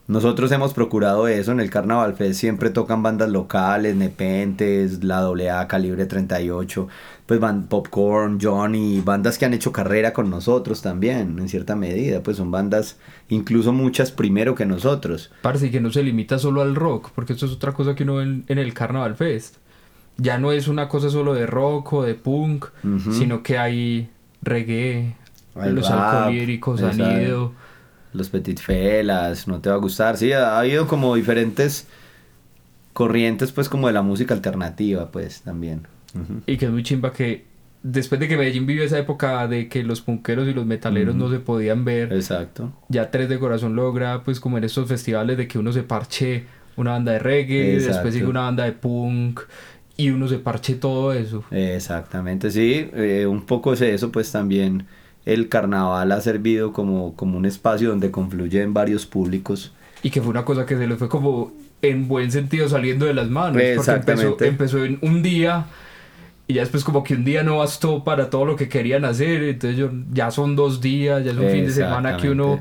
nosotros 0.07 0.53
hemos 0.53 0.75
procurado 0.75 1.29
eso. 1.29 1.53
En 1.53 1.61
el 1.61 1.71
Carnaval 1.71 2.15
Fest 2.15 2.41
siempre 2.41 2.71
tocan 2.71 3.03
bandas 3.03 3.31
locales, 3.31 3.97
Nepentes, 3.97 5.03
la 5.03 5.21
AA, 5.21 5.69
Calibre 5.69 6.07
38 6.07 6.89
pues 7.27 7.41
van 7.41 7.69
Popcorn, 7.69 8.39
Johnny, 8.41 9.01
bandas 9.01 9.39
que 9.39 9.47
han 9.47 9.55
hecho 9.55 9.73
carrera 9.73 10.13
con 10.13 10.29
nosotros 10.29 10.83
también, 10.83 11.39
en 11.39 11.49
cierta 11.49 11.75
medida, 11.75 12.23
pues 12.23 12.37
son 12.37 12.51
bandas, 12.51 12.99
incluso 13.29 13.73
muchas 13.73 14.13
primero 14.13 14.55
que 14.55 14.67
nosotros. 14.67 15.31
Parece 15.41 15.71
que 15.71 15.81
no 15.81 15.91
se 15.91 16.03
limita 16.03 16.39
solo 16.39 16.61
al 16.61 16.75
rock, 16.75 17.11
porque 17.15 17.33
esto 17.33 17.47
es 17.47 17.53
otra 17.53 17.73
cosa 17.73 17.95
que 17.95 18.03
uno 18.03 18.17
ve 18.17 18.43
en, 18.47 18.59
el 18.59 18.75
Carnaval 18.75 19.17
Fest. 19.17 19.57
Ya 20.19 20.39
no 20.39 20.53
es 20.53 20.69
una 20.69 20.89
cosa 20.89 21.09
solo 21.09 21.35
de 21.35 21.47
rock 21.47 21.95
o 21.95 22.03
de 22.03 22.15
punk, 22.15 22.67
sino 23.11 23.43
que 23.43 23.59
hay 23.59 24.11
reggae, 24.43 25.17
los 25.55 25.91
alcohólicos, 25.91 26.81
sonido. 26.81 27.53
Los 28.15 28.31
Petit 28.31 28.59
Felas, 28.59 29.47
no 29.47 29.61
te 29.61 29.69
va 29.69 29.75
a 29.75 29.79
gustar. 29.79 30.17
Sí, 30.17 30.33
ha 30.33 30.59
habido 30.59 30.87
como 30.87 31.15
diferentes 31.15 31.87
corrientes, 32.93 33.53
pues 33.53 33.69
como 33.69 33.89
de 33.89 33.93
la 33.93 34.03
música 34.03 34.33
alternativa, 34.33 35.11
pues 35.11 35.43
también. 35.43 35.87
Y 36.47 36.57
que 36.57 36.67
es 36.67 36.71
muy 36.71 36.85
chimba 36.85 37.13
que 37.13 37.45
después 37.83 38.21
de 38.21 38.29
que 38.29 38.37
Medellín 38.37 38.67
vivió 38.67 38.85
esa 38.85 38.99
época 38.99 39.47
de 39.49 39.69
que 39.69 39.83
los 39.83 40.01
punqueros 40.01 40.49
y 40.49 40.55
los 40.55 40.65
metaleros 40.65 41.15
no 41.17 41.29
se 41.29 41.41
podían 41.41 41.85
ver. 41.85 42.13
Exacto. 42.13 42.73
Ya 42.89 43.11
Tres 43.11 43.29
de 43.29 43.39
Corazón 43.39 43.75
logra, 43.77 44.23
pues 44.23 44.39
como 44.41 44.59
en 44.59 44.65
estos 44.65 44.89
festivales 44.89 45.37
de 45.37 45.49
que 45.49 45.59
uno 45.59 45.73
se 45.73 45.83
parche 45.83 46.45
una 46.77 46.93
banda 46.93 47.13
de 47.13 47.19
reggae, 47.19 47.79
después 47.79 48.15
sigue 48.15 48.27
una 48.27 48.43
banda 48.43 48.65
de 48.65 48.73
punk 48.73 49.41
y 49.97 50.11
uno 50.11 50.29
se 50.29 50.39
parche 50.39 50.75
todo 50.75 51.13
eso. 51.13 51.45
Exactamente, 51.51 52.51
sí, 52.51 52.91
eh, 52.95 53.27
un 53.27 53.45
poco 53.45 53.73
es 53.73 53.81
eso, 53.81 54.11
pues 54.11 54.33
también 54.33 54.87
el 55.27 55.49
carnaval 55.49 56.13
ha 56.13 56.21
servido 56.21 56.73
como, 56.73 57.15
como 57.15 57.39
un 57.39 57.47
espacio 57.47 57.91
donde 57.91 58.11
confluyen 58.11 58.75
varios 58.75 59.07
públicos. 59.07 59.73
Y 60.03 60.11
que 60.11 60.21
fue 60.21 60.31
una 60.31 60.45
cosa 60.45 60.67
que 60.67 60.77
se 60.77 60.87
le 60.87 60.97
fue 60.97 61.09
como 61.09 61.53
en 61.81 62.09
buen 62.09 62.31
sentido 62.31 62.69
saliendo 62.69 63.07
de 63.07 63.15
las 63.15 63.29
manos. 63.31 63.61
Porque 63.77 63.93
empezó, 63.93 64.37
empezó 64.45 64.85
en 64.85 64.99
un 65.03 65.23
día 65.23 65.67
y 66.47 66.55
ya 66.55 66.61
después 66.61 66.85
como 66.85 67.03
que 67.03 67.15
un 67.15 67.25
día 67.25 67.43
no 67.43 67.59
bastó 67.59 68.05
para 68.05 68.29
todo 68.29 68.45
lo 68.45 68.57
que 68.57 68.69
querían 68.69 69.05
hacer, 69.05 69.43
entonces 69.45 69.79
yo, 69.79 69.91
ya 70.13 70.31
son 70.31 70.57
dos 70.57 70.81
días, 70.81 71.25
ya 71.25 71.31
es 71.31 71.37
un 71.39 71.49
fin 71.49 71.65
de 71.65 71.73
semana 71.73 72.19
que 72.19 72.29
uno 72.29 72.61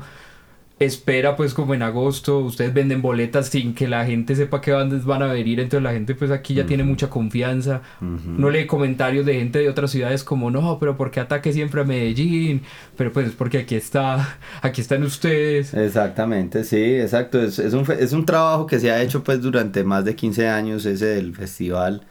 espera 0.78 1.36
pues 1.36 1.54
como 1.54 1.74
en 1.74 1.82
agosto, 1.82 2.40
ustedes 2.40 2.74
venden 2.74 3.00
boletas 3.00 3.46
sin 3.48 3.74
que 3.74 3.86
la 3.86 4.04
gente 4.04 4.34
sepa 4.34 4.60
que 4.60 4.72
bandas 4.72 5.04
van 5.04 5.22
a 5.22 5.26
venir, 5.32 5.60
entonces 5.60 5.84
la 5.84 5.92
gente 5.92 6.14
pues 6.14 6.30
aquí 6.32 6.54
ya 6.54 6.66
tiene 6.66 6.82
mucha 6.82 7.08
confianza, 7.08 7.82
no 8.00 8.50
lee 8.50 8.66
comentarios 8.66 9.24
de 9.24 9.34
gente 9.34 9.60
de 9.60 9.68
otras 9.68 9.92
ciudades 9.92 10.24
como 10.24 10.50
no, 10.50 10.78
pero 10.80 10.96
¿por 10.96 11.12
qué 11.12 11.20
ataque 11.20 11.52
siempre 11.52 11.82
a 11.82 11.84
Medellín? 11.84 12.62
Pero 12.96 13.12
pues 13.12 13.28
es 13.28 13.34
porque 13.34 13.58
aquí 13.58 13.76
está, 13.76 14.38
aquí 14.62 14.80
están 14.80 15.04
ustedes. 15.04 15.72
Exactamente, 15.74 16.64
sí, 16.64 16.96
exacto, 16.96 17.40
es, 17.40 17.58
es, 17.60 17.72
un, 17.72 17.86
es 17.98 18.12
un 18.12 18.26
trabajo 18.26 18.66
que 18.66 18.80
se 18.80 18.90
ha 18.90 19.00
hecho 19.00 19.22
pues 19.22 19.40
durante 19.40 19.84
más 19.84 20.04
de 20.04 20.16
15 20.16 20.48
años 20.48 20.84
ese 20.86 21.06
del 21.06 21.36
festival 21.36 22.02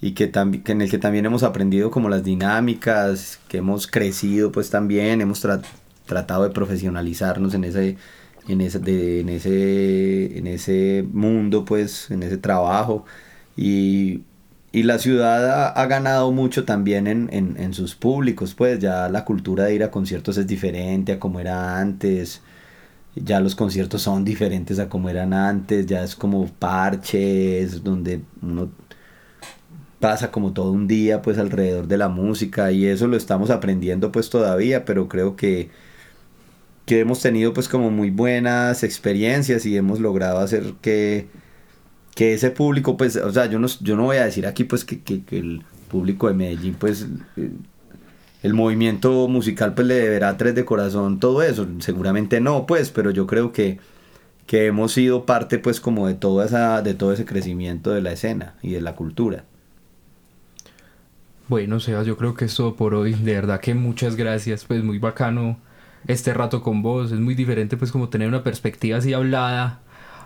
y 0.00 0.12
que, 0.12 0.30
que 0.30 0.72
en 0.72 0.82
el 0.82 0.90
que 0.90 0.98
también 0.98 1.26
hemos 1.26 1.42
aprendido 1.42 1.90
como 1.90 2.08
las 2.08 2.22
dinámicas, 2.22 3.40
que 3.48 3.58
hemos 3.58 3.88
crecido 3.88 4.52
pues 4.52 4.70
también, 4.70 5.20
hemos 5.20 5.40
tratado 5.40 5.85
de 6.06 6.50
profesionalizarnos 6.50 7.54
en 7.54 7.64
ese, 7.64 7.96
en 8.48 8.60
ese, 8.60 9.20
en 9.20 9.28
ese, 9.28 10.38
en 10.38 10.46
ese 10.46 11.04
mundo 11.12 11.64
pues, 11.64 12.10
en 12.10 12.22
ese 12.22 12.36
trabajo. 12.38 13.04
Y, 13.56 14.22
y 14.72 14.82
la 14.82 14.98
ciudad 14.98 15.72
ha, 15.78 15.86
ganado 15.86 16.32
mucho 16.32 16.64
también 16.64 17.06
en, 17.06 17.28
en, 17.32 17.56
en, 17.58 17.74
sus 17.74 17.94
públicos, 17.94 18.54
pues 18.54 18.78
ya 18.78 19.08
la 19.08 19.24
cultura 19.24 19.64
de 19.64 19.74
ir 19.74 19.82
a 19.84 19.90
conciertos 19.90 20.36
es 20.38 20.46
diferente 20.46 21.12
a 21.12 21.20
como 21.20 21.40
era 21.40 21.80
antes, 21.80 22.42
ya 23.14 23.40
los 23.40 23.54
conciertos 23.54 24.02
son 24.02 24.24
diferentes 24.24 24.78
a 24.78 24.88
como 24.88 25.08
eran 25.08 25.32
antes, 25.32 25.86
ya 25.86 26.02
es 26.04 26.14
como 26.14 26.46
parches, 26.48 27.82
donde 27.82 28.20
uno 28.42 28.70
pasa 30.00 30.30
como 30.30 30.52
todo 30.52 30.72
un 30.72 30.86
día 30.86 31.22
pues 31.22 31.38
alrededor 31.38 31.88
de 31.88 31.96
la 31.96 32.08
música 32.08 32.70
y 32.72 32.86
eso 32.86 33.06
lo 33.06 33.16
estamos 33.16 33.50
aprendiendo 33.50 34.12
pues 34.12 34.30
todavía, 34.30 34.84
pero 34.84 35.08
creo 35.08 35.36
que, 35.36 35.70
que 36.86 37.00
hemos 37.00 37.20
tenido 37.20 37.52
pues 37.52 37.68
como 37.68 37.90
muy 37.90 38.10
buenas 38.10 38.84
experiencias 38.84 39.66
y 39.66 39.76
hemos 39.76 40.00
logrado 40.00 40.38
hacer 40.38 40.74
que, 40.80 41.26
que 42.14 42.32
ese 42.32 42.50
público 42.50 42.96
pues, 42.96 43.16
o 43.16 43.32
sea, 43.32 43.46
yo 43.46 43.58
no, 43.58 43.66
yo 43.80 43.96
no 43.96 44.04
voy 44.04 44.18
a 44.18 44.24
decir 44.24 44.46
aquí 44.46 44.64
pues 44.64 44.84
que, 44.84 45.02
que, 45.02 45.22
el 45.36 45.62
público 45.88 46.28
de 46.28 46.34
Medellín 46.34 46.74
pues... 46.74 47.06
Eh, 47.36 47.50
el 48.42 48.54
movimiento 48.54 49.26
musical 49.26 49.74
pues 49.74 49.88
le 49.88 49.94
deberá 49.94 50.36
tres 50.36 50.54
de 50.54 50.64
corazón 50.64 51.18
todo 51.18 51.42
eso, 51.42 51.66
seguramente 51.80 52.40
no 52.40 52.64
pues, 52.64 52.90
pero 52.90 53.10
yo 53.10 53.26
creo 53.26 53.50
que, 53.50 53.80
que 54.46 54.66
hemos 54.66 54.92
sido 54.92 55.26
parte 55.26 55.58
pues 55.58 55.80
como 55.80 56.06
de 56.06 56.14
toda 56.14 56.46
esa, 56.46 56.80
de 56.80 56.94
todo 56.94 57.12
ese 57.12 57.24
crecimiento 57.24 57.90
de 57.90 58.02
la 58.02 58.12
escena 58.12 58.54
y 58.62 58.70
de 58.72 58.82
la 58.82 58.94
cultura. 58.94 59.44
Bueno, 61.48 61.80
Sebas, 61.80 62.06
yo 62.06 62.16
creo 62.16 62.34
que 62.34 62.44
es 62.44 62.54
todo 62.54 62.76
por 62.76 62.94
hoy. 62.94 63.14
De 63.14 63.34
verdad 63.34 63.60
que 63.60 63.74
muchas 63.74 64.16
gracias. 64.16 64.64
Pues 64.64 64.82
muy 64.84 64.98
bacano 64.98 65.58
este 66.06 66.34
rato 66.34 66.62
con 66.62 66.82
vos. 66.82 67.12
Es 67.12 67.20
muy 67.20 67.34
diferente 67.34 67.76
pues 67.76 67.92
como 67.92 68.08
tener 68.08 68.28
una 68.28 68.42
perspectiva 68.42 68.98
así 68.98 69.12
hablada 69.12 69.80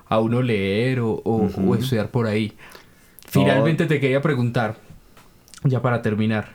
a 0.08 0.18
uno 0.18 0.42
leer 0.42 1.00
o, 1.00 1.12
o, 1.24 1.74
estudiar 1.74 2.10
por 2.10 2.26
ahí. 2.26 2.52
Finalmente 3.28 3.86
te 3.86 4.00
quería 4.00 4.20
preguntar, 4.20 4.76
ya 5.62 5.80
para 5.80 6.02
terminar, 6.02 6.48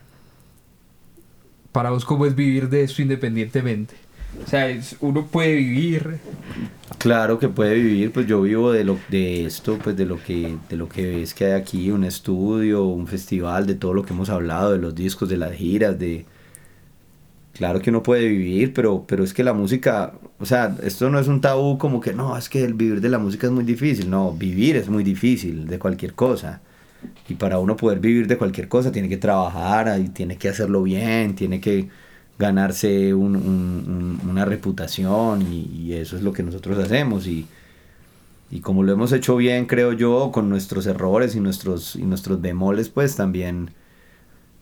para 1.71 1.89
vos 1.89 2.03
cómo 2.03 2.25
es 2.25 2.35
vivir 2.35 2.69
de 2.69 2.83
esto 2.83 3.01
independientemente. 3.01 3.95
O 4.45 4.49
sea, 4.49 4.77
uno 4.99 5.25
puede 5.27 5.55
vivir. 5.55 6.19
Claro 6.97 7.39
que 7.39 7.47
puede 7.47 7.75
vivir, 7.75 8.11
pues 8.11 8.27
yo 8.27 8.41
vivo 8.41 8.73
de 8.73 8.83
lo 8.83 8.99
de 9.07 9.45
esto, 9.45 9.79
pues 9.81 9.95
de 9.95 10.05
lo 10.05 10.21
que 10.21 10.57
de 10.69 10.75
lo 10.75 10.89
que 10.89 11.07
ves 11.07 11.33
que 11.33 11.45
hay 11.45 11.51
aquí, 11.53 11.91
un 11.91 12.03
estudio, 12.03 12.83
un 12.83 13.07
festival, 13.07 13.65
de 13.65 13.75
todo 13.75 13.93
lo 13.93 14.03
que 14.03 14.13
hemos 14.13 14.29
hablado, 14.29 14.73
de 14.73 14.79
los 14.79 14.93
discos, 14.93 15.29
de 15.29 15.37
las 15.37 15.53
giras, 15.53 15.97
de 15.97 16.25
Claro 17.55 17.81
que 17.81 17.89
uno 17.89 18.03
puede 18.03 18.27
vivir, 18.27 18.73
pero 18.73 19.05
pero 19.07 19.23
es 19.23 19.33
que 19.33 19.41
la 19.43 19.53
música, 19.53 20.13
o 20.39 20.45
sea, 20.45 20.75
esto 20.83 21.09
no 21.09 21.19
es 21.19 21.27
un 21.29 21.39
tabú 21.39 21.77
como 21.77 22.01
que 22.01 22.13
no, 22.13 22.37
es 22.37 22.49
que 22.49 22.65
el 22.65 22.73
vivir 22.73 22.99
de 22.99 23.07
la 23.09 23.17
música 23.17 23.47
es 23.47 23.53
muy 23.53 23.63
difícil, 23.63 24.09
no, 24.09 24.33
vivir 24.33 24.75
es 24.75 24.89
muy 24.89 25.03
difícil 25.05 25.65
de 25.67 25.79
cualquier 25.79 26.13
cosa. 26.15 26.61
Y 27.29 27.35
para 27.35 27.59
uno 27.59 27.77
poder 27.77 27.99
vivir 27.99 28.27
de 28.27 28.37
cualquier 28.37 28.67
cosa 28.67 28.91
tiene 28.91 29.09
que 29.09 29.17
trabajar 29.17 29.99
y 30.01 30.09
tiene 30.09 30.37
que 30.37 30.49
hacerlo 30.49 30.83
bien, 30.83 31.35
tiene 31.35 31.61
que 31.61 31.89
ganarse 32.37 33.13
una 33.13 34.45
reputación 34.45 35.41
y, 35.51 35.93
eso 35.93 36.17
es 36.17 36.23
lo 36.23 36.33
que 36.33 36.43
nosotros 36.43 36.77
hacemos 36.79 37.27
y, 37.27 37.47
y, 38.51 38.59
como 38.61 38.83
lo 38.83 38.91
hemos 38.91 39.13
hecho 39.13 39.37
bien 39.37 39.65
creo 39.65 39.93
yo 39.93 40.31
con 40.33 40.49
nuestros 40.49 40.85
errores 40.87 41.35
y 41.35 41.39
nuestros 41.39 41.95
y 41.95 42.03
nuestros 42.03 42.41
bemoles 42.41 42.89
pues 42.89 43.15
también 43.15 43.71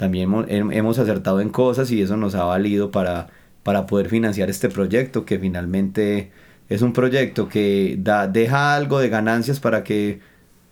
también 0.03 0.45
hemos 0.49 0.99
acertado 0.99 1.39
en 1.39 1.49
cosas 1.49 1.89
y 1.89 2.01
eso 2.01 2.17
nos 2.17 2.35
ha 2.35 2.43
valido 2.43 2.91
para 2.91 3.29
para 3.63 3.85
poder 3.85 4.09
financiar 4.09 4.49
este 4.49 4.67
proyecto 4.67 5.23
que 5.23 5.39
finalmente 5.39 6.33
es 6.67 6.81
un 6.81 6.91
proyecto 6.91 7.47
que 7.47 7.95
da 7.97 8.27
deja 8.27 8.75
algo 8.75 8.99
de 8.99 9.07
ganancias 9.07 9.61
para 9.61 9.85
que 9.85 10.19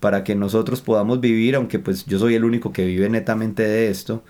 para 0.02 0.26
que 0.26 0.36
nosotros 0.36 0.82
podamos 0.82 1.22
vivir 1.22 1.56
aunque 1.56 1.80
pues 1.80 2.06
yo 2.06 2.20
soy 2.20 2.36
el 2.36 2.44
único 2.44 2.74
que 2.74 2.86
vive 2.86 3.08
netamente 3.08 3.64
de 3.64 3.90
esto 3.90 4.22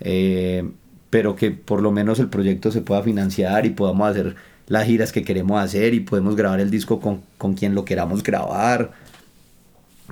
eh, 0.00 0.70
pero 1.08 1.34
que 1.34 1.50
por 1.50 1.80
lo 1.80 1.90
menos 1.90 2.18
el 2.18 2.28
proyecto 2.28 2.70
se 2.70 2.82
pueda 2.82 3.02
financiar 3.02 3.64
y 3.64 3.70
podamos 3.70 4.10
hacer 4.10 4.36
las 4.68 4.84
giras 4.84 5.12
que 5.12 5.24
queremos 5.24 5.58
hacer 5.62 5.94
y 5.94 6.00
podemos 6.00 6.36
grabar 6.36 6.60
el 6.60 6.70
disco 6.70 7.00
con, 7.00 7.22
con 7.38 7.54
quien 7.54 7.74
lo 7.74 7.86
queramos 7.86 8.22
grabar. 8.22 8.92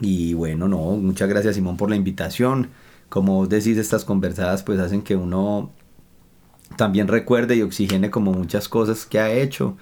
Y 0.01 0.33
bueno, 0.35 0.69
no, 0.69 0.79
muchas 0.93 1.29
gracias 1.29 1.57
Simón 1.57 1.77
por 1.77 1.91
la 1.91 1.97
invitación. 1.97 2.71
Como 3.15 3.35
vos 3.35 3.49
decís, 3.49 3.79
estas 3.79 4.05
conversadas 4.05 4.65
pues 4.65 4.81
hacen 4.81 5.01
que 5.01 5.15
uno 5.15 5.71
también 6.77 7.07
recuerde 7.07 7.55
y 7.55 7.63
oxigene 7.63 8.11
como 8.11 8.33
muchas 8.33 8.69
cosas 8.69 9.07
que 9.07 9.21
ha 9.21 9.31
hecho. 9.31 9.77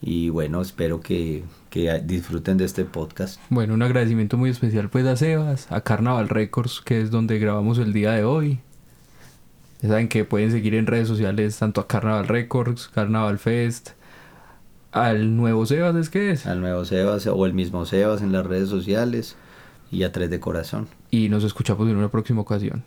Y 0.00 0.30
bueno, 0.30 0.62
espero 0.62 0.98
que, 1.02 1.44
que 1.68 2.00
disfruten 2.02 2.56
de 2.56 2.64
este 2.64 2.86
podcast. 2.86 3.38
Bueno, 3.50 3.74
un 3.74 3.82
agradecimiento 3.82 4.38
muy 4.38 4.48
especial 4.48 4.88
pues 4.88 5.04
a 5.04 5.16
Sebas, 5.16 5.70
a 5.70 5.82
Carnaval 5.82 6.30
Records, 6.30 6.80
que 6.80 7.02
es 7.02 7.10
donde 7.10 7.38
grabamos 7.38 7.76
el 7.76 7.92
día 7.92 8.12
de 8.12 8.24
hoy. 8.24 8.60
Ya 9.82 9.90
saben 9.90 10.08
que 10.08 10.24
pueden 10.24 10.50
seguir 10.50 10.74
en 10.74 10.86
redes 10.86 11.08
sociales 11.08 11.58
tanto 11.58 11.82
a 11.82 11.86
Carnaval 11.86 12.26
Records, 12.26 12.88
Carnaval 12.88 13.38
Fest, 13.38 13.90
al 14.92 15.36
nuevo 15.36 15.66
Sebas, 15.66 15.94
¿es 15.96 16.08
que 16.08 16.30
es? 16.30 16.46
Al 16.46 16.62
nuevo 16.62 16.86
Sebas 16.86 17.26
o 17.26 17.44
el 17.44 17.52
mismo 17.52 17.84
Sebas 17.84 18.22
en 18.22 18.32
las 18.32 18.46
redes 18.46 18.70
sociales 18.70 19.36
y 19.90 20.04
a 20.04 20.12
Tres 20.12 20.30
de 20.30 20.40
Corazón. 20.40 20.88
Y 21.14 21.28
nos 21.28 21.44
escuchamos 21.44 21.86
en 21.90 21.96
una 21.96 22.10
próxima 22.10 22.40
ocasión. 22.40 22.84